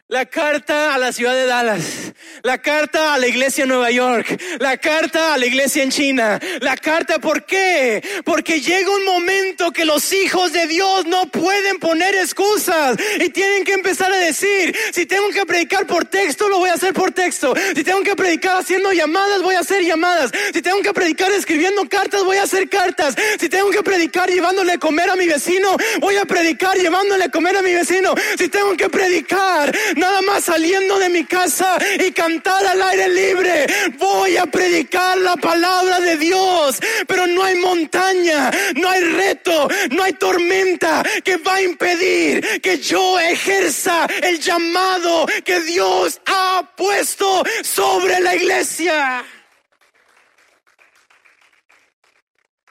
La 0.09 0.25
carta 0.25 0.95
a 0.95 0.97
la 0.97 1.11
ciudad 1.11 1.33
de 1.33 1.45
Dallas, 1.45 2.13
la 2.41 2.59
carta 2.59 3.13
a 3.13 3.17
la 3.17 3.27
iglesia 3.27 3.63
en 3.63 3.67
Nueva 3.67 3.91
York, 3.91 4.41
la 4.59 4.77
carta 4.77 5.33
a 5.33 5.37
la 5.37 5.45
iglesia 5.45 5.83
en 5.83 5.91
China, 5.91 6.39
la 6.61 6.77
carta, 6.77 7.19
¿por 7.19 7.45
qué? 7.45 8.01
Porque 8.23 8.61
llega 8.61 8.89
un 8.89 9.03
momento 9.03 9.73
que 9.73 9.83
los 9.83 10.13
hijos 10.13 10.53
de 10.53 10.65
Dios 10.65 11.05
no 11.07 11.29
pueden 11.29 11.77
poner 11.79 12.15
excusas 12.15 12.95
y 13.19 13.27
tienen 13.31 13.65
que 13.65 13.73
empezar 13.73 14.09
a 14.13 14.15
decir, 14.15 14.73
si 14.93 15.05
tengo 15.05 15.27
que 15.31 15.45
predicar 15.45 15.85
por 15.85 16.05
texto, 16.05 16.47
lo 16.47 16.59
voy 16.59 16.69
a 16.69 16.75
hacer 16.75 16.93
por 16.93 17.11
texto, 17.11 17.53
si 17.75 17.83
tengo 17.83 17.99
que 17.99 18.15
predicar 18.15 18.59
haciendo 18.61 18.93
llamadas, 18.93 19.41
voy 19.41 19.55
a 19.55 19.59
hacer 19.59 19.83
llamadas, 19.83 20.31
si 20.53 20.61
tengo 20.61 20.81
que 20.81 20.93
predicar 20.93 21.33
escribiendo 21.33 21.85
cartas, 21.89 22.23
voy 22.23 22.37
a 22.37 22.43
hacer 22.43 22.69
cartas, 22.69 23.13
si 23.37 23.49
tengo 23.49 23.71
que 23.71 23.83
predicar 23.83 24.29
llevándole 24.29 24.71
a 24.71 24.77
comer 24.77 25.09
a 25.09 25.17
mi 25.17 25.27
vecino, 25.27 25.75
voy 25.99 26.15
a 26.15 26.23
predicar 26.23 26.77
llevándole 26.77 27.25
a 27.25 27.29
comer 27.29 27.57
a 27.57 27.61
mi 27.61 27.73
vecino, 27.73 28.15
si 28.37 28.47
tengo 28.47 28.77
que 28.77 28.87
predicar 28.87 29.75
nada 29.97 30.21
más 30.21 30.45
saliendo 30.45 30.97
de 30.99 31.09
mi 31.09 31.25
casa 31.25 31.77
y 31.99 32.11
cantar 32.11 32.65
al 32.65 32.81
aire 32.81 33.09
libre. 33.09 33.67
Voy 33.97 34.37
a 34.37 34.45
predicar 34.45 35.17
la 35.17 35.35
palabra 35.35 35.99
de 35.99 36.17
Dios, 36.17 36.79
pero 37.07 37.27
no 37.27 37.43
hay 37.43 37.55
montaña, 37.55 38.51
no 38.75 38.89
hay 38.89 39.03
reto, 39.03 39.67
no 39.91 40.03
hay 40.03 40.13
tormenta 40.13 41.03
que 41.23 41.37
va 41.37 41.55
a 41.55 41.61
impedir 41.61 42.61
que 42.61 42.77
yo 42.77 43.19
ejerza 43.19 44.07
el 44.21 44.39
llamado 44.39 45.27
que 45.43 45.61
Dios 45.61 46.21
ha 46.25 46.73
puesto 46.75 47.43
sobre 47.63 48.19
la 48.19 48.35
iglesia. 48.35 49.25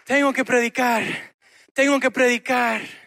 Tengo 0.04 0.32
que 0.32 0.44
predicar, 0.44 1.02
tengo 1.74 1.98
que 1.98 2.10
predicar. 2.10 3.05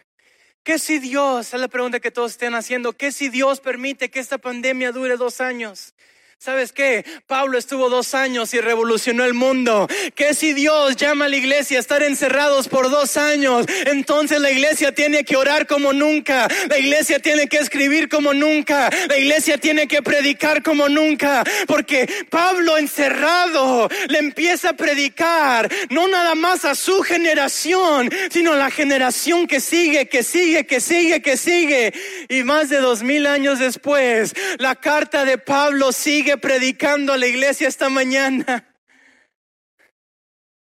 ¿Qué 0.62 0.78
si 0.78 0.98
Dios, 0.98 1.54
es 1.54 1.60
la 1.60 1.68
pregunta 1.68 2.00
que 2.00 2.10
todos 2.10 2.32
estén 2.32 2.54
haciendo, 2.54 2.92
qué 2.92 3.12
si 3.12 3.30
Dios 3.30 3.60
permite 3.60 4.10
que 4.10 4.20
esta 4.20 4.36
pandemia 4.36 4.92
dure 4.92 5.16
dos 5.16 5.40
años? 5.40 5.94
¿Sabes 6.42 6.72
qué? 6.72 7.04
Pablo 7.26 7.58
estuvo 7.58 7.90
dos 7.90 8.14
años 8.14 8.54
y 8.54 8.60
revolucionó 8.60 9.26
el 9.26 9.34
mundo. 9.34 9.86
¿Qué 10.14 10.32
si 10.32 10.54
Dios 10.54 10.96
llama 10.96 11.26
a 11.26 11.28
la 11.28 11.36
iglesia 11.36 11.76
a 11.76 11.80
estar 11.82 12.02
encerrados 12.02 12.66
por 12.66 12.88
dos 12.88 13.18
años? 13.18 13.66
Entonces 13.84 14.40
la 14.40 14.50
iglesia 14.50 14.94
tiene 14.94 15.22
que 15.22 15.36
orar 15.36 15.66
como 15.66 15.92
nunca. 15.92 16.48
La 16.70 16.78
iglesia 16.78 17.18
tiene 17.18 17.46
que 17.46 17.58
escribir 17.58 18.08
como 18.08 18.32
nunca. 18.32 18.88
La 19.10 19.18
iglesia 19.18 19.58
tiene 19.58 19.86
que 19.86 20.00
predicar 20.00 20.62
como 20.62 20.88
nunca. 20.88 21.44
Porque 21.66 22.08
Pablo 22.30 22.78
encerrado 22.78 23.90
le 24.08 24.20
empieza 24.20 24.70
a 24.70 24.72
predicar 24.72 25.70
no 25.90 26.08
nada 26.08 26.34
más 26.34 26.64
a 26.64 26.74
su 26.74 27.02
generación, 27.02 28.08
sino 28.30 28.54
a 28.54 28.56
la 28.56 28.70
generación 28.70 29.46
que 29.46 29.60
sigue, 29.60 30.08
que 30.08 30.22
sigue, 30.22 30.64
que 30.64 30.80
sigue, 30.80 31.20
que 31.20 31.36
sigue. 31.36 31.92
Y 32.30 32.44
más 32.44 32.70
de 32.70 32.78
dos 32.78 33.02
mil 33.02 33.26
años 33.26 33.58
después, 33.58 34.32
la 34.56 34.74
carta 34.74 35.26
de 35.26 35.36
Pablo 35.36 35.92
sigue 35.92 36.29
predicando 36.38 37.12
a 37.12 37.18
la 37.18 37.26
iglesia 37.26 37.68
esta 37.68 37.88
mañana. 37.88 38.74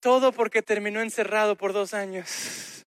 Todo 0.01 0.33
porque 0.33 0.61
terminó 0.61 1.01
encerrado 1.01 1.57
por 1.57 1.73
dos 1.73 1.95
años. 1.95 2.85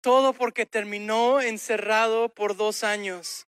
Todo 0.00 0.32
porque 0.32 0.66
terminó 0.66 1.40
encerrado 1.40 2.28
por 2.28 2.56
dos 2.56 2.84
años. 2.84 3.48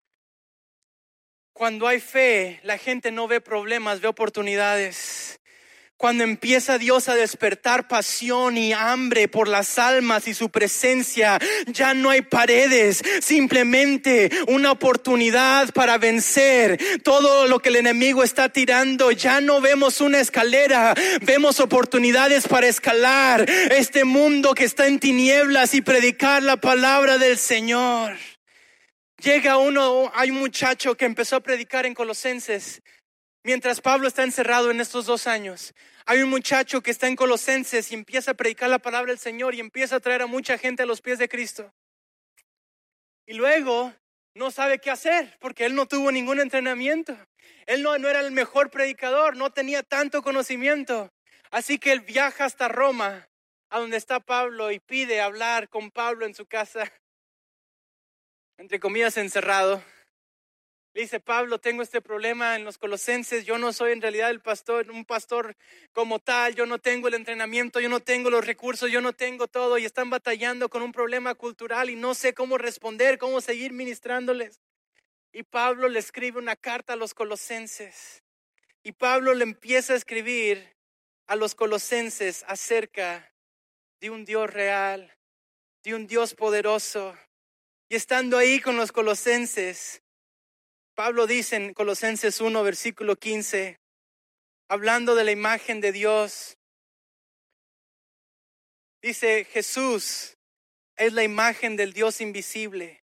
Cuando 1.54 1.88
hay 1.88 2.00
fe, 2.00 2.62
la 2.64 2.78
gente 2.78 3.12
no 3.12 3.28
ve 3.28 3.42
problemas, 3.42 4.00
ve 4.00 4.08
oportunidades. 4.08 5.41
Cuando 6.02 6.24
empieza 6.24 6.80
Dios 6.80 7.10
a 7.10 7.14
despertar 7.14 7.88
pasión 7.88 8.58
y 8.58 8.74
hambre 8.74 9.28
por 9.28 9.48
las 9.48 9.78
almas 9.78 10.28
y 10.28 10.34
su 10.34 10.50
presencia, 10.50 11.38
ya 11.68 11.94
no 11.94 12.10
hay 12.10 12.24
paredes, 12.24 13.04
simplemente 13.22 14.32
una 14.48 14.72
oportunidad 14.72 15.72
para 15.76 16.00
vencer 16.00 16.80
todo 17.04 17.46
lo 17.46 17.60
que 17.60 17.70
el 17.70 17.76
enemigo 17.76 18.24
está 18.24 18.50
tirando. 18.50 19.12
Ya 19.12 19.42
no 19.42 19.62
vemos 19.62 20.02
una 20.02 20.20
escalera, 20.20 20.96
vemos 21.22 21.60
oportunidades 21.60 22.48
para 22.48 22.66
escalar 22.66 23.48
este 23.70 24.04
mundo 24.04 24.56
que 24.56 24.64
está 24.64 24.88
en 24.88 25.00
tinieblas 25.00 25.76
y 25.76 25.82
predicar 25.84 26.42
la 26.42 26.58
palabra 26.58 27.20
del 27.20 27.38
Señor. 27.38 28.18
Llega 29.24 29.60
uno, 29.60 30.12
hay 30.16 30.32
un 30.32 30.40
muchacho 30.40 30.98
que 30.98 31.06
empezó 31.06 31.36
a 31.36 31.42
predicar 31.42 31.86
en 31.86 31.94
Colosenses 31.94 32.82
Mientras 33.44 33.82
Pablo 33.82 34.08
está 34.08 34.24
encerrado 34.24 34.70
en 34.70 34.80
estos 34.82 35.08
dos 35.08 35.26
años, 35.26 35.74
hay 36.06 36.22
un 36.22 36.30
muchacho 36.30 36.82
que 36.82 36.92
está 36.92 37.08
en 37.08 37.16
Colosenses 37.16 37.92
y 37.92 37.96
empieza 37.96 38.32
a 38.32 38.34
predicar 38.36 38.70
la 38.70 38.78
palabra 38.78 39.12
del 39.12 39.20
Señor 39.20 39.56
y 39.56 39.60
empieza 39.60 39.96
a 39.96 40.00
traer 40.00 40.22
a 40.22 40.28
mucha 40.28 40.60
gente 40.60 40.84
a 40.84 40.86
los 40.86 41.02
pies 41.02 41.18
de 41.18 41.28
Cristo. 41.28 41.74
Y 43.26 43.34
luego 43.34 43.94
no 44.36 44.52
sabe 44.52 44.80
qué 44.80 44.92
hacer 44.92 45.38
porque 45.40 45.66
él 45.66 45.74
no 45.74 45.88
tuvo 45.88 46.12
ningún 46.12 46.40
entrenamiento. 46.40 47.18
Él 47.66 47.82
no, 47.82 47.96
era 47.96 48.20
el 48.20 48.32
mejor 48.32 48.70
predicador, 48.70 49.36
no 49.36 49.52
tenía 49.52 49.82
tanto 49.82 50.22
conocimiento. 50.22 51.12
Así 51.50 51.80
que 51.80 51.92
él 51.92 52.02
viaja 52.02 52.46
hasta 52.46 52.68
Roma, 52.68 53.28
a 53.70 53.80
donde 53.80 53.98
está 53.98 54.20
Pablo, 54.20 54.72
y 54.72 54.80
pide 54.80 55.20
hablar 55.20 55.68
con 55.70 55.92
Pablo 55.92 56.26
en 56.26 56.36
su 56.36 56.46
casa, 56.46 56.92
entre 58.58 58.80
comillas 58.80 59.18
encerrado. 59.18 59.84
Le 60.94 61.02
dice, 61.02 61.22
Pablo, 61.22 61.60
tengo 61.60 61.84
este 61.84 62.02
problema 62.02 62.58
en 62.58 62.66
los 62.66 62.78
colosenses, 62.78 63.46
yo 63.46 63.58
no 63.58 63.72
soy 63.72 63.94
en 63.94 64.02
realidad 64.02 64.30
el 64.30 64.42
pastor, 64.42 64.92
un 64.92 65.06
pastor 65.06 65.56
como 65.94 66.20
tal, 66.20 66.54
yo 66.54 66.66
no 66.66 66.80
tengo 66.80 67.08
el 67.08 67.14
entrenamiento, 67.14 67.80
yo 67.80 67.88
no 67.88 68.02
tengo 68.02 68.30
los 68.30 68.46
recursos, 68.46 68.92
yo 68.92 69.00
no 69.00 69.14
tengo 69.14 69.48
todo 69.48 69.78
y 69.78 69.86
están 69.86 70.10
batallando 70.10 70.68
con 70.68 70.82
un 70.82 70.92
problema 70.92 71.34
cultural 71.34 71.90
y 71.90 71.96
no 71.96 72.14
sé 72.14 72.34
cómo 72.34 72.58
responder, 72.58 73.18
cómo 73.18 73.40
seguir 73.40 73.72
ministrándoles. 73.72 74.60
Y 75.32 75.44
Pablo 75.44 75.88
le 75.88 76.00
escribe 76.00 76.40
una 76.40 76.58
carta 76.58 76.94
a 76.94 76.98
los 76.98 77.14
colosenses 77.14 78.22
y 78.84 78.92
Pablo 78.92 79.34
le 79.34 79.44
empieza 79.44 79.94
a 79.94 79.96
escribir 79.96 80.76
a 81.28 81.38
los 81.38 81.56
colosenses 81.56 82.44
acerca 82.48 83.32
de 84.02 84.10
un 84.10 84.26
Dios 84.26 84.50
real, 84.50 85.16
de 85.84 85.96
un 85.96 86.08
Dios 86.08 86.34
poderoso. 86.34 87.16
Y 87.88 87.96
estando 87.96 88.38
ahí 88.38 88.60
con 88.60 88.76
los 88.76 88.92
colosenses, 88.92 90.02
Pablo 91.04 91.26
dice 91.26 91.56
en 91.56 91.74
Colosenses 91.74 92.42
1, 92.42 92.62
versículo 92.62 93.16
15, 93.16 93.80
hablando 94.70 95.16
de 95.16 95.24
la 95.24 95.32
imagen 95.32 95.82
de 95.82 95.92
Dios, 95.92 96.60
dice 99.02 99.46
Jesús 99.46 100.38
es 100.96 101.14
la 101.14 101.24
imagen 101.24 101.76
del 101.76 101.94
Dios 101.94 102.22
invisible, 102.22 103.02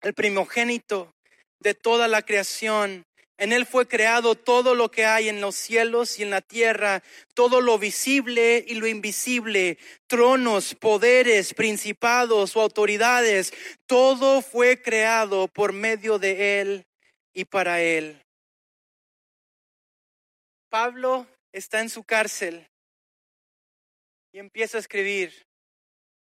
el 0.00 0.14
primogénito 0.14 1.14
de 1.58 1.74
toda 1.74 2.08
la 2.08 2.22
creación. 2.22 3.04
En 3.36 3.52
Él 3.52 3.66
fue 3.66 3.86
creado 3.86 4.34
todo 4.34 4.74
lo 4.74 4.90
que 4.90 5.04
hay 5.04 5.28
en 5.28 5.42
los 5.42 5.56
cielos 5.56 6.18
y 6.18 6.22
en 6.22 6.30
la 6.30 6.40
tierra, 6.40 7.02
todo 7.34 7.60
lo 7.60 7.78
visible 7.78 8.64
y 8.66 8.76
lo 8.76 8.86
invisible, 8.86 9.76
tronos, 10.06 10.74
poderes, 10.74 11.52
principados 11.52 12.56
o 12.56 12.62
autoridades, 12.62 13.52
todo 13.86 14.40
fue 14.40 14.80
creado 14.80 15.48
por 15.48 15.74
medio 15.74 16.18
de 16.18 16.62
Él 16.62 16.86
y 17.32 17.44
para 17.44 17.80
Él. 17.80 18.22
Pablo 20.68 21.26
está 21.52 21.80
en 21.80 21.90
su 21.90 22.04
cárcel 22.04 22.68
y 24.32 24.38
empieza 24.38 24.76
a 24.76 24.80
escribir. 24.80 25.46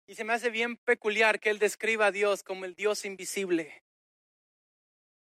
Y 0.08 0.16
se 0.16 0.24
me 0.24 0.34
hace 0.34 0.50
bien 0.50 0.78
peculiar 0.78 1.40
que 1.40 1.50
él 1.50 1.60
describa 1.60 2.08
a 2.08 2.12
Dios 2.12 2.44
como 2.44 2.66
el 2.66 2.76
Dios 2.76 3.06
invisible. 3.06 3.84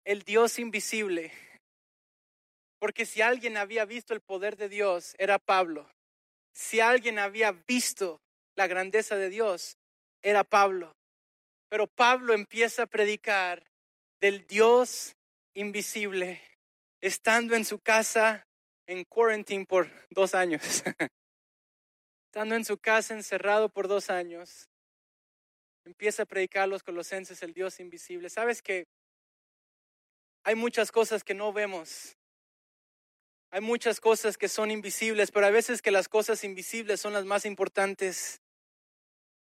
El 0.04 0.22
Dios 0.22 0.58
invisible. 0.58 1.32
Porque 2.78 3.06
si 3.06 3.22
alguien 3.22 3.56
había 3.56 3.84
visto 3.84 4.12
el 4.12 4.20
poder 4.20 4.56
de 4.56 4.68
Dios, 4.68 5.14
era 5.18 5.38
Pablo. 5.38 5.88
Si 6.52 6.80
alguien 6.80 7.18
había 7.18 7.52
visto 7.52 8.20
la 8.56 8.66
grandeza 8.66 9.16
de 9.16 9.30
Dios, 9.30 9.78
era 10.22 10.44
Pablo. 10.44 10.92
Pero 11.70 11.86
Pablo 11.86 12.34
empieza 12.34 12.82
a 12.82 12.86
predicar 12.86 13.64
del 14.20 14.46
Dios 14.46 15.16
invisible, 15.54 16.40
estando 17.00 17.54
en 17.54 17.64
su 17.64 17.78
casa 17.78 18.46
en 18.86 19.04
quarantine 19.04 19.66
por 19.66 19.90
dos 20.10 20.34
años. 20.34 20.62
estando 22.26 22.54
en 22.54 22.64
su 22.64 22.78
casa 22.78 23.14
encerrado 23.14 23.68
por 23.68 23.88
dos 23.88 24.10
años, 24.10 24.68
empieza 25.84 26.24
a 26.24 26.26
predicar 26.26 26.64
a 26.64 26.66
los 26.66 26.82
colosenses 26.82 27.42
el 27.42 27.52
Dios 27.52 27.80
invisible. 27.80 28.28
¿Sabes 28.28 28.62
que 28.62 28.86
hay 30.44 30.54
muchas 30.54 30.92
cosas 30.92 31.24
que 31.24 31.34
no 31.34 31.52
vemos 31.52 32.16
hay 33.54 33.60
muchas 33.60 34.00
cosas 34.00 34.36
que 34.36 34.48
son 34.48 34.72
invisibles, 34.72 35.30
pero 35.30 35.46
hay 35.46 35.52
veces 35.52 35.80
que 35.80 35.92
las 35.92 36.08
cosas 36.08 36.42
invisibles 36.42 37.00
son 37.00 37.12
las 37.12 37.24
más 37.24 37.46
importantes. 37.46 38.42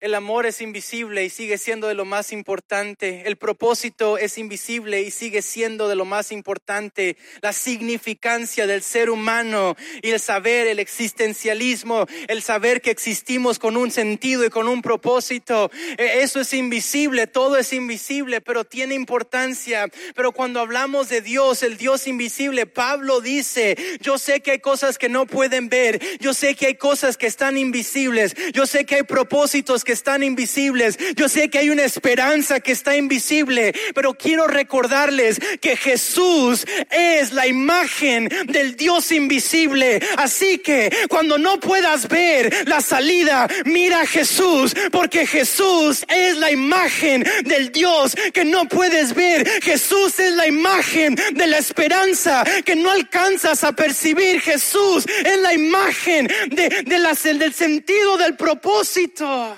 El 0.00 0.14
amor 0.14 0.46
es 0.46 0.62
invisible 0.62 1.26
y 1.26 1.28
sigue 1.28 1.58
siendo 1.58 1.86
de 1.86 1.92
lo 1.92 2.06
más 2.06 2.32
importante. 2.32 3.24
El 3.26 3.36
propósito 3.36 4.16
es 4.16 4.38
invisible 4.38 5.02
y 5.02 5.10
sigue 5.10 5.42
siendo 5.42 5.90
de 5.90 5.94
lo 5.94 6.06
más 6.06 6.32
importante. 6.32 7.18
La 7.42 7.52
significancia 7.52 8.66
del 8.66 8.80
ser 8.80 9.10
humano 9.10 9.76
y 10.00 10.08
el 10.08 10.18
saber, 10.18 10.68
el 10.68 10.78
existencialismo, 10.78 12.06
el 12.28 12.40
saber 12.40 12.80
que 12.80 12.90
existimos 12.90 13.58
con 13.58 13.76
un 13.76 13.90
sentido 13.90 14.46
y 14.46 14.48
con 14.48 14.68
un 14.68 14.80
propósito. 14.80 15.70
E, 15.98 16.22
eso 16.22 16.40
es 16.40 16.54
invisible, 16.54 17.26
todo 17.26 17.58
es 17.58 17.74
invisible, 17.74 18.40
pero 18.40 18.64
tiene 18.64 18.94
importancia. 18.94 19.86
Pero 20.14 20.32
cuando 20.32 20.60
hablamos 20.60 21.10
de 21.10 21.20
Dios, 21.20 21.62
el 21.62 21.76
Dios 21.76 22.06
invisible, 22.06 22.64
Pablo 22.64 23.20
dice, 23.20 23.76
yo 24.00 24.16
sé 24.16 24.40
que 24.40 24.52
hay 24.52 24.60
cosas 24.60 24.96
que 24.96 25.10
no 25.10 25.26
pueden 25.26 25.68
ver, 25.68 26.00
yo 26.20 26.32
sé 26.32 26.54
que 26.54 26.68
hay 26.68 26.76
cosas 26.76 27.18
que 27.18 27.26
están 27.26 27.58
invisibles, 27.58 28.34
yo 28.54 28.64
sé 28.64 28.86
que 28.86 28.94
hay 28.94 29.02
propósitos 29.02 29.84
que 29.84 29.89
están 29.92 30.22
invisibles. 30.22 30.98
Yo 31.16 31.28
sé 31.28 31.48
que 31.50 31.58
hay 31.58 31.70
una 31.70 31.84
esperanza 31.84 32.60
que 32.60 32.72
está 32.72 32.96
invisible, 32.96 33.74
pero 33.94 34.14
quiero 34.14 34.46
recordarles 34.46 35.38
que 35.60 35.76
Jesús 35.76 36.64
es 36.90 37.32
la 37.32 37.46
imagen 37.46 38.28
del 38.46 38.76
Dios 38.76 39.12
invisible. 39.12 40.00
Así 40.16 40.58
que 40.58 40.90
cuando 41.08 41.38
no 41.38 41.60
puedas 41.60 42.08
ver 42.08 42.68
la 42.68 42.80
salida, 42.80 43.48
mira 43.64 44.02
a 44.02 44.06
Jesús, 44.06 44.74
porque 44.90 45.26
Jesús 45.26 46.04
es 46.08 46.36
la 46.36 46.50
imagen 46.50 47.24
del 47.44 47.72
Dios 47.72 48.14
que 48.32 48.44
no 48.44 48.66
puedes 48.66 49.14
ver. 49.14 49.48
Jesús 49.62 50.18
es 50.18 50.34
la 50.34 50.46
imagen 50.46 51.16
de 51.32 51.46
la 51.46 51.58
esperanza 51.58 52.44
que 52.64 52.76
no 52.76 52.90
alcanzas 52.90 53.64
a 53.64 53.72
percibir. 53.72 54.40
Jesús 54.40 55.04
es 55.24 55.38
la 55.40 55.54
imagen 55.54 56.28
de, 56.48 56.68
de 56.86 57.00
del 57.34 57.52
sentido 57.52 58.16
del 58.16 58.36
propósito 58.36 59.56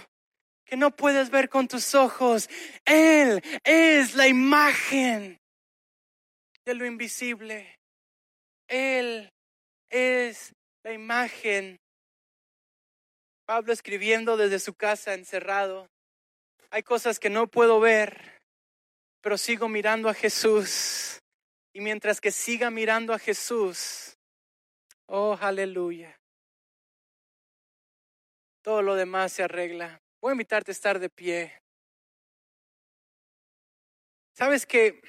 que 0.72 0.78
no 0.78 0.90
puedes 0.90 1.28
ver 1.28 1.50
con 1.50 1.68
tus 1.68 1.94
ojos. 1.94 2.48
Él 2.86 3.42
es 3.62 4.14
la 4.14 4.26
imagen 4.26 5.38
de 6.64 6.74
lo 6.74 6.86
invisible. 6.86 7.78
Él 8.68 9.28
es 9.90 10.54
la 10.82 10.94
imagen. 10.94 11.76
Pablo 13.44 13.74
escribiendo 13.74 14.38
desde 14.38 14.58
su 14.58 14.72
casa 14.72 15.12
encerrado. 15.12 15.88
Hay 16.70 16.82
cosas 16.82 17.18
que 17.18 17.28
no 17.28 17.48
puedo 17.48 17.78
ver, 17.78 18.38
pero 19.20 19.36
sigo 19.36 19.68
mirando 19.68 20.08
a 20.08 20.14
Jesús. 20.14 21.18
Y 21.74 21.82
mientras 21.82 22.18
que 22.18 22.30
siga 22.30 22.70
mirando 22.70 23.12
a 23.12 23.18
Jesús, 23.18 24.14
oh, 25.06 25.36
aleluya, 25.38 26.16
todo 28.62 28.80
lo 28.80 28.94
demás 28.94 29.34
se 29.34 29.42
arregla. 29.42 30.01
Voy 30.22 30.30
a 30.30 30.32
invitarte 30.34 30.70
a 30.70 30.72
estar 30.72 31.00
de 31.00 31.10
pie. 31.10 31.52
¿Sabes 34.34 34.64
que 34.66 35.00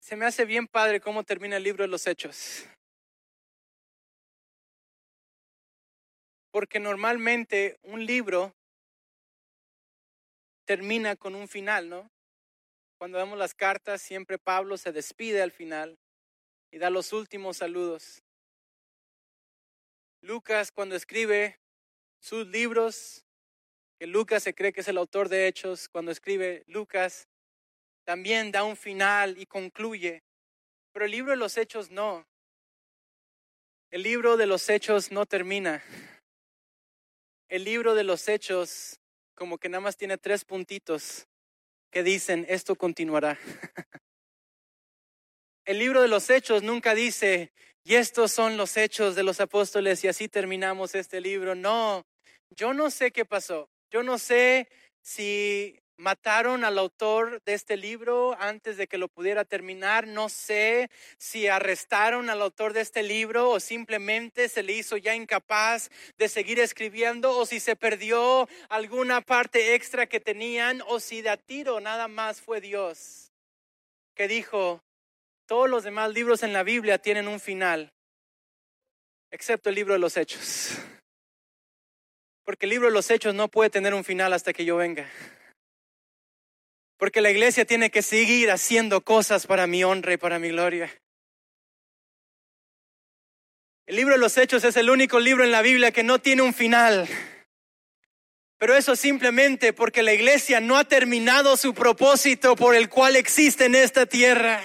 se 0.00 0.16
me 0.16 0.24
hace 0.24 0.46
bien 0.46 0.66
padre 0.66 1.02
cómo 1.02 1.24
termina 1.24 1.58
el 1.58 1.64
libro 1.64 1.84
de 1.84 1.88
los 1.88 2.06
hechos? 2.06 2.66
Porque 6.50 6.80
normalmente 6.80 7.78
un 7.82 8.06
libro 8.06 8.54
termina 10.64 11.16
con 11.16 11.34
un 11.34 11.48
final, 11.48 11.90
¿no? 11.90 12.10
Cuando 12.96 13.18
damos 13.18 13.36
las 13.36 13.52
cartas, 13.52 14.00
siempre 14.00 14.38
Pablo 14.38 14.78
se 14.78 14.90
despide 14.90 15.42
al 15.42 15.52
final 15.52 15.98
y 16.70 16.78
da 16.78 16.88
los 16.88 17.12
últimos 17.12 17.58
saludos. 17.58 18.22
Lucas 20.22 20.70
cuando 20.70 20.94
escribe 20.94 21.58
sus 22.20 22.46
libros, 22.46 23.26
que 23.98 24.06
Lucas 24.06 24.44
se 24.44 24.54
cree 24.54 24.72
que 24.72 24.80
es 24.80 24.88
el 24.88 24.98
autor 24.98 25.28
de 25.28 25.48
Hechos, 25.48 25.88
cuando 25.88 26.12
escribe 26.12 26.62
Lucas, 26.68 27.28
también 28.04 28.52
da 28.52 28.62
un 28.64 28.76
final 28.76 29.36
y 29.36 29.46
concluye. 29.46 30.22
Pero 30.92 31.06
el 31.06 31.10
libro 31.10 31.32
de 31.32 31.36
los 31.36 31.56
Hechos 31.56 31.90
no. 31.90 32.26
El 33.90 34.04
libro 34.04 34.36
de 34.36 34.46
los 34.46 34.68
Hechos 34.68 35.10
no 35.10 35.26
termina. 35.26 35.82
El 37.48 37.64
libro 37.64 37.94
de 37.94 38.04
los 38.04 38.28
Hechos 38.28 39.00
como 39.34 39.58
que 39.58 39.68
nada 39.68 39.80
más 39.80 39.96
tiene 39.96 40.18
tres 40.18 40.44
puntitos 40.44 41.26
que 41.90 42.04
dicen, 42.04 42.46
esto 42.48 42.76
continuará. 42.76 43.38
El 45.64 45.78
libro 45.78 46.00
de 46.02 46.08
los 46.08 46.28
Hechos 46.30 46.62
nunca 46.62 46.94
dice, 46.94 47.52
y 47.84 47.96
estos 47.96 48.32
son 48.32 48.56
los 48.56 48.76
hechos 48.76 49.14
de 49.14 49.22
los 49.22 49.40
apóstoles 49.40 50.04
y 50.04 50.08
así 50.08 50.28
terminamos 50.28 50.94
este 50.94 51.20
libro. 51.20 51.54
No, 51.54 52.04
yo 52.50 52.74
no 52.74 52.90
sé 52.90 53.10
qué 53.10 53.24
pasó. 53.24 53.68
Yo 53.90 54.02
no 54.02 54.18
sé 54.18 54.68
si 55.02 55.78
mataron 55.96 56.64
al 56.64 56.78
autor 56.78 57.42
de 57.44 57.54
este 57.54 57.76
libro 57.76 58.36
antes 58.40 58.76
de 58.76 58.86
que 58.86 58.98
lo 58.98 59.08
pudiera 59.08 59.44
terminar. 59.44 60.06
No 60.06 60.28
sé 60.28 60.90
si 61.18 61.48
arrestaron 61.48 62.30
al 62.30 62.40
autor 62.40 62.72
de 62.72 62.80
este 62.80 63.02
libro 63.02 63.50
o 63.50 63.60
simplemente 63.60 64.48
se 64.48 64.62
le 64.62 64.72
hizo 64.74 64.96
ya 64.96 65.14
incapaz 65.14 65.90
de 66.18 66.28
seguir 66.28 66.60
escribiendo 66.60 67.36
o 67.36 67.46
si 67.46 67.60
se 67.60 67.76
perdió 67.76 68.48
alguna 68.68 69.20
parte 69.20 69.74
extra 69.74 70.06
que 70.06 70.20
tenían 70.20 70.82
o 70.86 71.00
si 71.00 71.20
de 71.20 71.30
a 71.30 71.36
tiro 71.36 71.80
nada 71.80 72.08
más 72.08 72.40
fue 72.40 72.60
Dios 72.60 73.32
que 74.14 74.28
dijo, 74.28 74.82
todos 75.52 75.68
los 75.68 75.84
demás 75.84 76.10
libros 76.14 76.42
en 76.44 76.54
la 76.54 76.62
Biblia 76.62 76.96
tienen 76.96 77.28
un 77.28 77.38
final, 77.38 77.92
excepto 79.30 79.68
el 79.68 79.74
libro 79.74 79.92
de 79.92 79.98
los 79.98 80.16
Hechos. 80.16 80.78
Porque 82.42 82.64
el 82.64 82.70
libro 82.70 82.86
de 82.86 82.94
los 82.94 83.10
Hechos 83.10 83.34
no 83.34 83.48
puede 83.48 83.68
tener 83.68 83.92
un 83.92 84.02
final 84.02 84.32
hasta 84.32 84.54
que 84.54 84.64
yo 84.64 84.76
venga. 84.78 85.06
Porque 86.96 87.20
la 87.20 87.30
iglesia 87.30 87.66
tiene 87.66 87.90
que 87.90 88.00
seguir 88.00 88.50
haciendo 88.50 89.02
cosas 89.02 89.46
para 89.46 89.66
mi 89.66 89.84
honra 89.84 90.14
y 90.14 90.16
para 90.16 90.38
mi 90.38 90.48
gloria. 90.48 90.90
El 93.84 93.96
libro 93.96 94.14
de 94.14 94.20
los 94.20 94.38
Hechos 94.38 94.64
es 94.64 94.78
el 94.78 94.88
único 94.88 95.20
libro 95.20 95.44
en 95.44 95.52
la 95.52 95.60
Biblia 95.60 95.92
que 95.92 96.02
no 96.02 96.18
tiene 96.18 96.40
un 96.40 96.54
final. 96.54 97.06
Pero 98.56 98.74
eso 98.74 98.96
simplemente 98.96 99.74
porque 99.74 100.02
la 100.02 100.14
iglesia 100.14 100.60
no 100.60 100.78
ha 100.78 100.84
terminado 100.84 101.58
su 101.58 101.74
propósito 101.74 102.56
por 102.56 102.74
el 102.74 102.88
cual 102.88 103.16
existe 103.16 103.66
en 103.66 103.74
esta 103.74 104.06
tierra. 104.06 104.64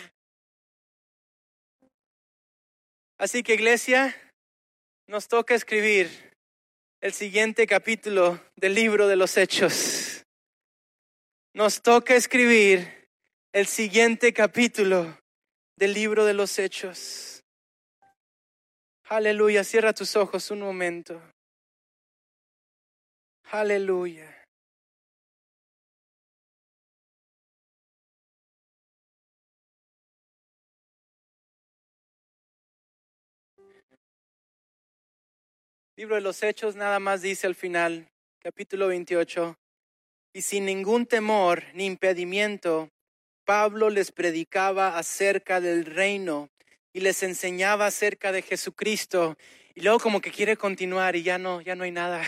Así 3.17 3.41
que 3.41 3.55
iglesia, 3.55 4.15
nos 5.07 5.27
toca 5.27 5.55
escribir 5.55 6.07
el 7.01 7.13
siguiente 7.13 7.65
capítulo 7.65 8.39
del 8.55 8.75
libro 8.75 9.07
de 9.07 9.15
los 9.15 9.37
Hechos. 9.37 10.23
Nos 11.53 11.81
toca 11.81 12.15
escribir 12.15 13.07
el 13.53 13.65
siguiente 13.65 14.33
capítulo 14.33 15.17
del 15.77 15.93
libro 15.93 16.25
de 16.25 16.35
los 16.35 16.59
Hechos. 16.59 17.43
Aleluya, 19.05 19.63
cierra 19.63 19.93
tus 19.93 20.15
ojos 20.15 20.51
un 20.51 20.59
momento. 20.59 21.19
Aleluya. 23.45 24.36
Libro 35.97 36.13
de 36.13 36.21
los 36.21 36.43
Hechos 36.43 36.75
nada 36.75 36.99
más 36.99 37.23
dice 37.23 37.47
al 37.47 37.55
final, 37.55 38.07
capítulo 38.37 38.87
28, 38.89 39.57
y 40.31 40.43
sin 40.43 40.65
ningún 40.65 41.07
temor 41.07 41.63
ni 41.73 41.87
impedimento, 41.87 42.91
Pablo 43.45 43.89
les 43.89 44.11
predicaba 44.11 44.95
acerca 44.95 45.59
del 45.59 45.85
reino 45.85 46.51
y 46.93 46.99
les 46.99 47.23
enseñaba 47.23 47.87
acerca 47.87 48.31
de 48.31 48.43
Jesucristo. 48.43 49.37
Y 49.73 49.81
luego 49.81 49.97
como 49.97 50.21
que 50.21 50.29
quiere 50.29 50.55
continuar 50.55 51.15
y 51.15 51.23
ya 51.23 51.39
no, 51.39 51.61
ya 51.61 51.73
no 51.75 51.83
hay 51.83 51.91
nada. 51.91 52.21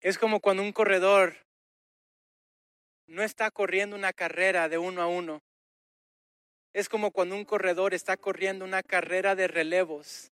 Es 0.00 0.16
como 0.16 0.40
cuando 0.40 0.62
un 0.62 0.72
corredor 0.72 1.36
no 3.06 3.22
está 3.22 3.50
corriendo 3.50 3.94
una 3.94 4.14
carrera 4.14 4.70
de 4.70 4.78
uno 4.78 5.02
a 5.02 5.06
uno. 5.06 5.42
Es 6.72 6.88
como 6.88 7.10
cuando 7.10 7.34
un 7.34 7.44
corredor 7.44 7.94
está 7.94 8.16
corriendo 8.16 8.64
una 8.64 8.82
carrera 8.82 9.34
de 9.34 9.48
relevos 9.48 10.30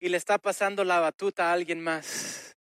y 0.00 0.08
le 0.08 0.16
está 0.16 0.38
pasando 0.38 0.84
la 0.84 1.00
batuta 1.00 1.48
a 1.48 1.52
alguien 1.52 1.80
más. 1.80 2.56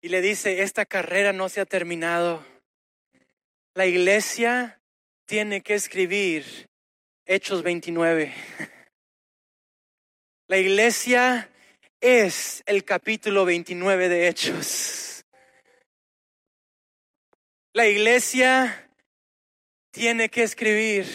Y 0.00 0.08
le 0.08 0.20
dice, 0.20 0.62
esta 0.62 0.84
carrera 0.84 1.32
no 1.32 1.48
se 1.48 1.60
ha 1.60 1.66
terminado. 1.66 2.44
La 3.74 3.86
iglesia 3.86 4.80
tiene 5.26 5.62
que 5.62 5.74
escribir 5.74 6.68
Hechos 7.26 7.62
29. 7.62 8.34
La 10.46 10.58
iglesia 10.58 11.50
es 12.00 12.62
el 12.66 12.84
capítulo 12.84 13.46
29 13.46 14.10
de 14.10 14.28
Hechos. 14.28 15.24
La 17.72 17.86
iglesia 17.86 18.83
tiene 19.94 20.28
que 20.28 20.42
escribir 20.42 21.06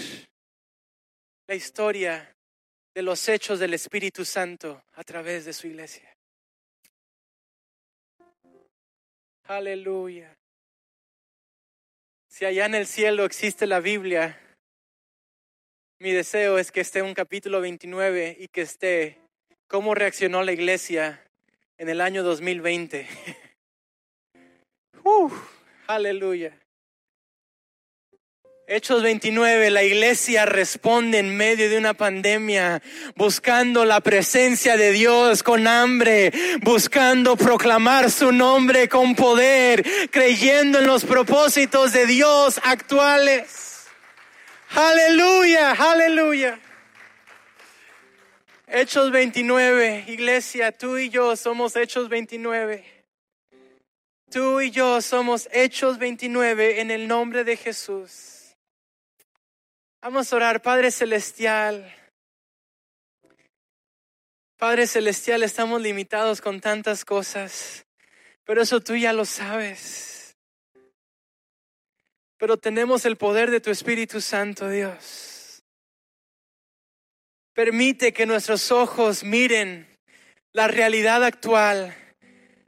la 1.48 1.54
historia 1.54 2.34
de 2.96 3.02
los 3.02 3.28
hechos 3.28 3.60
del 3.60 3.74
Espíritu 3.74 4.24
Santo 4.24 4.82
a 4.94 5.04
través 5.04 5.44
de 5.44 5.52
su 5.52 5.68
iglesia. 5.68 6.16
Aleluya. 9.44 10.34
Si 12.30 12.46
allá 12.46 12.68
en 12.68 12.76
el 12.76 12.88
cielo 12.88 13.26
existe 13.26 13.68
la 13.68 13.82
Biblia, 13.82 14.40
mi 16.00 16.14
deseo 16.14 16.58
es 16.58 16.72
que 16.72 16.80
esté 16.80 17.02
un 17.02 17.14
capítulo 17.14 17.60
29 17.60 18.38
y 18.40 18.48
que 18.48 18.62
esté 18.62 19.20
cómo 19.68 19.94
reaccionó 19.94 20.42
la 20.44 20.54
iglesia 20.54 21.22
en 21.78 21.90
el 21.90 22.00
año 22.00 22.24
2020. 22.24 23.10
aleluya. 25.88 26.58
Hechos 28.72 29.02
29, 29.02 29.72
la 29.72 29.82
iglesia 29.82 30.46
responde 30.46 31.18
en 31.18 31.36
medio 31.36 31.72
de 31.72 31.80
una 31.80 31.96
pandemia, 31.96 32.84
buscando 33.16 33.84
la 33.84 34.00
presencia 34.00 34.78
de 34.78 34.92
Dios 34.92 35.42
con 35.42 35.66
hambre, 35.66 36.32
buscando 36.62 37.36
proclamar 37.36 38.12
su 38.12 38.32
nombre 38.32 38.88
con 38.88 39.16
poder, 39.16 39.84
creyendo 40.12 40.78
en 40.78 40.86
los 40.86 41.04
propósitos 41.04 41.94
de 41.94 42.06
Dios 42.06 42.62
actuales. 42.64 43.88
Aleluya, 44.70 45.72
aleluya. 45.72 46.60
Hechos 48.68 49.10
29, 49.10 50.06
iglesia, 50.10 50.72
tú 50.72 51.00
y 51.00 51.10
yo 51.10 51.36
somos 51.36 51.76
Hechos 51.76 52.08
29. 52.08 52.86
Tú 54.30 54.62
y 54.62 54.70
yo 54.70 55.02
somos 55.02 55.50
Hechos 55.52 55.98
29 55.98 56.82
en 56.82 56.92
el 56.92 57.08
nombre 57.08 57.44
de 57.44 57.58
Jesús. 57.58 58.39
Vamos 60.02 60.32
a 60.32 60.38
orar, 60.38 60.62
Padre 60.62 60.92
Celestial. 60.92 61.94
Padre 64.58 64.88
Celestial, 64.88 65.44
estamos 65.44 65.82
limitados 65.82 66.40
con 66.40 66.62
tantas 66.62 67.04
cosas, 67.04 67.86
pero 68.46 68.62
eso 68.62 68.80
tú 68.80 68.96
ya 68.96 69.12
lo 69.12 69.26
sabes. 69.26 70.38
Pero 72.38 72.56
tenemos 72.56 73.04
el 73.04 73.18
poder 73.18 73.52
de 73.52 73.60
tu 73.60 73.72
Espíritu 73.72 74.22
Santo, 74.22 74.70
Dios. 74.70 75.64
Permite 77.54 78.14
que 78.14 78.26
nuestros 78.26 78.72
ojos 78.72 79.26
miren 79.26 79.86
la 80.54 80.70
realidad 80.70 81.26
actual 81.26 81.94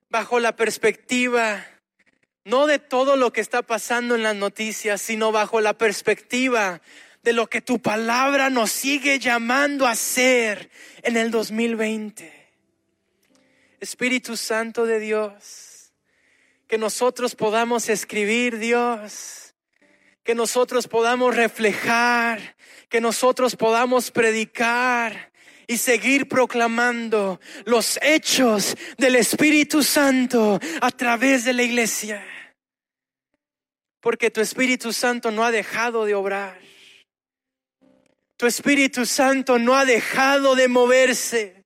bajo 0.09 0.41
la 0.41 0.57
perspectiva 0.57 1.65
no 2.43 2.65
de 2.67 2.79
todo 2.79 3.15
lo 3.15 3.31
que 3.31 3.39
está 3.39 3.61
pasando 3.61 4.15
en 4.15 4.23
las 4.23 4.35
noticias, 4.35 5.01
sino 5.01 5.31
bajo 5.31 5.61
la 5.61 5.77
perspectiva 5.77 6.81
de 7.23 7.33
lo 7.33 7.47
que 7.47 7.61
tu 7.61 7.79
palabra 7.79 8.49
nos 8.49 8.71
sigue 8.71 9.19
llamando 9.19 9.85
a 9.85 9.91
hacer 9.91 10.69
en 11.03 11.17
el 11.17 11.31
2020. 11.31 12.41
Espíritu 13.79 14.37
Santo 14.37 14.85
de 14.85 14.99
Dios, 14.99 15.93
que 16.67 16.77
nosotros 16.77 17.35
podamos 17.35 17.89
escribir, 17.89 18.59
Dios, 18.59 19.55
que 20.23 20.35
nosotros 20.35 20.87
podamos 20.87 21.35
reflejar, 21.35 22.55
que 22.89 23.01
nosotros 23.01 23.55
podamos 23.55 24.11
predicar 24.11 25.31
y 25.67 25.77
seguir 25.77 26.27
proclamando 26.27 27.39
los 27.65 27.97
hechos 28.01 28.75
del 28.97 29.15
Espíritu 29.15 29.83
Santo 29.83 30.59
a 30.81 30.91
través 30.91 31.45
de 31.45 31.53
la 31.53 31.63
iglesia. 31.63 32.23
Porque 33.99 34.29
tu 34.29 34.41
Espíritu 34.41 34.93
Santo 34.93 35.31
no 35.31 35.43
ha 35.45 35.51
dejado 35.51 36.05
de 36.05 36.13
obrar. 36.13 36.59
Tu 38.41 38.47
Espíritu 38.47 39.05
Santo 39.05 39.59
no 39.59 39.77
ha 39.77 39.85
dejado 39.85 40.55
de 40.55 40.67
moverse. 40.67 41.63